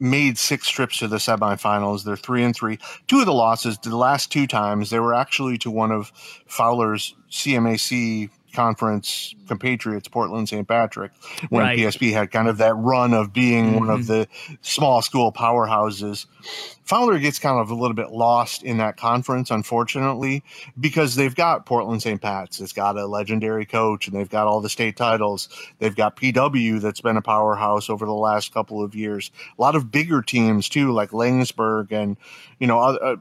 made 0.03 0.37
six 0.37 0.67
trips 0.67 0.99
to 0.99 1.07
the 1.07 1.15
semifinals. 1.15 2.03
They're 2.03 2.17
three 2.17 2.43
and 2.43 2.53
three. 2.53 2.77
Two 3.07 3.21
of 3.21 3.25
the 3.25 3.33
losses, 3.33 3.77
the 3.77 3.95
last 3.95 4.31
two 4.31 4.45
times, 4.45 4.89
they 4.89 4.99
were 4.99 5.13
actually 5.13 5.57
to 5.59 5.71
one 5.71 5.91
of 5.91 6.11
Fowler's 6.45 7.15
CMAC 7.31 8.29
conference 8.53 9.35
compatriots, 9.47 10.07
Portland 10.07 10.47
St. 10.47 10.67
Patrick, 10.67 11.11
when 11.49 11.63
right. 11.63 11.77
PSP 11.77 12.13
had 12.13 12.31
kind 12.31 12.47
of 12.47 12.57
that 12.57 12.75
run 12.75 13.13
of 13.13 13.33
being 13.33 13.65
mm-hmm. 13.65 13.79
one 13.79 13.89
of 13.89 14.01
mm-hmm. 14.01 14.13
the 14.13 14.27
small 14.61 15.01
school 15.01 15.31
powerhouses. 15.31 16.25
Fowler 16.83 17.17
gets 17.17 17.39
kind 17.39 17.59
of 17.59 17.69
a 17.69 17.75
little 17.75 17.95
bit 17.95 18.11
lost 18.11 18.63
in 18.63 18.77
that 18.77 18.97
conference, 18.97 19.49
unfortunately, 19.49 20.43
because 20.79 21.15
they've 21.15 21.35
got 21.35 21.65
Portland 21.65 22.01
St. 22.01 22.21
Pat's. 22.21 22.59
It's 22.59 22.73
got 22.73 22.97
a 22.97 23.05
legendary 23.05 23.65
coach 23.65 24.07
and 24.07 24.15
they've 24.15 24.29
got 24.29 24.47
all 24.47 24.59
the 24.59 24.69
state 24.69 24.97
titles. 24.97 25.47
They've 25.79 25.95
got 25.95 26.17
PW 26.17 26.81
that's 26.81 27.01
been 27.01 27.15
a 27.15 27.21
powerhouse 27.21 27.89
over 27.89 28.05
the 28.05 28.11
last 28.11 28.53
couple 28.53 28.83
of 28.83 28.95
years. 28.95 29.31
A 29.57 29.61
lot 29.61 29.75
of 29.75 29.91
bigger 29.91 30.21
teams 30.21 30.67
too, 30.67 30.91
like 30.91 31.11
Laingsburg 31.11 31.91
and, 31.91 32.17
you 32.59 32.67
know, 32.67 32.79
uh, 32.79 33.15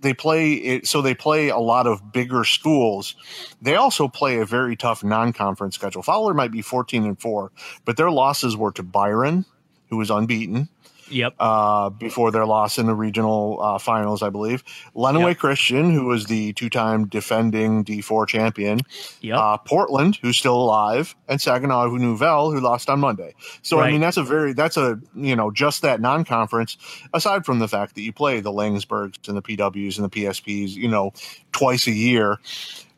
they 0.00 0.14
play 0.14 0.54
it 0.54 0.86
so 0.86 1.02
they 1.02 1.14
play 1.14 1.48
a 1.48 1.58
lot 1.58 1.86
of 1.86 2.12
bigger 2.12 2.44
schools. 2.44 3.14
They 3.62 3.76
also 3.76 4.08
play 4.08 4.38
a 4.38 4.44
very 4.44 4.76
tough 4.76 5.02
non-conference 5.02 5.74
schedule. 5.74 6.02
Fowler 6.02 6.34
might 6.34 6.52
be 6.52 6.62
14 6.62 7.04
and 7.04 7.20
4 7.20 7.52
but 7.84 7.96
their 7.96 8.10
losses 8.10 8.56
were 8.56 8.72
to 8.72 8.82
byron 8.82 9.44
who 9.88 9.96
was 9.96 10.10
unbeaten 10.10 10.68
Yep. 11.10 11.34
Uh, 11.38 11.90
before 11.90 12.30
their 12.30 12.46
loss 12.46 12.78
in 12.78 12.86
the 12.86 12.94
regional 12.94 13.58
uh, 13.62 13.78
finals, 13.78 14.22
I 14.22 14.30
believe. 14.30 14.64
Lenawee 14.94 15.28
yep. 15.28 15.38
Christian, 15.38 15.92
who 15.92 16.06
was 16.06 16.26
the 16.26 16.52
two-time 16.54 17.06
defending 17.06 17.84
D4 17.84 18.26
champion. 18.26 18.80
Yep. 19.20 19.38
Uh, 19.38 19.56
Portland, 19.58 20.16
who's 20.16 20.38
still 20.38 20.56
alive, 20.56 21.14
and 21.28 21.40
Saginaw 21.40 21.88
Nouvel, 21.88 22.52
who 22.52 22.60
lost 22.60 22.90
on 22.90 23.00
Monday. 23.00 23.34
So 23.62 23.78
right. 23.78 23.88
I 23.88 23.92
mean, 23.92 24.00
that's 24.00 24.16
a 24.16 24.22
very 24.22 24.52
that's 24.52 24.76
a 24.76 24.98
you 25.14 25.36
know 25.36 25.50
just 25.50 25.82
that 25.82 26.00
non-conference. 26.00 26.76
Aside 27.12 27.44
from 27.44 27.58
the 27.58 27.68
fact 27.68 27.94
that 27.94 28.02
you 28.02 28.12
play 28.12 28.40
the 28.40 28.52
Laingsburgs 28.52 29.28
and 29.28 29.36
the 29.36 29.42
PWs 29.42 29.98
and 29.98 30.04
the 30.04 30.10
PSPs, 30.10 30.70
you 30.70 30.88
know, 30.88 31.12
twice 31.52 31.86
a 31.86 31.92
year. 31.92 32.38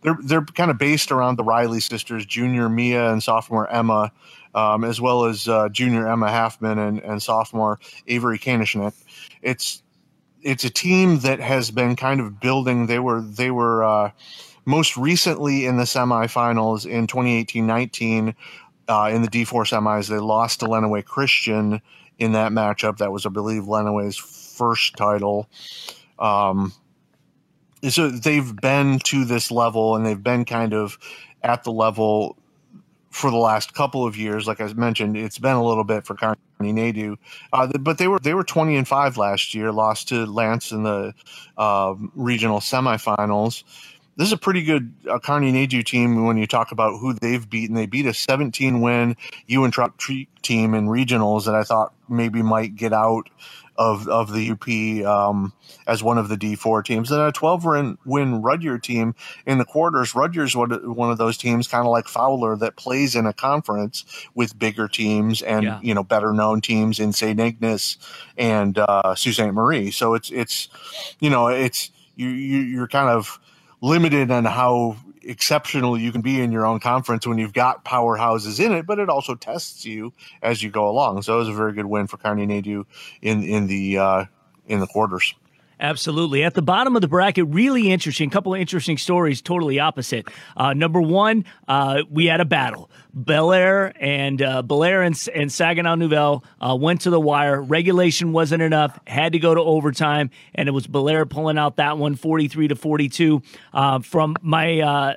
They're, 0.03 0.19
they're 0.23 0.45
kind 0.45 0.71
of 0.71 0.79
based 0.79 1.11
around 1.11 1.37
the 1.37 1.45
Riley 1.45 1.81
sisters, 1.81 2.25
junior 2.25 2.69
Mia 2.69 3.11
and 3.11 3.21
sophomore 3.21 3.69
Emma, 3.69 4.13
um, 4.59 4.85
as 4.85 5.01
well 5.01 5.25
as 5.25 5.47
uh, 5.47 5.69
junior 5.69 6.09
Emma 6.09 6.27
Halfman 6.27 6.79
and, 6.79 7.01
and 7.01 7.23
sophomore 7.23 7.79
Avery 8.09 8.39
Kanishnik. 8.39 8.95
It's 9.41 9.83
it's 10.43 10.65
a 10.65 10.71
team 10.71 11.21
that 11.21 11.41
has 11.41 11.71
been 11.71 11.95
kind 11.97 12.21
of 12.21 12.41
building. 12.41 12.87
They 12.87 12.99
were 12.99 13.21
they 13.21 13.51
were 13.51 13.85
uh, 13.85 14.11
most 14.65 14.97
recently 14.97 15.65
in 15.65 15.77
the 15.77 15.85
semifinals 15.85 16.87
in 16.87 17.07
2018-19 17.07 18.35
uh, 18.89 19.11
in 19.13 19.23
the 19.23 19.29
D4 19.29 19.47
semis. 19.47 20.09
They 20.09 20.19
lost 20.19 20.61
to 20.61 20.67
Lenawee 20.67 21.05
Christian 21.05 21.81
in 22.19 22.33
that 22.33 22.53
matchup. 22.53 22.99
That 22.99 23.13
was, 23.13 23.27
I 23.27 23.31
believe, 23.31 23.65
Lenawee's 23.65 24.17
first 24.17 24.97
title. 24.97 25.49
Um, 26.19 26.73
so 27.89 28.11
they've 28.11 28.57
been 28.57 28.99
to 29.05 29.25
this 29.25 29.51
level 29.51 29.95
and 29.95 30.05
they've 30.05 30.23
been 30.23 30.45
kind 30.45 30.75
of 30.75 30.99
at 31.43 31.63
the 31.63 31.71
level 31.71 32.37
for 33.19 33.31
the 33.31 33.37
last 33.37 33.75
couple 33.75 34.07
of 34.07 34.17
years. 34.17 34.47
Like 34.47 34.61
I 34.61 34.73
mentioned, 34.75 35.17
it's 35.17 35.39
been 35.39 35.57
a 35.57 35.65
little 35.65 35.85
bit 35.85 36.07
for 36.07 36.15
Carney 36.15 36.39
Nadeau, 36.61 37.17
uh, 37.53 37.67
but 37.81 37.99
they 37.99 38.07
were 38.07 38.21
they 38.21 38.35
were 38.35 38.45
twenty 38.45 38.77
and 38.77 38.87
five 38.87 39.17
last 39.17 39.55
year. 39.55 39.73
Lost 39.73 40.09
to 40.09 40.25
L'Anse 40.25 40.71
in 40.73 40.85
the 40.85 41.13
uh, 41.57 41.95
regional 42.15 42.61
semifinals. 42.61 43.65
This 44.17 44.29
is 44.29 44.33
a 44.33 44.39
pretty 44.39 44.63
good 44.63 44.93
uh, 45.09 45.19
Carney 45.19 45.53
Nadeau 45.53 45.83
team 45.83 46.27
when 46.27 46.37
you 46.39 46.47
talk 46.47 46.73
about 46.73 46.99
who 46.99 47.13
they've 47.13 47.49
beaten. 47.49 47.77
They 47.77 47.87
beat 47.87 48.07
a 48.07 48.15
17 48.15 48.81
win 48.81 49.17
Uintrop 49.49 50.27
team 50.43 50.75
in 50.75 50.89
regionals 50.89 51.45
that 51.45 51.55
I 51.55 51.63
thought 51.63 51.95
maybe 52.09 52.43
might 52.43 52.75
get 52.75 52.93
out 52.93 53.29
of 53.79 54.09
of 54.09 54.33
the 54.33 54.51
UP 54.51 55.07
um, 55.07 55.53
as 55.87 56.03
one 56.03 56.19
of 56.19 56.29
the 56.29 56.37
D4 56.37 56.85
teams, 56.85 57.11
and 57.11 57.23
a 57.23 57.33
12 57.33 57.65
win, 57.65 57.99
win 58.05 58.43
Rudyard 58.43 58.83
team 58.83 59.15
in 59.47 59.59
the 59.59 59.65
quarters. 59.65 60.15
Rudyard's 60.15 60.57
one, 60.57 60.71
one 60.95 61.11
of 61.11 61.19
those 61.19 61.39
teams, 61.39 61.69
kind 61.69 61.87
of 61.87 61.93
like 61.93 62.09
Fowler, 62.09 62.57
that 62.57 62.77
plays 62.77 63.15
in 63.15 63.25
a 63.25 63.33
conference 63.33 64.05
with 64.35 64.59
bigger 64.59 64.89
teams 64.89 65.41
and 65.41 65.65
yeah. 65.65 65.81
you 65.81 65.95
know 65.95 66.03
better 66.03 66.33
known 66.33 66.61
teams 66.61 66.99
in 66.99 67.13
St. 67.13 67.39
Ignace 67.39 67.97
and 68.37 68.77
uh, 68.79 69.15
Sault 69.15 69.35
Ste. 69.35 69.53
Marie. 69.53 69.93
So 69.93 70.15
it's 70.15 70.31
it's 70.31 70.69
you 71.21 71.31
know 71.31 71.47
it's 71.47 71.91
you, 72.17 72.29
you 72.29 72.59
you're 72.59 72.89
kind 72.89 73.09
of 73.09 73.39
limited 73.81 74.31
on 74.31 74.45
how 74.45 74.97
exceptional 75.29 75.99
you 75.99 76.11
can 76.11 76.23
be 76.23 76.41
in 76.41 76.51
your 76.51 76.67
own 76.67 76.81
conference 76.81 77.27
when 77.27 77.39
you've 77.39 77.53
got 77.53 77.85
powerhouses 77.85 78.65
in 78.65 78.73
it, 78.73 78.87
but 78.87 78.99
it 78.99 79.09
also 79.09 79.35
tests 79.35 79.85
you 79.85 80.13
as 80.43 80.63
you 80.63 80.71
go 80.71 80.89
along. 80.89 81.23
So 81.23 81.37
it 81.37 81.39
was 81.39 81.49
a 81.49 81.53
very 81.53 81.75
good 81.75 81.87
win 81.87 82.07
for 82.07 82.17
Carney 82.17 82.47
Nadeau 82.47 82.87
in 83.23 83.43
in 83.45 83.67
the 83.67 83.99
uh, 83.99 84.25
in 84.67 84.81
the 84.81 84.87
quarters. 84.87 85.35
Absolutely. 85.81 86.43
At 86.43 86.55
the 86.55 86.63
bottom 86.63 86.97
of 86.97 87.03
the 87.03 87.09
bracket, 87.09 87.47
really 87.49 87.91
interesting. 87.91 88.31
couple 88.31 88.55
of 88.55 88.61
interesting 88.61 88.99
stories, 88.99 89.41
totally 89.41 89.79
opposite. 89.79 90.29
Uh, 90.57 90.75
number 90.75 91.01
one, 91.01 91.45
uh, 91.69 92.03
we 92.11 92.27
had 92.27 92.41
a 92.41 92.45
battle. 92.45 92.91
Bellaire 93.15 93.93
and 94.01 94.43
uh, 94.43 94.63
Bellaire 94.63 95.03
and, 95.07 95.29
and 95.35 95.53
Saginaw 95.53 95.95
Nouvel 95.95 96.45
uh, 96.61 96.77
went 96.79 97.03
to 97.03 97.11
the 97.11 97.21
wire. 97.21 97.63
Regulation 97.63 98.33
wasn't 98.33 98.63
enough, 98.63 98.99
had 99.07 99.33
to 99.33 99.39
go 99.39 99.55
to 99.55 99.61
overtime, 99.61 100.31
and 100.55 100.69
it 100.69 100.73
was 100.73 100.87
Bellaire 100.87 101.29
pulling 101.29 101.59
out 101.59 101.77
that 101.77 101.97
one, 101.97 102.17
43 102.17 102.69
to 102.69 102.77
42. 102.77 103.43
Uh, 103.73 104.01
from 104.01 104.37
my 104.43 104.81
uh, 104.81 105.15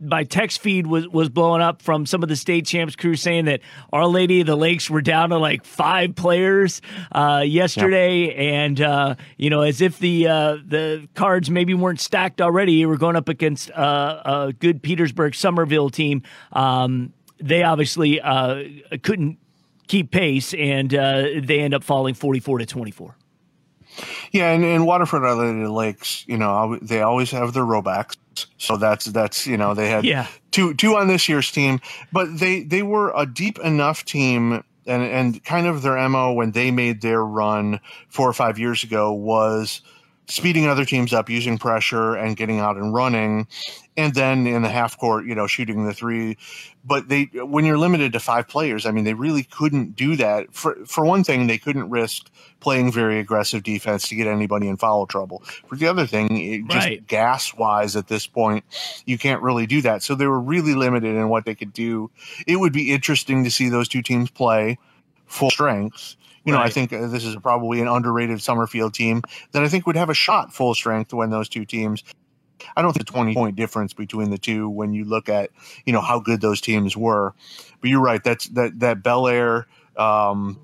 my 0.00 0.24
text 0.24 0.60
feed 0.60 0.86
was 0.86 1.08
was 1.08 1.28
blowing 1.28 1.62
up 1.62 1.82
from 1.82 2.06
some 2.06 2.22
of 2.22 2.28
the 2.28 2.36
state 2.36 2.66
champs 2.66 2.96
crew 2.96 3.16
saying 3.16 3.46
that 3.46 3.60
Our 3.92 4.06
Lady 4.06 4.40
of 4.40 4.46
the 4.46 4.56
Lakes 4.56 4.88
were 4.88 5.00
down 5.00 5.30
to 5.30 5.38
like 5.38 5.64
five 5.64 6.14
players 6.14 6.80
uh, 7.12 7.42
yesterday, 7.44 8.26
yep. 8.26 8.36
and 8.36 8.80
uh, 8.80 9.14
you 9.36 9.50
know, 9.50 9.62
as 9.62 9.80
if 9.80 9.98
the 9.98 10.28
uh, 10.28 10.56
the 10.64 11.08
cards 11.14 11.50
maybe 11.50 11.74
weren't 11.74 12.00
stacked 12.00 12.40
already. 12.40 12.72
You 12.72 12.88
were 12.88 12.98
going 12.98 13.16
up 13.16 13.28
against 13.28 13.70
uh, 13.72 14.22
a 14.24 14.52
good 14.52 14.82
Petersburg 14.82 15.34
Somerville 15.34 15.90
team. 15.90 16.22
Um, 16.52 17.12
they 17.40 17.62
obviously 17.62 18.20
uh, 18.20 18.64
couldn't 19.02 19.38
keep 19.86 20.10
pace, 20.10 20.54
and 20.54 20.94
uh, 20.94 21.24
they 21.42 21.60
end 21.60 21.74
up 21.74 21.82
falling 21.82 22.14
forty 22.14 22.40
four 22.40 22.58
to 22.58 22.66
twenty 22.66 22.90
four. 22.90 23.16
Yeah, 24.30 24.52
and, 24.52 24.64
and 24.64 24.86
Waterford 24.86 25.24
Our 25.24 25.34
Lady 25.34 25.58
of 25.58 25.66
the 25.66 25.72
Lakes, 25.72 26.24
you 26.28 26.36
know, 26.36 26.78
they 26.80 27.02
always 27.02 27.32
have 27.32 27.52
their 27.52 27.64
rollbacks 27.64 28.16
so 28.58 28.76
that's 28.76 29.06
that's 29.06 29.46
you 29.46 29.56
know 29.56 29.74
they 29.74 29.88
had 29.88 30.04
yeah. 30.04 30.26
two 30.50 30.74
two 30.74 30.96
on 30.96 31.08
this 31.08 31.28
year's 31.28 31.50
team, 31.50 31.80
but 32.12 32.38
they 32.38 32.62
they 32.62 32.82
were 32.82 33.12
a 33.16 33.26
deep 33.26 33.58
enough 33.60 34.04
team 34.04 34.64
and 34.86 35.02
and 35.02 35.44
kind 35.44 35.66
of 35.66 35.82
their 35.82 36.08
mo 36.08 36.32
when 36.32 36.52
they 36.52 36.70
made 36.70 37.02
their 37.02 37.24
run 37.24 37.80
four 38.08 38.28
or 38.28 38.32
five 38.32 38.58
years 38.58 38.82
ago 38.82 39.12
was 39.12 39.82
speeding 40.28 40.66
other 40.66 40.84
teams 40.84 41.12
up, 41.12 41.28
using 41.28 41.58
pressure 41.58 42.14
and 42.14 42.36
getting 42.36 42.60
out 42.60 42.76
and 42.76 42.92
running, 42.94 43.46
and 43.96 44.14
then 44.14 44.46
in 44.46 44.62
the 44.62 44.68
half 44.68 44.96
court, 44.96 45.26
you 45.26 45.34
know, 45.34 45.46
shooting 45.46 45.86
the 45.86 45.94
three. 45.94 46.36
But 46.84 47.08
they, 47.08 47.24
when 47.34 47.64
you're 47.64 47.78
limited 47.78 48.12
to 48.12 48.20
five 48.20 48.46
players, 48.46 48.86
I 48.86 48.90
mean, 48.92 49.04
they 49.04 49.14
really 49.14 49.42
couldn't 49.42 49.96
do 49.96 50.16
that. 50.16 50.54
For 50.54 50.76
for 50.86 51.04
one 51.04 51.24
thing, 51.24 51.46
they 51.46 51.58
couldn't 51.58 51.90
risk 51.90 52.30
playing 52.60 52.92
very 52.92 53.18
aggressive 53.18 53.62
defense 53.62 54.08
to 54.08 54.14
get 54.14 54.26
anybody 54.26 54.68
in 54.68 54.76
foul 54.76 55.06
trouble. 55.06 55.42
For 55.66 55.76
the 55.76 55.86
other 55.86 56.06
thing, 56.06 56.68
just 56.68 56.86
right. 56.86 57.06
gas 57.06 57.54
wise 57.54 57.96
at 57.96 58.08
this 58.08 58.26
point, 58.26 58.64
you 59.06 59.18
can't 59.18 59.42
really 59.42 59.66
do 59.66 59.82
that. 59.82 60.02
So 60.02 60.14
they 60.14 60.26
were 60.26 60.40
really 60.40 60.74
limited 60.74 61.16
in 61.16 61.28
what 61.28 61.44
they 61.44 61.54
could 61.54 61.72
do. 61.72 62.10
It 62.46 62.56
would 62.56 62.72
be 62.72 62.92
interesting 62.92 63.44
to 63.44 63.50
see 63.50 63.68
those 63.68 63.88
two 63.88 64.02
teams 64.02 64.30
play 64.30 64.78
full 65.26 65.50
strength. 65.50 66.16
You 66.48 66.54
know, 66.54 66.60
right. 66.60 66.68
I 66.68 66.70
think 66.70 66.94
uh, 66.94 67.06
this 67.08 67.26
is 67.26 67.36
probably 67.36 67.82
an 67.82 67.88
underrated 67.88 68.40
Summerfield 68.40 68.94
team 68.94 69.22
that 69.52 69.62
I 69.62 69.68
think 69.68 69.86
would 69.86 69.96
have 69.96 70.08
a 70.08 70.14
shot 70.14 70.54
full 70.54 70.74
strength 70.74 71.12
when 71.12 71.28
those 71.28 71.46
two 71.46 71.66
teams. 71.66 72.02
I 72.74 72.80
don't 72.80 72.94
think 72.94 73.06
the 73.06 73.12
20 73.12 73.34
point 73.34 73.54
difference 73.54 73.92
between 73.92 74.30
the 74.30 74.38
two 74.38 74.68
when 74.70 74.94
you 74.94 75.04
look 75.04 75.28
at, 75.28 75.50
you 75.84 75.92
know, 75.92 76.00
how 76.00 76.18
good 76.20 76.40
those 76.40 76.62
teams 76.62 76.96
were. 76.96 77.34
But 77.82 77.90
you're 77.90 78.00
right. 78.00 78.24
That's 78.24 78.46
that, 78.48 78.80
that 78.80 79.02
Bellaire, 79.02 79.66
um, 79.98 80.58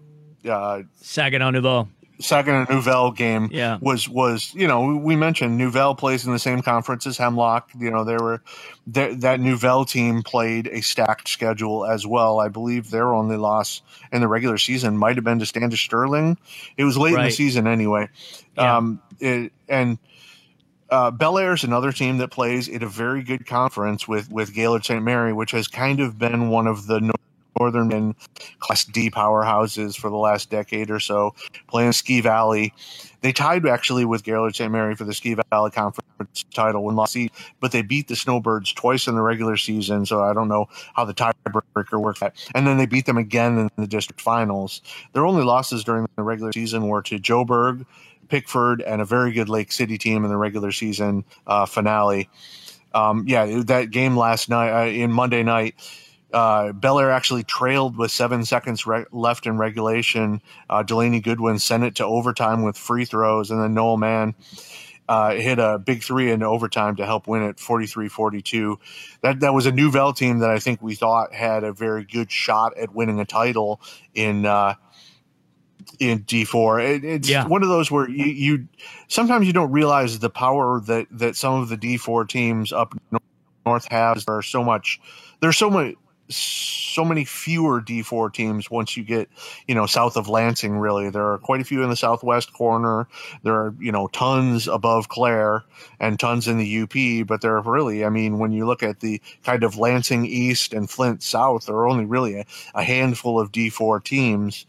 uh, 0.48 0.84
Saginaw 1.02 1.50
Nouvel. 1.50 1.88
Saginaw 2.24 2.66
Nouvel 2.70 3.10
game 3.10 3.50
yeah. 3.52 3.78
was 3.80 4.08
was 4.08 4.52
you 4.54 4.66
know 4.66 4.96
we 4.96 5.14
mentioned 5.14 5.58
Nouvel 5.58 5.94
plays 5.94 6.24
in 6.24 6.32
the 6.32 6.38
same 6.38 6.62
conference 6.62 7.06
as 7.06 7.18
Hemlock. 7.18 7.70
You 7.78 7.90
know 7.90 8.04
they 8.04 8.16
were 8.16 8.42
that 8.88 9.20
that 9.20 9.40
Nouvel 9.40 9.84
team 9.84 10.22
played 10.22 10.66
a 10.68 10.80
stacked 10.80 11.28
schedule 11.28 11.84
as 11.84 12.06
well. 12.06 12.40
I 12.40 12.48
believe 12.48 12.90
their 12.90 13.14
only 13.14 13.36
loss 13.36 13.82
in 14.10 14.22
the 14.22 14.28
regular 14.28 14.56
season 14.56 14.96
might 14.96 15.16
have 15.16 15.24
been 15.24 15.38
to 15.38 15.46
Standish 15.46 15.84
Sterling. 15.84 16.38
It 16.76 16.84
was 16.84 16.96
late 16.96 17.14
right. 17.14 17.24
in 17.24 17.26
the 17.26 17.32
season 17.32 17.66
anyway. 17.66 18.08
Yeah. 18.56 18.76
Um, 18.76 19.02
it, 19.20 19.52
and 19.68 19.98
uh, 20.88 21.10
Bellaire 21.10 21.54
is 21.54 21.64
another 21.64 21.92
team 21.92 22.18
that 22.18 22.30
plays 22.30 22.68
in 22.68 22.82
a 22.82 22.88
very 22.88 23.22
good 23.22 23.46
conference 23.46 24.08
with 24.08 24.30
with 24.30 24.54
Gaylord 24.54 24.84
St. 24.84 25.02
Mary, 25.02 25.34
which 25.34 25.50
has 25.50 25.68
kind 25.68 26.00
of 26.00 26.18
been 26.18 26.48
one 26.48 26.66
of 26.66 26.86
the 26.86 27.12
Northern 27.58 27.92
and 27.92 28.14
Class 28.58 28.84
D 28.84 29.10
powerhouses 29.10 29.96
for 29.96 30.10
the 30.10 30.16
last 30.16 30.50
decade 30.50 30.90
or 30.90 31.00
so, 31.00 31.34
playing 31.68 31.92
Ski 31.92 32.20
Valley. 32.20 32.72
They 33.20 33.32
tied 33.32 33.66
actually 33.66 34.04
with 34.04 34.22
Gaylord 34.22 34.54
St. 34.54 34.70
Mary 34.70 34.94
for 34.94 35.04
the 35.04 35.14
Ski 35.14 35.34
Valley 35.50 35.70
Conference 35.70 36.44
title 36.52 36.84
when 36.84 36.94
lost, 36.94 37.16
but 37.60 37.72
they 37.72 37.80
beat 37.80 38.08
the 38.08 38.16
Snowbirds 38.16 38.72
twice 38.72 39.06
in 39.06 39.14
the 39.14 39.22
regular 39.22 39.56
season. 39.56 40.04
So 40.04 40.22
I 40.22 40.34
don't 40.34 40.48
know 40.48 40.68
how 40.94 41.04
the 41.04 41.14
tiebreaker 41.14 42.00
works. 42.00 42.22
And 42.54 42.66
then 42.66 42.76
they 42.76 42.86
beat 42.86 43.06
them 43.06 43.16
again 43.16 43.58
in 43.58 43.70
the 43.76 43.86
district 43.86 44.20
finals. 44.20 44.82
Their 45.14 45.24
only 45.24 45.42
losses 45.42 45.84
during 45.84 46.06
the 46.16 46.22
regular 46.22 46.52
season 46.52 46.86
were 46.86 47.02
to 47.02 47.18
Joburg, 47.18 47.86
Pickford, 48.28 48.82
and 48.82 49.00
a 49.00 49.04
very 49.04 49.32
good 49.32 49.48
Lake 49.48 49.72
City 49.72 49.96
team 49.96 50.24
in 50.24 50.30
the 50.30 50.36
regular 50.36 50.72
season 50.72 51.24
uh, 51.46 51.66
finale. 51.66 52.28
Um, 52.94 53.24
yeah, 53.26 53.62
that 53.64 53.90
game 53.90 54.16
last 54.16 54.48
night 54.48 54.70
uh, 54.70 54.86
in 54.86 55.10
Monday 55.10 55.42
night 55.42 55.74
uh, 56.34 56.72
Bellaire 56.72 57.12
actually 57.12 57.44
trailed 57.44 57.96
with 57.96 58.10
seven 58.10 58.44
seconds 58.44 58.86
re- 58.86 59.04
left 59.12 59.46
in 59.46 59.56
regulation. 59.56 60.42
Uh, 60.68 60.82
Delaney 60.82 61.20
Goodwin 61.20 61.58
sent 61.58 61.84
it 61.84 61.94
to 61.96 62.04
overtime 62.04 62.62
with 62.62 62.76
free 62.76 63.04
throws, 63.04 63.50
and 63.50 63.62
then 63.62 63.72
Noel 63.72 63.96
Mann 63.96 64.34
uh, 65.08 65.34
hit 65.34 65.58
a 65.58 65.78
big 65.78 66.02
three 66.02 66.30
in 66.30 66.42
overtime 66.42 66.96
to 66.96 67.06
help 67.06 67.28
win 67.28 67.42
it 67.42 67.56
43-42. 67.56 68.76
That 69.22 69.40
that 69.40 69.54
was 69.54 69.66
a 69.66 69.72
Nouvel 69.72 70.12
team 70.12 70.40
that 70.40 70.50
I 70.50 70.58
think 70.58 70.82
we 70.82 70.94
thought 70.94 71.32
had 71.32 71.62
a 71.62 71.72
very 71.72 72.04
good 72.04 72.32
shot 72.32 72.76
at 72.76 72.94
winning 72.94 73.20
a 73.20 73.24
title 73.24 73.80
in 74.14 74.44
uh, 74.44 74.74
in 76.00 76.24
D4. 76.24 76.96
It, 76.96 77.04
it's 77.04 77.28
yeah. 77.28 77.46
one 77.46 77.62
of 77.62 77.68
those 77.68 77.90
where 77.90 78.08
you, 78.08 78.24
you 78.24 78.68
sometimes 79.06 79.46
you 79.46 79.52
don't 79.52 79.70
realize 79.70 80.18
the 80.18 80.30
power 80.30 80.80
that 80.80 81.06
that 81.12 81.36
some 81.36 81.60
of 81.60 81.68
the 81.68 81.76
D4 81.76 82.28
teams 82.28 82.72
up 82.72 82.94
north 83.64 83.86
have. 83.90 84.24
There's 84.24 84.46
so 84.48 84.64
much. 84.64 85.00
There's 85.40 85.56
so 85.56 85.70
much 85.70 85.94
so 86.28 87.04
many 87.04 87.24
fewer 87.24 87.80
D4 87.80 88.32
teams 88.32 88.70
once 88.70 88.96
you 88.96 89.02
get, 89.02 89.28
you 89.66 89.74
know, 89.74 89.84
south 89.84 90.16
of 90.16 90.28
Lansing, 90.28 90.78
really. 90.78 91.10
There 91.10 91.32
are 91.32 91.38
quite 91.38 91.60
a 91.60 91.64
few 91.64 91.82
in 91.82 91.90
the 91.90 91.96
southwest 91.96 92.52
corner. 92.52 93.08
There 93.42 93.54
are, 93.54 93.74
you 93.80 93.90
know, 93.90 94.06
tons 94.08 94.68
above 94.68 95.08
Clare 95.08 95.64
and 95.98 96.18
tons 96.18 96.46
in 96.46 96.58
the 96.58 96.82
UP, 96.82 97.26
but 97.26 97.40
there 97.40 97.56
are 97.56 97.62
really, 97.62 98.04
I 98.04 98.10
mean, 98.10 98.38
when 98.38 98.52
you 98.52 98.64
look 98.64 98.82
at 98.82 99.00
the 99.00 99.20
kind 99.42 99.64
of 99.64 99.76
Lansing 99.76 100.24
East 100.24 100.72
and 100.72 100.88
Flint 100.88 101.22
South, 101.22 101.66
there 101.66 101.76
are 101.76 101.88
only 101.88 102.04
really 102.04 102.38
a, 102.40 102.46
a 102.74 102.82
handful 102.82 103.40
of 103.40 103.52
D4 103.52 104.02
teams. 104.02 104.66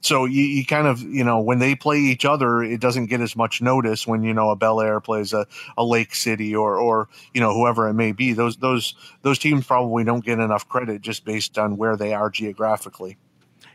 So 0.00 0.24
you, 0.24 0.42
you, 0.42 0.64
kind 0.64 0.86
of, 0.86 1.02
you 1.02 1.22
know, 1.22 1.40
when 1.40 1.58
they 1.58 1.74
play 1.74 1.98
each 1.98 2.24
other, 2.24 2.62
it 2.62 2.80
doesn't 2.80 3.06
get 3.06 3.20
as 3.20 3.36
much 3.36 3.60
notice 3.60 4.06
when, 4.06 4.22
you 4.22 4.32
know, 4.32 4.50
a 4.50 4.56
Bellaire 4.56 5.02
plays 5.02 5.32
a, 5.32 5.46
a 5.76 5.84
Lake 5.84 6.14
City 6.14 6.54
or, 6.54 6.76
or, 6.76 7.08
you 7.34 7.40
know, 7.40 7.52
whoever 7.52 7.88
it 7.88 7.94
may 7.94 8.12
be. 8.12 8.32
Those, 8.32 8.56
those, 8.56 8.94
those 9.22 9.38
teams 9.38 9.66
probably 9.66 10.04
don't 10.04 10.24
get 10.24 10.38
enough 10.38 10.68
credit 10.68 10.97
just 11.02 11.24
based 11.24 11.58
on 11.58 11.76
where 11.76 11.96
they 11.96 12.12
are 12.14 12.30
geographically. 12.30 13.16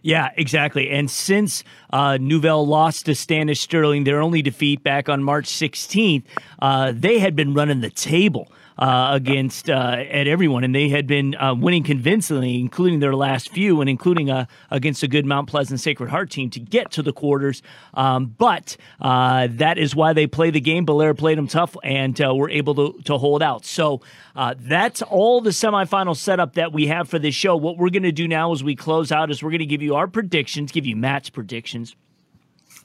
Yeah, 0.01 0.31
exactly. 0.35 0.89
And 0.89 1.09
since 1.09 1.63
uh, 1.91 2.17
Nouvel 2.19 2.67
lost 2.67 3.05
to 3.05 3.15
Standish 3.15 3.61
Sterling, 3.61 4.03
their 4.03 4.21
only 4.21 4.41
defeat 4.41 4.83
back 4.83 5.07
on 5.07 5.23
March 5.23 5.45
16th, 5.45 6.23
uh, 6.59 6.91
they 6.93 7.19
had 7.19 7.35
been 7.37 7.53
running 7.53 7.79
the 7.79 7.89
table 7.89 8.51
uh, 8.77 9.09
against 9.11 9.69
uh, 9.69 10.03
at 10.09 10.27
everyone, 10.27 10.63
and 10.63 10.73
they 10.73 10.89
had 10.89 11.05
been 11.05 11.35
uh, 11.35 11.53
winning 11.53 11.83
convincingly, 11.83 12.59
including 12.59 12.99
their 12.99 13.15
last 13.15 13.49
few, 13.49 13.81
and 13.81 13.89
including 13.89 14.29
uh, 14.29 14.45
against 14.71 15.03
a 15.03 15.07
good 15.07 15.25
Mount 15.25 15.47
Pleasant 15.47 15.79
Sacred 15.79 16.09
Heart 16.09 16.31
team 16.31 16.49
to 16.51 16.59
get 16.59 16.91
to 16.91 17.03
the 17.03 17.13
quarters. 17.13 17.61
Um, 17.93 18.33
but 18.37 18.75
uh, 18.99 19.47
that 19.51 19.77
is 19.77 19.95
why 19.95 20.13
they 20.13 20.27
play 20.27 20.49
the 20.49 20.61
game. 20.61 20.85
Bellaire 20.85 21.13
played 21.13 21.37
them 21.37 21.47
tough 21.47 21.75
and 21.83 22.19
uh, 22.19 22.33
were 22.33 22.49
able 22.49 22.75
to, 22.75 23.01
to 23.03 23.17
hold 23.17 23.43
out. 23.43 23.65
So 23.65 24.01
that's 24.35 25.01
all 25.01 25.41
the 25.41 25.51
semifinal 25.51 26.15
setup 26.15 26.53
that 26.53 26.73
we 26.73 26.87
have 26.87 27.07
for 27.07 27.19
this 27.19 27.35
show. 27.35 27.55
What 27.55 27.77
we're 27.77 27.89
going 27.89 28.03
to 28.03 28.11
do 28.11 28.27
now 28.27 28.51
as 28.51 28.63
we 28.63 28.75
close 28.75 29.11
out 29.11 29.29
is 29.29 29.43
we're 29.43 29.51
going 29.51 29.59
to 29.59 29.65
give 29.65 29.81
you 29.81 29.95
our 29.95 30.07
predictions, 30.07 30.71
give 30.71 30.85
you 30.85 30.95
Matt's 30.95 31.29
predictions, 31.29 31.95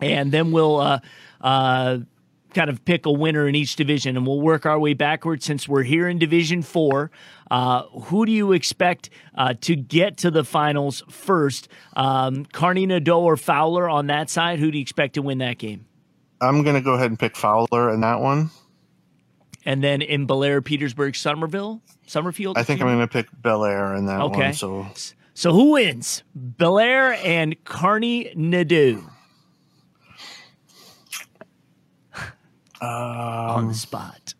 and 0.00 0.32
then 0.32 0.52
we'll 0.52 1.00
kind 2.54 2.70
of 2.70 2.84
pick 2.84 3.06
a 3.06 3.12
winner 3.12 3.46
in 3.46 3.54
each 3.54 3.76
division, 3.76 4.16
and 4.16 4.26
we'll 4.26 4.40
work 4.40 4.66
our 4.66 4.78
way 4.78 4.94
backwards 4.94 5.44
since 5.44 5.68
we're 5.68 5.82
here 5.82 6.08
in 6.08 6.18
Division 6.18 6.62
Four. 6.62 7.10
Uh, 7.50 7.82
who 7.84 8.26
do 8.26 8.32
you 8.32 8.52
expect 8.52 9.10
uh, 9.34 9.54
to 9.62 9.76
get 9.76 10.16
to 10.18 10.30
the 10.30 10.44
finals 10.44 11.02
first? 11.08 11.68
Um, 11.94 12.44
Carney 12.46 12.86
Nadeau 12.86 13.22
or 13.22 13.36
Fowler 13.36 13.88
on 13.88 14.06
that 14.08 14.30
side? 14.30 14.58
Who 14.58 14.70
do 14.70 14.78
you 14.78 14.82
expect 14.82 15.14
to 15.14 15.22
win 15.22 15.38
that 15.38 15.58
game? 15.58 15.86
I'm 16.40 16.62
going 16.62 16.76
to 16.76 16.82
go 16.82 16.94
ahead 16.94 17.10
and 17.10 17.18
pick 17.18 17.36
Fowler 17.36 17.92
in 17.92 18.00
that 18.02 18.20
one. 18.20 18.50
And 19.64 19.82
then 19.82 20.02
in 20.02 20.26
Bellaire, 20.26 20.62
Petersburg, 20.62 21.16
Somerville, 21.16 21.82
Summerfield. 22.06 22.56
I 22.56 22.62
think 22.62 22.80
I'm 22.80 22.86
going 22.86 23.00
to 23.00 23.08
pick 23.08 23.28
Bellaire 23.42 23.96
in 23.96 24.06
that 24.06 24.20
okay. 24.20 24.40
one. 24.40 24.52
So, 24.54 24.86
so 25.34 25.52
who 25.52 25.72
wins? 25.72 26.22
Bellaire 26.34 27.14
and 27.24 27.62
Carney 27.64 28.32
Nadeau. 28.34 29.02
Um, 32.80 32.88
on 32.90 33.68
the 33.68 33.74
spot. 33.74 34.34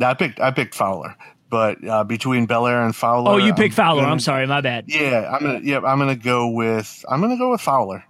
I 0.00 0.14
picked 0.14 0.40
I 0.40 0.50
picked 0.50 0.74
Fowler, 0.74 1.16
but 1.50 1.86
uh, 1.86 2.04
between 2.04 2.46
Bellaire 2.46 2.84
and 2.84 2.94
Fowler. 2.96 3.32
Oh, 3.32 3.36
you 3.36 3.54
picked 3.54 3.74
Fowler. 3.74 4.02
Gonna, 4.02 4.12
I'm 4.12 4.20
sorry, 4.20 4.46
my 4.46 4.60
bad. 4.60 4.84
Yeah, 4.88 5.30
I'm 5.32 5.42
gonna. 5.42 5.60
Yeah, 5.62 5.78
I'm 5.78 5.98
gonna 5.98 6.16
go 6.16 6.48
with. 6.48 7.04
I'm 7.08 7.20
gonna 7.20 7.36
go 7.36 7.50
with 7.50 7.60
Fowler. 7.60 8.04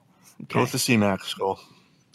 Okay. 0.45 0.55
Go 0.55 0.61
with 0.61 0.73
the 0.73 0.79
CMAC 0.79 1.39
goal. 1.39 1.59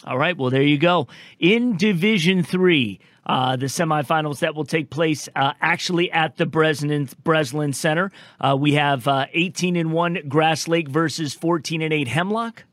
All 0.06 0.18
right. 0.18 0.36
Well, 0.36 0.50
there 0.50 0.62
you 0.62 0.78
go. 0.78 1.08
In 1.38 1.76
Division 1.76 2.42
Three, 2.42 3.00
uh, 3.28 3.56
the 3.56 3.66
semifinals 3.66 4.38
that 4.38 4.54
will 4.54 4.64
take 4.64 4.88
place 4.90 5.28
uh, 5.36 5.52
actually 5.60 6.10
at 6.10 6.36
the 6.36 6.46
Breslin, 6.46 7.08
Breslin 7.22 7.72
Center. 7.74 8.10
Uh, 8.40 8.56
we 8.58 8.74
have 8.74 9.06
uh, 9.06 9.26
18 9.32 9.76
and 9.76 9.92
1 9.92 10.28
Grass 10.28 10.66
Lake 10.66 10.88
versus 10.88 11.34
14 11.34 11.82
and 11.82 11.92
8 11.92 12.08
Hemlock. 12.08 12.64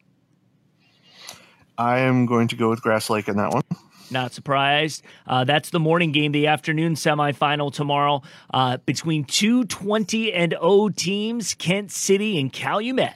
I 1.77 1.99
am 1.99 2.25
going 2.25 2.47
to 2.49 2.55
go 2.55 2.69
with 2.69 2.81
Grass 2.81 3.09
Lake 3.09 3.27
in 3.27 3.35
that 3.35 3.53
one. 3.53 3.63
Not 4.12 4.34
surprised. 4.34 5.03
Uh, 5.28 5.43
that's 5.43 5.70
the 5.72 5.80
morning 5.80 6.12
game, 6.12 6.32
the 6.32 6.47
afternoon 6.47 6.93
semifinal 6.93 7.74
tomorrow 7.74 8.22
uh, 8.53 8.78
between 8.86 9.26
two 9.26 9.66
20 9.66 10.32
and 10.34 10.51
0 10.51 10.89
teams, 10.89 11.53
Kent 11.56 11.91
City 11.91 12.39
and 12.39 12.51
Calumet. 12.53 13.16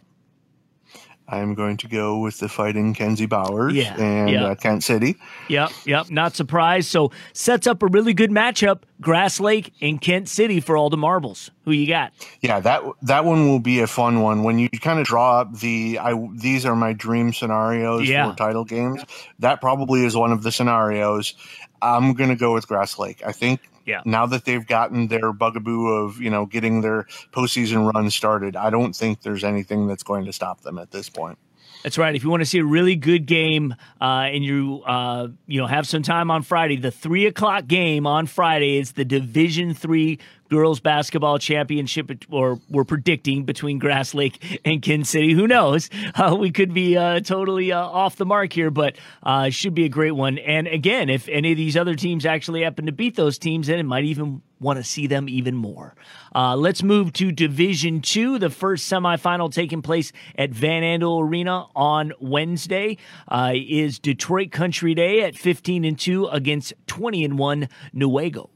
I'm 1.32 1.54
going 1.54 1.78
to 1.78 1.88
go 1.88 2.18
with 2.20 2.40
the 2.40 2.50
fighting 2.50 2.94
Kenzie 2.94 3.26
Bowers 3.28 3.74
Yeah, 3.74 3.96
and. 4.00 4.36
Uh, 4.36 4.56
Kent 4.56 4.84
City. 4.84 5.16
Yep, 5.48 5.72
yep. 5.86 6.10
Not 6.10 6.36
surprised. 6.36 6.90
So 6.90 7.12
sets 7.34 7.68
up 7.68 7.82
a 7.84 7.88
really 7.88 8.14
good 8.14 8.32
matchup: 8.32 8.82
Grass 9.02 9.40
Lake 9.40 9.74
and 9.82 10.02
Kent 10.02 10.28
City 10.30 10.60
for 10.60 10.76
all 10.76 10.90
the 10.90 10.98
marbles. 10.98 11.52
Who 11.66 11.72
you 11.72 11.88
got? 11.88 12.12
Yeah, 12.42 12.60
that 12.62 12.84
that 13.04 13.26
one 13.26 13.48
will 13.48 13.60
be 13.60 13.80
a 13.82 13.88
fun 13.88 14.22
one 14.22 14.44
when 14.44 14.58
you 14.60 14.70
kind 14.70 15.00
of 15.00 15.06
draw 15.06 15.42
up 15.42 15.60
the 15.60 16.00
I 16.02 16.14
these 16.34 16.66
are 16.66 16.76
my 16.76 16.94
dream 16.94 17.32
scenarios 17.34 18.08
Yeah. 18.10 18.30
for 18.32 18.36
title 18.38 18.66
games. 18.66 19.04
That 19.40 19.62
probably 19.62 20.06
is 20.06 20.16
one 20.16 20.32
of 20.32 20.44
the 20.44 20.52
scenarios. 20.52 21.36
I'm 21.82 22.14
going 22.14 22.30
to 22.30 22.36
go 22.36 22.54
with 22.54 22.68
Grass 22.68 23.00
Lake. 23.00 23.22
I 23.26 23.32
think 23.32 23.62
Yeah. 23.90 24.02
now 24.06 24.26
that 24.28 24.46
they've 24.46 24.66
gotten 24.66 25.08
their 25.08 25.34
bugaboo 25.34 25.88
of, 25.88 26.22
you 26.22 26.30
know, 26.30 26.46
getting 26.46 26.82
their 26.82 27.08
postseason 27.34 27.92
run 27.92 28.10
started, 28.12 28.56
I 28.56 28.70
don't 28.70 28.96
think 28.96 29.24
there's 29.24 29.44
anything 29.44 29.88
that's 29.88 30.04
going 30.04 30.26
to 30.26 30.34
stop 30.34 30.62
them 30.62 30.78
at 30.78 30.92
this 30.92 31.10
point. 31.10 31.40
That's 31.84 31.98
right. 31.98 32.14
If 32.14 32.24
you 32.24 32.30
want 32.30 32.42
to 32.42 32.46
see 32.46 32.60
a 32.60 32.66
really 32.66 32.96
good 32.96 33.26
game 33.26 33.74
uh, 34.02 34.28
and 34.34 34.44
you 34.44 34.84
uh, 34.86 35.30
you 35.48 35.62
know 35.62 35.68
have 35.68 35.88
some 35.88 36.04
time 36.04 36.30
on 36.30 36.44
Friday, 36.44 36.76
the 36.76 36.92
three 36.92 37.26
o'clock 37.26 37.68
game 37.68 38.06
on 38.06 38.28
Friday 38.28 38.78
is 38.78 38.94
the 38.94 39.06
Division 39.06 39.74
Three 39.74 40.20
girls 40.50 40.80
basketball 40.80 41.40
championship, 41.40 42.12
or 42.30 42.60
we're 42.70 42.84
predicting 42.84 43.44
between 43.46 43.80
Grass 43.80 44.14
Lake 44.14 44.60
and 44.66 44.82
Kent 44.82 45.08
City. 45.08 45.34
Who 45.34 45.48
knows? 45.48 45.90
Uh, 46.16 46.36
we 46.38 46.52
could 46.52 46.74
be 46.74 46.98
uh, 46.98 47.20
totally 47.22 47.72
uh, 47.72 47.80
off 47.80 48.16
the 48.16 48.26
mark 48.26 48.52
here, 48.52 48.72
but 48.72 48.98
uh, 49.24 49.46
it 49.48 49.54
should 49.54 49.74
be 49.74 49.86
a 49.86 49.90
great 49.90 50.12
one. 50.12 50.38
And 50.40 50.68
again, 50.68 51.10
if 51.10 51.30
any 51.30 51.52
of 51.52 51.58
these 51.58 51.78
other 51.78 51.96
teams 51.96 52.26
actually 52.26 52.64
happen 52.64 52.88
to 52.88 52.92
beat 52.92 53.16
those 53.16 53.38
teams, 53.38 53.68
then 53.68 53.80
it 53.80 53.84
might 53.84 54.04
even 54.04 54.42
want 54.60 54.78
to 54.78 54.84
see 54.84 55.08
them 55.08 55.30
even 55.30 55.56
more. 55.56 55.96
Uh, 56.36 56.56
let's 56.56 56.84
move 56.84 57.14
to 57.14 57.32
Division 57.32 58.02
Two, 58.02 58.38
the 58.38 58.50
first 58.50 58.92
semifinal 58.92 59.52
taking 59.52 59.82
place 59.82 60.12
at 60.38 60.50
Van 60.50 60.84
Andel 60.84 61.24
Arena 61.24 61.68
on 61.76 62.14
Wednesday. 62.20 62.98
Uh, 63.28 63.54
is 63.56 64.00
Detroit 64.00 64.52
Country 64.52 64.94
Day 64.94 65.22
at 65.24 65.36
15 65.36 65.86
and 65.86 65.98
two 65.98 66.28
against 66.28 66.74
20 66.88 67.24
and 67.24 67.40
one 67.40 67.70
Nuevo. 67.94 68.50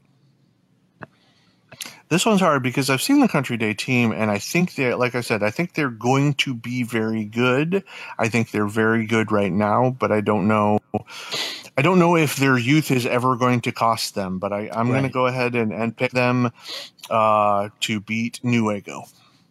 This 2.14 2.24
one's 2.24 2.40
hard 2.40 2.62
because 2.62 2.90
I've 2.90 3.02
seen 3.02 3.18
the 3.18 3.26
Country 3.26 3.56
Day 3.56 3.74
team, 3.74 4.12
and 4.12 4.30
I 4.30 4.38
think 4.38 4.76
they're, 4.76 4.94
like 4.94 5.16
I 5.16 5.20
said, 5.20 5.42
I 5.42 5.50
think 5.50 5.74
they're 5.74 5.90
going 5.90 6.34
to 6.34 6.54
be 6.54 6.84
very 6.84 7.24
good. 7.24 7.82
I 8.20 8.28
think 8.28 8.52
they're 8.52 8.68
very 8.68 9.04
good 9.04 9.32
right 9.32 9.50
now, 9.50 9.96
but 9.98 10.12
I 10.12 10.20
don't 10.20 10.46
know. 10.46 10.78
I 11.76 11.82
don't 11.82 11.98
know 11.98 12.16
if 12.16 12.36
their 12.36 12.56
youth 12.56 12.92
is 12.92 13.04
ever 13.04 13.34
going 13.34 13.62
to 13.62 13.72
cost 13.72 14.14
them, 14.14 14.38
but 14.38 14.52
I, 14.52 14.70
I'm 14.72 14.90
going 14.90 15.02
to 15.02 15.08
go 15.08 15.26
ahead 15.26 15.56
and, 15.56 15.72
and 15.72 15.96
pick 15.96 16.12
them 16.12 16.52
uh, 17.10 17.70
to 17.80 17.98
beat 17.98 18.38
Nuevo. 18.44 19.06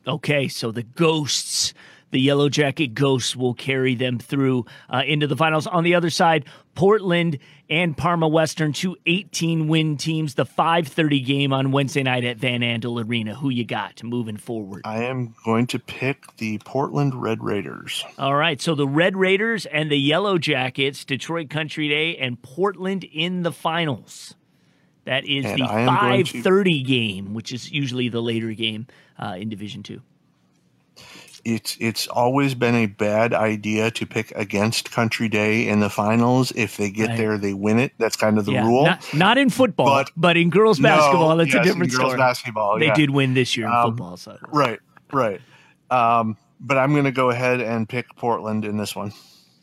Okay, 0.08 0.48
so 0.48 0.72
the 0.72 0.84
Ghosts, 0.84 1.74
the 2.14 2.22
Yellow 2.22 2.48
Jacket 2.48 2.94
Ghosts, 2.94 3.36
will 3.36 3.54
carry 3.54 3.94
them 3.96 4.18
through 4.20 4.66
uh, 4.90 5.02
into 5.06 5.28
the 5.28 5.36
finals. 5.36 5.68
On 5.68 5.84
the 5.84 5.96
other 5.96 6.10
side, 6.10 6.46
Portland 6.76 7.38
and 7.70 7.98
Parma 7.98 8.28
Western, 8.28 8.72
two 8.72 8.96
18 9.06 9.68
win 9.68 9.98
teams. 9.98 10.36
The 10.36 10.46
5:30 10.46 11.26
game 11.26 11.52
on 11.54 11.72
Wednesday 11.72 12.04
night 12.04 12.24
at 12.24 12.38
Van 12.38 12.62
Andel 12.62 13.04
Arena. 13.06 13.36
Who 13.36 13.50
you 13.50 13.66
got 13.66 14.02
moving 14.04 14.38
forward? 14.38 14.82
I 14.86 15.04
am 15.04 15.36
going 15.44 15.68
to 15.68 15.80
pick 15.80 16.38
the 16.38 16.60
Portland 16.60 17.14
Red 17.16 17.44
Raiders. 17.44 18.04
All 18.18 18.36
right, 18.36 18.62
so 18.62 18.76
the 18.76 18.88
Red 18.88 19.18
Raiders 19.18 19.66
and 19.66 19.92
the 19.92 19.98
Yellow 19.98 20.38
Jackets, 20.38 21.04
Detroit 21.04 21.50
Country 21.50 21.90
Day, 21.90 22.16
and 22.18 22.42
Portland 22.42 23.04
in 23.04 23.44
the 23.44 23.52
finals. 23.52 24.36
That 25.06 25.26
is 25.26 25.44
And 25.46 25.60
the 25.60 25.66
I 25.66 25.82
am 25.82 26.00
going 26.10 26.24
to- 26.26 26.38
5:30 26.44 26.86
game, 26.86 27.34
which 27.34 27.52
is 27.52 27.72
usually 27.72 28.08
the 28.08 28.22
later 28.22 28.54
game 28.54 28.88
uh, 29.20 29.36
in 29.38 29.50
Division 29.50 29.84
Two. 29.84 30.02
It's 31.46 31.76
it's 31.82 32.08
always 32.08 32.56
been 32.56 32.74
a 32.76 32.86
bad 32.86 33.34
idea 33.34 33.92
to 33.92 34.06
pick 34.06 34.32
against 34.36 34.92
Country 34.92 35.28
Day 35.28 35.68
in 35.68 35.82
the 35.82 35.90
finals. 35.90 36.54
If 36.56 36.78
they 36.78 36.90
get 36.90 37.10
Right. 37.10 37.18
there, 37.18 37.38
they 37.38 37.54
win 37.54 37.80
it. 37.80 37.92
That's 37.98 38.16
kind 38.16 38.38
of 38.38 38.46
the 38.46 38.54
yeah, 38.54 38.66
rule. 38.66 38.86
Not, 38.86 39.14
not 39.14 39.38
in 39.38 39.50
football, 39.50 39.86
but, 39.88 40.12
But- 40.16 40.38
in 40.38 40.50
girls 40.50 40.80
No, 40.80 40.88
basketball, 40.90 41.36
that's 41.36 41.54
yes, 41.54 41.62
a 41.62 41.64
different 41.68 41.92
girls 41.92 42.12
story. 42.12 42.18
basketball, 42.18 42.80
they 42.80 42.86
yeah. 42.88 42.94
did 42.96 43.10
win 43.10 43.34
this 43.34 43.58
year 43.58 43.68
in 43.68 43.74
Um, 43.74 43.92
football, 43.92 44.16
so 44.18 44.38
Right, 44.54 44.80
right. 45.12 45.42
Um, 45.92 46.38
but 46.62 46.78
I'm 46.78 46.94
going 46.94 47.04
to 47.06 47.12
go 47.12 47.30
ahead 47.30 47.60
and 47.60 47.90
pick 47.90 48.06
Portland 48.16 48.64
in 48.64 48.78
this 48.78 48.96
one. 48.96 49.12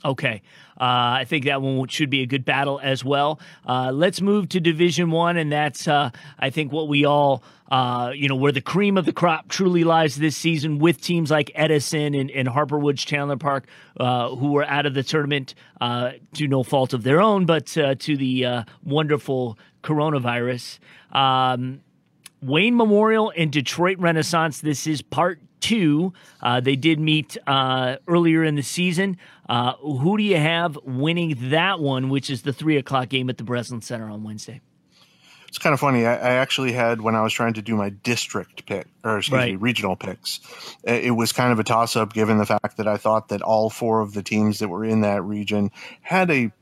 Okay, 0.03 0.40
uh, 0.80 1.20
I 1.20 1.24
think 1.26 1.44
that 1.44 1.61
one 1.61 1.86
should 1.88 2.09
be 2.09 2.22
a 2.22 2.26
good 2.26 2.44
battle 2.44 2.80
as 2.82 3.05
well. 3.05 3.38
Uh, 3.66 3.90
let's 3.92 4.22
move 4.22 4.48
to 4.51 4.61
Division 4.61 5.11
One, 5.11 5.36
and 5.36 5.53
that's 5.53 5.86
uh, 5.86 6.11
I 6.38 6.48
think 6.48 6.72
what 6.72 6.88
we 6.88 7.05
all, 7.05 7.42
uh, 7.70 8.12
you 8.14 8.26
know, 8.26 8.36
where 8.36 8.53
the 8.53 8.62
cream 8.62 8.96
of 8.96 9.05
the 9.05 9.12
crop 9.12 9.48
truly 9.48 9.84
lies 9.84 10.16
this 10.16 10.38
season 10.38 10.78
with 10.78 11.03
teams 11.03 11.30
like 11.30 11.51
Edison 11.55 12.14
and, 12.14 12.30
and 12.30 12.48
Harper 12.48 12.78
Woods 12.78 13.05
Chandler 13.05 13.36
Park, 13.36 13.66
uh, 13.98 14.34
who 14.34 14.53
were 14.53 14.64
out 14.64 14.86
of 14.86 14.94
the 14.94 15.03
tournament 15.03 15.55
uh, 15.82 16.12
to 16.34 16.48
no 16.48 16.62
fault 16.62 16.94
of 16.94 17.03
their 17.03 17.20
own, 17.20 17.44
but 17.44 17.76
uh, 17.76 17.94
to 17.96 18.16
the 18.16 18.46
uh, 18.46 18.64
wonderful 18.82 19.59
coronavirus. 19.82 20.78
Um, 21.12 21.82
Wayne 22.42 22.74
Memorial 22.74 23.32
and 23.36 23.53
Detroit 23.53 23.98
Renaissance. 23.98 24.62
This 24.62 24.86
is 24.86 25.03
part 25.03 25.40
two. 25.61 26.12
Uh, 26.42 26.61
they 26.61 26.76
did 26.76 26.98
meet 26.98 27.36
uh, 27.46 27.96
earlier 28.08 28.42
in 28.42 28.54
the 28.54 28.62
season. 28.62 29.18
Uh, 29.48 29.74
who 29.74 30.16
do 30.16 30.22
you 30.22 30.36
have 30.36 30.78
winning 30.84 31.36
that 31.50 31.80
one, 31.80 32.08
which 32.08 32.30
is 32.30 32.42
the 32.42 32.52
three 32.52 32.76
o'clock 32.76 33.08
game 33.08 33.28
at 33.30 33.38
the 33.38 33.44
Breslin 33.44 33.82
Center 33.82 34.08
on 34.08 34.22
Wednesday? 34.24 34.61
It's 35.48 35.58
kind 35.58 35.74
of 35.74 35.80
funny. 35.80 36.06
I, 36.06 36.14
I 36.14 36.32
actually 36.34 36.70
had 36.70 37.00
when 37.00 37.16
I 37.16 37.22
was 37.22 37.32
trying 37.32 37.54
to 37.54 37.62
do 37.62 37.74
my 37.74 37.88
district 37.90 38.66
pick, 38.66 38.86
or 39.02 39.18
excuse 39.18 39.46
me, 39.46 39.56
regional 39.56 39.96
picks. 39.96 40.38
It 40.84 41.16
was 41.16 41.32
kind 41.32 41.52
of 41.52 41.58
a 41.58 41.64
toss 41.64 41.96
up, 41.96 42.12
given 42.12 42.38
the 42.38 42.46
fact 42.46 42.76
that 42.76 42.86
I 42.86 42.96
thought 42.96 43.30
that 43.30 43.42
all 43.42 43.68
four 43.68 44.00
of 44.00 44.14
the 44.14 44.22
teams 44.22 44.61
that 44.61 44.68
were 44.68 44.84
in 44.84 45.00
that 45.00 45.24
region 45.24 45.72
had 46.02 46.30
a 46.30 46.52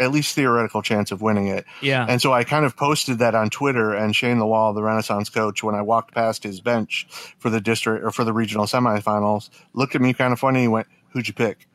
at 0.00 0.12
least 0.12 0.34
theoretical 0.34 0.82
chance 0.82 1.10
of 1.10 1.22
winning 1.22 1.46
it. 1.48 1.64
Yeah. 1.80 2.06
And 2.08 2.20
so 2.20 2.32
I 2.32 2.44
kind 2.44 2.64
of 2.64 2.76
posted 2.76 3.18
that 3.18 3.34
on 3.34 3.50
Twitter, 3.50 3.94
and 3.94 4.14
Shane 4.14 4.38
the 4.38 4.46
Wall, 4.46 4.72
the 4.72 4.82
Renaissance 4.82 5.30
coach, 5.30 5.62
when 5.62 5.74
I 5.74 5.82
walked 5.82 6.14
past 6.14 6.42
his 6.42 6.60
bench 6.60 7.06
for 7.38 7.50
the 7.50 7.60
district 7.60 8.04
or 8.04 8.10
for 8.10 8.24
the 8.24 8.32
regional 8.32 8.66
semifinals, 8.66 9.50
looked 9.74 9.94
at 9.94 10.00
me 10.00 10.12
kind 10.12 10.32
of 10.32 10.38
funny. 10.38 10.64
and 10.64 10.72
went, 10.72 10.86
"Who'd 11.10 11.28
you 11.28 11.34
pick?" 11.34 11.66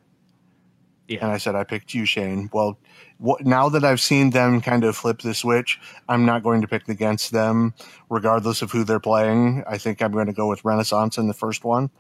Yeah. 1.07 1.19
And 1.22 1.32
I 1.32 1.38
said, 1.38 1.55
"I 1.55 1.63
picked 1.63 1.93
you, 1.93 2.05
Shane." 2.05 2.49
Well, 2.53 2.78
what, 3.17 3.45
now 3.45 3.69
that 3.69 3.84
I've 3.84 4.01
seen 4.01 4.32
them 4.32 4.61
kind 4.61 4.84
of 4.84 4.95
flip 4.95 5.22
the 5.22 5.34
switch, 5.34 5.80
I'm 6.09 6.26
not 6.26 6.41
going 6.41 6.61
to 6.61 6.67
pick 6.67 6.89
against 6.89 7.32
them, 7.32 7.74
regardless 8.09 8.61
of 8.61 8.72
who 8.72 8.84
they're 8.84 8.99
playing. 8.99 9.63
I 9.67 9.78
think 9.78 10.01
I'm 10.01 10.11
going 10.11 10.26
to 10.26 10.34
go 10.34 10.47
with 10.47 10.65
Renaissance 10.65 11.17
in 11.17 11.28
the 11.28 11.34
first 11.34 11.63
one. 11.63 11.91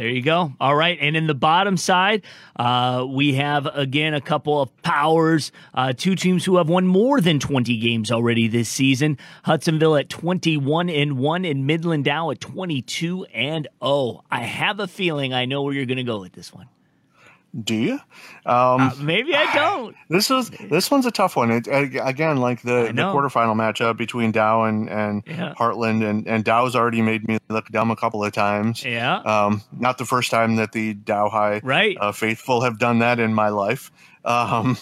There 0.00 0.08
you 0.08 0.22
go. 0.22 0.54
All 0.58 0.74
right. 0.74 0.96
And 0.98 1.14
in 1.14 1.26
the 1.26 1.34
bottom 1.34 1.76
side, 1.76 2.22
uh, 2.56 3.04
we 3.06 3.34
have 3.34 3.66
again 3.66 4.14
a 4.14 4.20
couple 4.22 4.62
of 4.62 4.74
powers, 4.80 5.52
uh, 5.74 5.92
two 5.92 6.14
teams 6.14 6.42
who 6.42 6.56
have 6.56 6.70
won 6.70 6.86
more 6.86 7.20
than 7.20 7.38
20 7.38 7.76
games 7.76 8.10
already 8.10 8.48
this 8.48 8.70
season. 8.70 9.18
Hudsonville 9.44 9.96
at 9.96 10.08
21 10.08 10.88
and 10.88 11.18
1 11.18 11.44
and 11.44 11.66
Midland 11.66 12.06
Dow 12.06 12.30
at 12.30 12.40
22 12.40 13.26
and 13.34 13.68
0. 13.84 14.24
I 14.30 14.40
have 14.40 14.80
a 14.80 14.88
feeling 14.88 15.34
I 15.34 15.44
know 15.44 15.64
where 15.64 15.74
you're 15.74 15.84
going 15.84 15.98
to 15.98 16.02
go 16.02 16.18
with 16.18 16.32
this 16.32 16.50
one. 16.50 16.68
Do 17.64 17.74
you? 17.74 17.94
Um, 18.46 18.80
Uh, 18.80 18.92
maybe 19.00 19.34
I 19.34 19.52
don't. 19.54 19.96
This 20.08 20.30
is 20.30 20.50
this 20.50 20.90
one's 20.90 21.06
a 21.06 21.10
tough 21.10 21.36
one. 21.36 21.50
It, 21.50 21.66
again, 21.70 22.36
like 22.38 22.62
the, 22.62 22.86
the 22.94 23.02
quarterfinal 23.02 23.54
matchup 23.56 23.96
between 23.96 24.32
Dow 24.32 24.64
and, 24.64 24.88
and 24.88 25.22
Yeah. 25.26 25.54
Heartland, 25.58 26.08
and, 26.08 26.26
and 26.28 26.44
Dow's 26.44 26.74
already 26.76 27.02
made 27.02 27.26
me 27.28 27.38
look 27.48 27.66
dumb 27.68 27.90
a 27.90 27.96
couple 27.96 28.22
of 28.24 28.32
times. 28.32 28.84
Yeah. 28.84 29.16
Um, 29.18 29.62
not 29.76 29.98
the 29.98 30.04
first 30.04 30.30
time 30.30 30.56
that 30.56 30.72
the 30.72 30.94
Dow 30.94 31.28
High 31.28 31.60
Right. 31.64 31.96
uh, 32.00 32.12
faithful 32.12 32.60
have 32.62 32.78
done 32.78 33.00
that 33.00 33.18
in 33.20 33.34
my 33.34 33.48
life. 33.50 33.90
Um, 34.24 34.76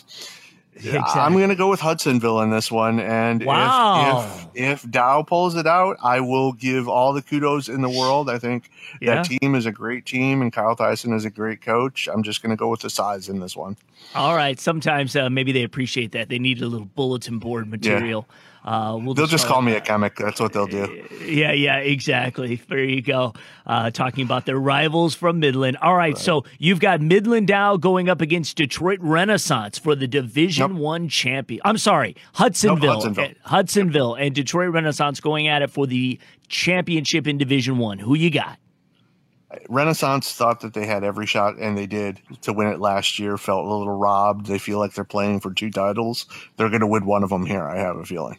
Exactly. 0.79 1.21
I'm 1.21 1.33
going 1.35 1.49
to 1.49 1.55
go 1.57 1.69
with 1.69 1.81
Hudsonville 1.81 2.41
in 2.43 2.51
this 2.51 2.71
one, 2.71 3.01
and 3.01 3.45
Wow. 3.45 4.21
if, 4.25 4.47
if 4.55 4.85
if 4.85 4.91
Dow 4.91 5.23
pulls 5.23 5.55
it 5.57 5.67
out, 5.67 5.97
I 6.03 6.21
will 6.21 6.53
give 6.53 6.89
all 6.89 7.13
the 7.13 7.23
kudos 7.23 7.69
in 7.69 7.81
the 7.83 7.89
world. 7.89 8.29
I 8.31 8.39
think 8.39 8.71
Yeah. 9.01 9.17
that 9.17 9.25
team 9.27 9.55
is 9.55 9.67
a 9.67 9.73
great 9.73 10.07
team, 10.07 10.41
and 10.43 10.53
Kyle 10.53 10.77
Tyson 10.77 11.13
is 11.13 11.25
a 11.25 11.31
great 11.31 11.61
coach. 11.63 12.09
I'm 12.13 12.23
just 12.23 12.43
going 12.43 12.51
to 12.51 12.57
go 12.57 12.69
with 12.69 12.81
the 12.81 12.91
size 12.91 13.29
in 13.29 13.41
this 13.41 13.57
one. 13.57 13.77
All 14.15 14.37
right. 14.37 14.59
Sometimes 14.61 15.15
uh, 15.17 15.29
maybe 15.31 15.53
they 15.53 15.63
appreciate 15.65 16.13
that. 16.13 16.29
They 16.29 16.39
need 16.39 16.61
a 16.63 16.67
little 16.67 16.87
bulletin 16.87 17.39
board 17.39 17.69
material. 17.69 18.27
Uh, 18.69 18.99
we'll 18.99 19.15
they'll 19.15 19.25
just, 19.25 19.45
just 19.45 19.47
call 19.47 19.63
me 19.63 19.73
a 19.73 19.81
chemic. 19.81 20.15
That's 20.17 20.39
what 20.39 20.53
they'll 20.53 20.67
do. 20.67 21.07
Yeah, 21.25 21.53
yeah, 21.53 21.79
exactly. 21.79 22.61
There 22.69 22.85
you 22.85 23.01
go. 23.01 23.33
Uh, 23.67 23.91
talking 23.91 24.25
about 24.25 24.45
their 24.45 24.59
rivals 24.59 25.15
from 25.15 25.41
Midland. 25.41 25.79
All 25.81 25.95
right, 25.95 26.13
right, 26.13 26.19
so 26.19 26.45
you've 26.59 26.79
got 26.79 27.01
Midland 27.01 27.49
Dow 27.49 27.79
going 27.79 28.11
up 28.11 28.21
against 28.21 28.59
Detroit 28.59 28.99
Renaissance 29.01 29.79
for 29.79 29.95
the 29.95 30.07
Division 30.07 30.75
nope. 30.75 30.83
One 30.83 31.09
champion. 31.09 31.63
I'm 31.65 31.79
sorry, 31.79 32.15
Hudsonville, 32.35 32.89
nope, 32.89 33.05
Hudsonville. 33.05 33.35
Hudsonville, 33.45 34.15
and 34.17 34.35
Detroit 34.35 34.71
Renaissance 34.75 35.19
going 35.21 35.49
at 35.49 35.63
it 35.63 35.71
for 35.71 35.87
the 35.87 36.19
championship 36.49 37.27
in 37.27 37.39
Division 37.39 37.79
One. 37.79 37.99
Who 37.99 38.15
you 38.17 38.31
got? 38.31 38.59
Renaissance 39.71 40.35
thought 40.35 40.61
that 40.61 40.75
they 40.75 40.85
had 40.85 41.05
every 41.05 41.25
shot, 41.25 41.57
and 41.57 41.79
they 41.79 41.87
did 41.87 42.21
to 42.43 42.53
win 42.53 42.69
it 42.69 42.81
last 42.81 43.19
year. 43.19 43.39
Felt 43.39 43.65
a 43.65 43.69
little 43.75 43.97
robbed. 43.97 44.45
They 44.45 44.59
feel 44.59 44.79
like 44.79 44.93
they're 44.93 45.05
playing 45.05 45.41
for 45.41 45.55
two 45.55 45.71
titles. 45.71 46.27
They're 46.59 46.69
going 46.69 46.83
to 46.83 46.87
win 46.87 47.07
one 47.07 47.23
of 47.23 47.31
them 47.31 47.47
here. 47.47 47.65
I 47.65 47.79
have 47.79 47.97
a 47.97 48.05
feeling. 48.05 48.39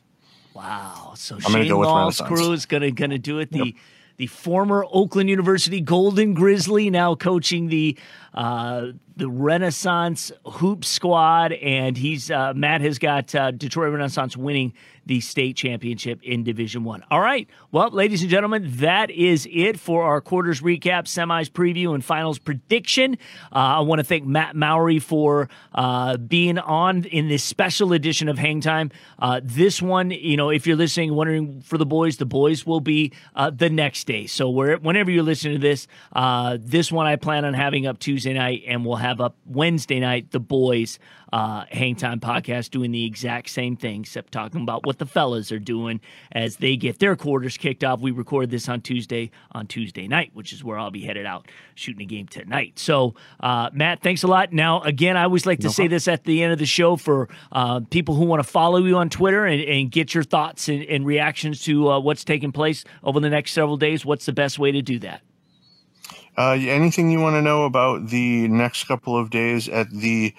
Wow! 0.54 1.14
So 1.16 1.36
I'm 1.36 1.42
Shane 1.42 1.68
go 1.68 1.80
Law's 1.80 2.22
crew 2.22 2.52
is 2.52 2.66
going 2.66 2.82
to 2.82 2.92
going 2.92 3.12
to 3.12 3.18
do 3.18 3.40
it. 3.40 3.52
The 3.52 3.66
yep. 3.66 3.76
the 4.18 4.28
former 4.28 4.86
Oakland 4.92 5.30
University 5.30 5.82
Golden 5.82 6.34
Grizzly 6.34 6.90
now 6.90 7.16
coaching 7.16 7.68
the 7.68 7.98
uh, 8.34 8.88
the 9.16 9.30
Renaissance 9.30 10.32
Hoop 10.46 10.86
Squad, 10.86 11.52
and 11.52 11.98
he's 11.98 12.32
uh, 12.32 12.54
Matt 12.56 12.82
has 12.82 13.00
got 13.00 13.34
uh, 13.36 13.52
Detroit 13.52 13.92
Renaissance 13.92 14.38
winning 14.38 14.74
the 15.06 15.20
state 15.20 15.56
championship 15.56 16.22
in 16.22 16.44
Division 16.44 16.84
One. 16.84 17.04
All 17.10 17.20
right, 17.20 17.50
well, 17.72 17.90
ladies 17.90 18.22
and 18.22 18.30
gentlemen, 18.30 18.66
that 18.76 19.10
is 19.10 19.48
it 19.52 19.80
for 19.80 20.04
our 20.04 20.22
quarters 20.22 20.62
recap, 20.62 21.06
semis 21.06 21.50
preview, 21.50 21.96
and 21.96 22.06
finals 22.06 22.38
prediction. 22.38 23.18
Uh, 23.52 23.56
I 23.56 23.80
want 23.80 24.00
to 24.00 24.04
thank 24.04 24.26
Matt 24.26 24.56
Mowry 24.56 25.00
for 25.00 25.50
uh, 25.74 26.16
being 26.18 26.60
on 26.60 27.06
in 27.06 27.28
this 27.28 27.44
special 27.44 27.92
edition 27.92 28.30
of 28.30 28.38
Hang 28.38 28.62
Time. 28.62 28.92
This 29.42 29.82
one, 29.82 30.12
you 30.12 30.38
know, 30.38 30.50
if 30.50 30.68
you're 30.68 30.78
listening, 30.78 31.14
wondering 31.16 31.62
for 31.62 31.78
the 31.78 31.86
boys, 31.86 32.18
the 32.18 32.26
boys 32.26 32.66
will 32.66 32.82
be 32.82 33.12
the 33.36 33.70
next 33.70 34.06
day. 34.06 34.28
So 34.28 34.50
where, 34.50 34.78
whenever 34.78 35.10
you're 35.12 35.24
listening 35.24 35.60
to 35.60 35.68
this, 35.68 35.88
this 36.60 36.92
one 36.92 37.08
I 37.08 37.16
plan 37.16 37.44
on 37.44 37.54
having 37.56 37.88
up 37.88 38.00
Tuesday 38.00 38.19
night, 38.26 38.64
and 38.68 38.86
we'll 38.86 38.98
have 38.98 39.22
up 39.22 39.36
Wednesday 39.46 40.00
night 40.00 40.32
the 40.32 40.40
boys 40.40 41.00
uh, 41.32 41.66
Hang 41.70 41.96
Time 41.96 42.20
podcast 42.20 42.72
doing 42.72 42.92
the 42.92 43.06
exact 43.06 43.50
same 43.50 43.76
thing, 43.76 44.02
except 44.02 44.32
talking 44.32 44.62
about 44.62 44.86
what 44.86 44.98
the 44.98 45.06
fellas 45.06 45.52
are 45.52 45.60
doing 45.60 46.02
as 46.32 46.58
they 46.58 46.76
get 46.76 47.00
their 47.00 47.16
quarters 47.16 47.58
kicked 47.58 47.84
off. 47.84 48.00
We 48.00 48.12
record 48.12 48.50
this 48.50 48.68
on 48.68 48.82
Tuesday 48.82 49.32
on 49.52 49.68
Tuesday 49.68 50.08
night, 50.08 50.32
which 50.34 50.54
is 50.54 50.64
where 50.64 50.78
I'll 50.78 50.92
be 50.92 51.04
headed 51.04 51.26
out 51.26 51.48
shooting 51.76 52.02
a 52.04 52.06
game 52.06 52.28
tonight. 52.28 52.80
So, 52.80 53.16
uh, 53.40 53.70
Matt, 53.74 54.02
thanks 54.02 54.24
a 54.24 54.28
lot. 54.28 54.52
Now, 54.52 54.82
again, 54.82 55.18
I 55.18 55.24
always 55.24 55.46
like 55.46 55.60
to 55.60 55.68
no 55.68 55.72
say 55.72 55.88
this 55.88 56.08
at 56.08 56.24
the 56.24 56.44
end 56.44 56.54
of 56.54 56.60
the 56.60 56.66
show 56.66 56.96
for 56.96 57.30
uh, 57.52 57.82
people 57.90 58.16
who 58.16 58.26
want 58.26 58.44
to 58.44 58.50
follow 58.50 58.80
you 58.80 58.98
on 58.98 59.10
Twitter 59.10 59.46
and, 59.46 59.62
and 59.62 59.92
get 59.92 60.14
your 60.14 60.24
thoughts 60.24 60.68
and, 60.68 60.84
and 60.84 61.06
reactions 61.06 61.64
to 61.64 61.90
uh, 61.90 62.00
what's 62.00 62.24
taking 62.24 62.52
place 62.52 62.84
over 63.04 63.20
the 63.20 63.30
next 63.30 63.52
several 63.52 63.78
days. 63.78 64.06
What's 64.06 64.26
the 64.26 64.34
best 64.34 64.58
way 64.60 64.72
to 64.72 64.82
do 64.82 65.00
that? 65.00 65.22
Uh, 66.40 66.54
anything 66.54 67.12
you 67.12 67.20
want 67.20 67.36
to 67.36 67.42
know 67.42 67.66
about 67.66 68.08
the 68.08 68.48
next 68.48 68.86
couple 68.86 69.18
of 69.18 69.30
days 69.30 69.68
at 69.68 69.92
the 69.92 70.34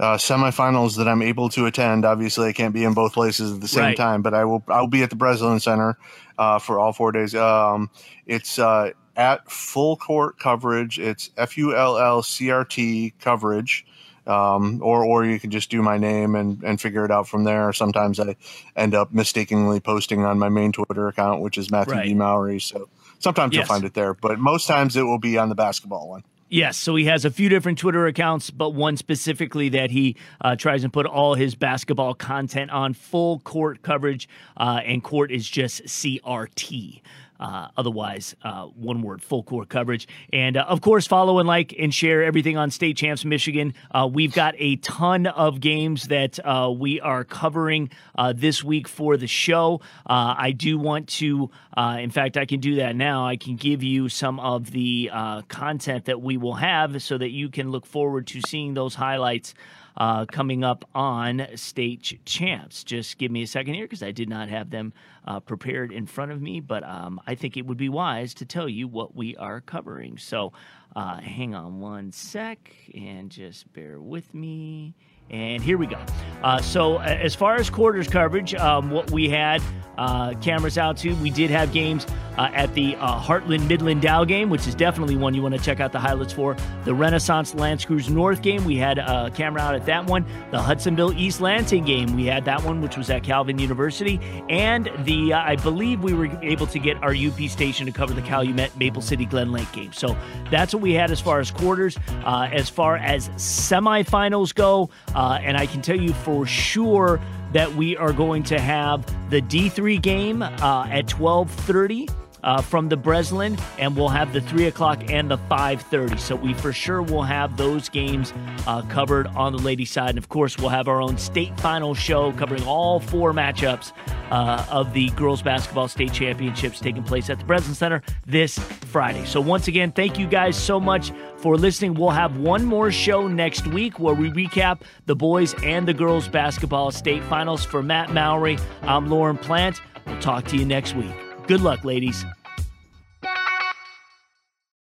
uh, 0.00 0.16
semifinals 0.16 0.96
that 0.96 1.06
I'm 1.06 1.22
able 1.22 1.48
to 1.50 1.66
attend. 1.66 2.04
Obviously, 2.04 2.48
I 2.48 2.52
can't 2.52 2.74
be 2.74 2.82
in 2.82 2.92
both 2.92 3.12
places 3.12 3.52
at 3.52 3.60
the 3.60 3.68
same 3.68 3.84
right. 3.84 3.96
time, 3.96 4.20
but 4.20 4.34
I 4.34 4.44
will. 4.44 4.64
I'll 4.66 4.88
be 4.88 5.04
at 5.04 5.10
the 5.10 5.16
Breslin 5.16 5.60
Center 5.60 5.96
uh, 6.38 6.58
for 6.58 6.80
all 6.80 6.92
four 6.92 7.12
days. 7.12 7.36
Um, 7.36 7.88
it's 8.26 8.58
uh, 8.58 8.90
at 9.14 9.48
full 9.48 9.96
court 9.96 10.40
coverage. 10.40 10.98
It's 10.98 11.30
F 11.36 11.56
U 11.56 11.76
L 11.76 11.98
L 11.98 12.24
C 12.24 12.50
R 12.50 12.64
T 12.64 13.14
coverage. 13.20 13.86
Um, 14.26 14.80
or 14.82 15.04
or 15.04 15.24
you 15.24 15.38
can 15.38 15.50
just 15.50 15.70
do 15.70 15.82
my 15.82 15.98
name 15.98 16.34
and, 16.34 16.62
and 16.64 16.80
figure 16.80 17.04
it 17.04 17.10
out 17.10 17.28
from 17.28 17.44
there. 17.44 17.72
Sometimes 17.74 18.18
I 18.18 18.34
end 18.74 18.94
up 18.94 19.12
mistakenly 19.12 19.80
posting 19.80 20.24
on 20.24 20.38
my 20.38 20.48
main 20.48 20.72
Twitter 20.72 21.06
account, 21.08 21.42
which 21.42 21.58
is 21.58 21.70
Matthew 21.70 21.94
right. 21.94 22.06
D. 22.06 22.14
Mowry. 22.14 22.58
So 22.58 22.88
sometimes 23.24 23.54
yes. 23.54 23.62
you'll 23.62 23.74
find 23.74 23.84
it 23.84 23.94
there, 23.94 24.14
but 24.14 24.38
most 24.38 24.68
times 24.68 24.96
it 24.96 25.02
will 25.02 25.18
be 25.18 25.36
on 25.36 25.48
the 25.48 25.56
basketball 25.56 26.08
one. 26.08 26.22
Yes, 26.50 26.76
so 26.76 26.94
he 26.94 27.06
has 27.06 27.24
a 27.24 27.30
few 27.30 27.48
different 27.48 27.78
Twitter 27.78 28.06
accounts, 28.06 28.50
but 28.50 28.70
one 28.70 28.96
specifically 28.96 29.70
that 29.70 29.90
he 29.90 30.14
uh, 30.40 30.54
tries 30.54 30.84
and 30.84 30.92
put 30.92 31.06
all 31.06 31.34
his 31.34 31.56
basketball 31.56 32.14
content 32.14 32.70
on 32.70 32.94
full 32.94 33.40
court 33.40 33.82
coverage, 33.82 34.28
uh, 34.56 34.80
and 34.84 35.02
court 35.02 35.32
is 35.32 35.48
just 35.48 35.82
CRT. 35.84 37.00
Uh, 37.40 37.68
otherwise, 37.76 38.36
uh, 38.42 38.66
one 38.66 39.02
word, 39.02 39.22
full 39.22 39.42
court 39.42 39.68
coverage. 39.68 40.06
And 40.32 40.56
uh, 40.56 40.64
of 40.68 40.80
course, 40.80 41.06
follow 41.06 41.40
and 41.40 41.48
like 41.48 41.74
and 41.78 41.92
share 41.92 42.22
everything 42.22 42.56
on 42.56 42.70
State 42.70 42.96
Champs 42.96 43.24
Michigan. 43.24 43.74
Uh, 43.90 44.08
we've 44.10 44.32
got 44.32 44.54
a 44.58 44.76
ton 44.76 45.26
of 45.26 45.60
games 45.60 46.04
that 46.08 46.38
uh, 46.44 46.72
we 46.74 47.00
are 47.00 47.24
covering 47.24 47.90
uh, 48.14 48.32
this 48.36 48.62
week 48.62 48.86
for 48.86 49.16
the 49.16 49.26
show. 49.26 49.80
I 50.06 50.52
do 50.52 50.78
want 50.78 51.08
to, 51.08 51.50
in 51.76 52.10
fact, 52.10 52.36
I 52.36 52.44
can 52.44 52.60
do 52.60 52.76
that 52.76 52.94
now. 52.94 53.26
I 53.26 53.36
can 53.36 53.56
give 53.56 53.82
you 53.82 54.08
some 54.08 54.38
of 54.38 54.70
the 54.70 55.10
content 55.48 56.04
that 56.04 56.20
we 56.20 56.36
will 56.36 56.54
have 56.54 57.02
so 57.02 57.18
that 57.18 57.30
you 57.30 57.48
can 57.48 57.70
look 57.70 57.86
forward 57.86 58.26
to 58.28 58.40
seeing 58.46 58.74
those 58.74 58.94
highlights 58.94 59.54
uh, 59.96 60.26
coming 60.26 60.64
up 60.64 60.84
on 60.94 61.46
State 61.54 62.20
Champs. 62.24 62.84
Just 62.84 63.18
give 63.18 63.30
me 63.30 63.42
a 63.42 63.46
second 63.46 63.74
here 63.74 63.84
because 63.84 64.02
I 64.02 64.10
did 64.10 64.28
not 64.28 64.48
have 64.48 64.70
them 64.70 64.92
uh, 65.26 65.40
prepared 65.40 65.92
in 65.92 66.06
front 66.06 66.32
of 66.32 66.42
me, 66.42 66.60
but 66.60 66.82
um, 66.84 67.20
I 67.26 67.34
think 67.34 67.56
it 67.56 67.66
would 67.66 67.78
be 67.78 67.88
wise 67.88 68.34
to 68.34 68.44
tell 68.44 68.68
you 68.68 68.88
what 68.88 69.14
we 69.14 69.36
are 69.36 69.60
covering. 69.60 70.18
So 70.18 70.52
uh, 70.96 71.20
hang 71.20 71.54
on 71.54 71.80
one 71.80 72.12
sec 72.12 72.72
and 72.94 73.30
just 73.30 73.72
bear 73.72 74.00
with 74.00 74.34
me. 74.34 74.94
And 75.30 75.62
here 75.62 75.78
we 75.78 75.86
go. 75.86 75.98
Uh, 76.42 76.60
so, 76.60 76.98
as 76.98 77.34
far 77.34 77.56
as 77.56 77.70
quarters 77.70 78.08
coverage, 78.08 78.54
um, 78.54 78.90
what 78.90 79.10
we 79.10 79.28
had 79.28 79.62
uh, 79.96 80.34
cameras 80.40 80.78
out 80.78 80.96
to, 80.98 81.14
we 81.16 81.30
did 81.30 81.50
have 81.50 81.72
games 81.72 82.06
uh, 82.36 82.50
at 82.52 82.72
the 82.74 82.96
uh, 82.96 83.20
Heartland 83.20 83.66
Midland 83.68 84.02
Dow 84.02 84.24
game, 84.24 84.50
which 84.50 84.66
is 84.66 84.74
definitely 84.74 85.16
one 85.16 85.34
you 85.34 85.42
want 85.42 85.54
to 85.54 85.60
check 85.60 85.80
out 85.80 85.92
the 85.92 86.00
highlights 86.00 86.32
for. 86.32 86.56
The 86.84 86.94
Renaissance 86.94 87.54
L'Anse 87.54 87.84
Creuse 87.84 88.10
North 88.10 88.42
game, 88.42 88.64
we 88.64 88.76
had 88.76 88.98
a 88.98 89.30
camera 89.34 89.62
out 89.62 89.74
at 89.74 89.86
that 89.86 90.06
one. 90.06 90.26
The 90.50 90.60
Hudsonville 90.60 91.12
East 91.12 91.40
Lansing 91.40 91.84
game, 91.84 92.14
we 92.16 92.26
had 92.26 92.44
that 92.46 92.62
one, 92.64 92.80
which 92.80 92.96
was 92.96 93.08
at 93.10 93.22
Calvin 93.22 93.58
University. 93.58 94.18
And 94.48 94.90
the, 95.04 95.32
uh, 95.32 95.40
I 95.40 95.56
believe 95.56 96.02
we 96.02 96.12
were 96.12 96.26
able 96.42 96.66
to 96.66 96.78
get 96.78 97.02
our 97.02 97.14
UP 97.14 97.40
station 97.48 97.86
to 97.86 97.92
cover 97.92 98.14
the 98.14 98.22
Calumet 98.22 98.76
Maple 98.76 99.02
City 99.02 99.24
Glen 99.24 99.52
Lake 99.52 99.70
game. 99.72 99.92
So, 99.92 100.16
that's 100.50 100.74
what 100.74 100.82
we 100.82 100.92
had 100.92 101.10
as 101.10 101.20
far 101.20 101.40
as 101.40 101.50
quarters. 101.50 101.96
Uh, 102.24 102.48
as 102.52 102.68
far 102.68 102.96
as 102.96 103.28
semifinals 103.30 104.54
go, 104.54 104.90
uh, 105.14 105.38
and 105.42 105.56
I 105.56 105.66
can 105.66 105.82
tell 105.82 106.00
you 106.00 106.12
for 106.12 106.46
sure 106.46 107.20
that 107.52 107.72
we 107.74 107.96
are 107.96 108.12
going 108.12 108.42
to 108.44 108.60
have 108.60 109.04
the 109.30 109.40
D3 109.40 110.02
game 110.02 110.42
uh, 110.42 110.86
at 110.90 111.12
1230 111.18 112.08
uh, 112.44 112.60
from 112.62 112.88
the 112.88 112.96
Breslin, 112.96 113.58
and 113.78 113.96
we'll 113.96 114.08
have 114.08 114.32
the 114.32 114.40
three 114.40 114.66
o'clock 114.66 115.10
and 115.10 115.30
the 115.30 115.38
five 115.48 115.82
thirty. 115.82 116.16
So 116.18 116.36
we 116.36 116.54
for 116.54 116.72
sure 116.72 117.02
will 117.02 117.22
have 117.22 117.56
those 117.56 117.88
games 117.88 118.32
uh, 118.66 118.82
covered 118.82 119.26
on 119.28 119.52
the 119.52 119.58
ladies' 119.58 119.90
side, 119.90 120.10
and 120.10 120.18
of 120.18 120.28
course 120.28 120.56
we'll 120.58 120.68
have 120.68 120.86
our 120.86 121.00
own 121.02 121.18
state 121.18 121.58
final 121.58 121.94
show 121.94 122.32
covering 122.32 122.62
all 122.64 123.00
four 123.00 123.32
matchups 123.32 123.92
uh, 124.30 124.64
of 124.70 124.92
the 124.92 125.10
girls 125.10 125.42
basketball 125.42 125.88
state 125.88 126.12
championships 126.12 126.78
taking 126.78 127.02
place 127.02 127.30
at 127.30 127.38
the 127.38 127.44
Breslin 127.44 127.74
Center 127.74 128.02
this 128.26 128.58
Friday. 128.58 129.24
So 129.24 129.40
once 129.40 129.66
again, 129.66 129.90
thank 129.90 130.18
you 130.18 130.26
guys 130.26 130.56
so 130.56 130.78
much 130.78 131.12
for 131.38 131.56
listening. 131.56 131.94
We'll 131.94 132.10
have 132.10 132.38
one 132.38 132.64
more 132.64 132.92
show 132.92 133.26
next 133.26 133.66
week 133.66 133.98
where 133.98 134.14
we 134.14 134.30
recap 134.30 134.82
the 135.06 135.16
boys 135.16 135.54
and 135.62 135.88
the 135.88 135.94
girls 135.94 136.28
basketball 136.28 136.90
state 136.90 137.24
finals. 137.24 137.64
For 137.64 137.82
Matt 137.82 138.12
Mowry, 138.12 138.58
I'm 138.82 139.08
Lauren 139.08 139.38
Plant. 139.38 139.80
We'll 140.06 140.20
talk 140.20 140.44
to 140.48 140.56
you 140.56 140.66
next 140.66 140.94
week. 140.94 141.23
Good 141.46 141.60
luck, 141.60 141.84
ladies. 141.84 142.24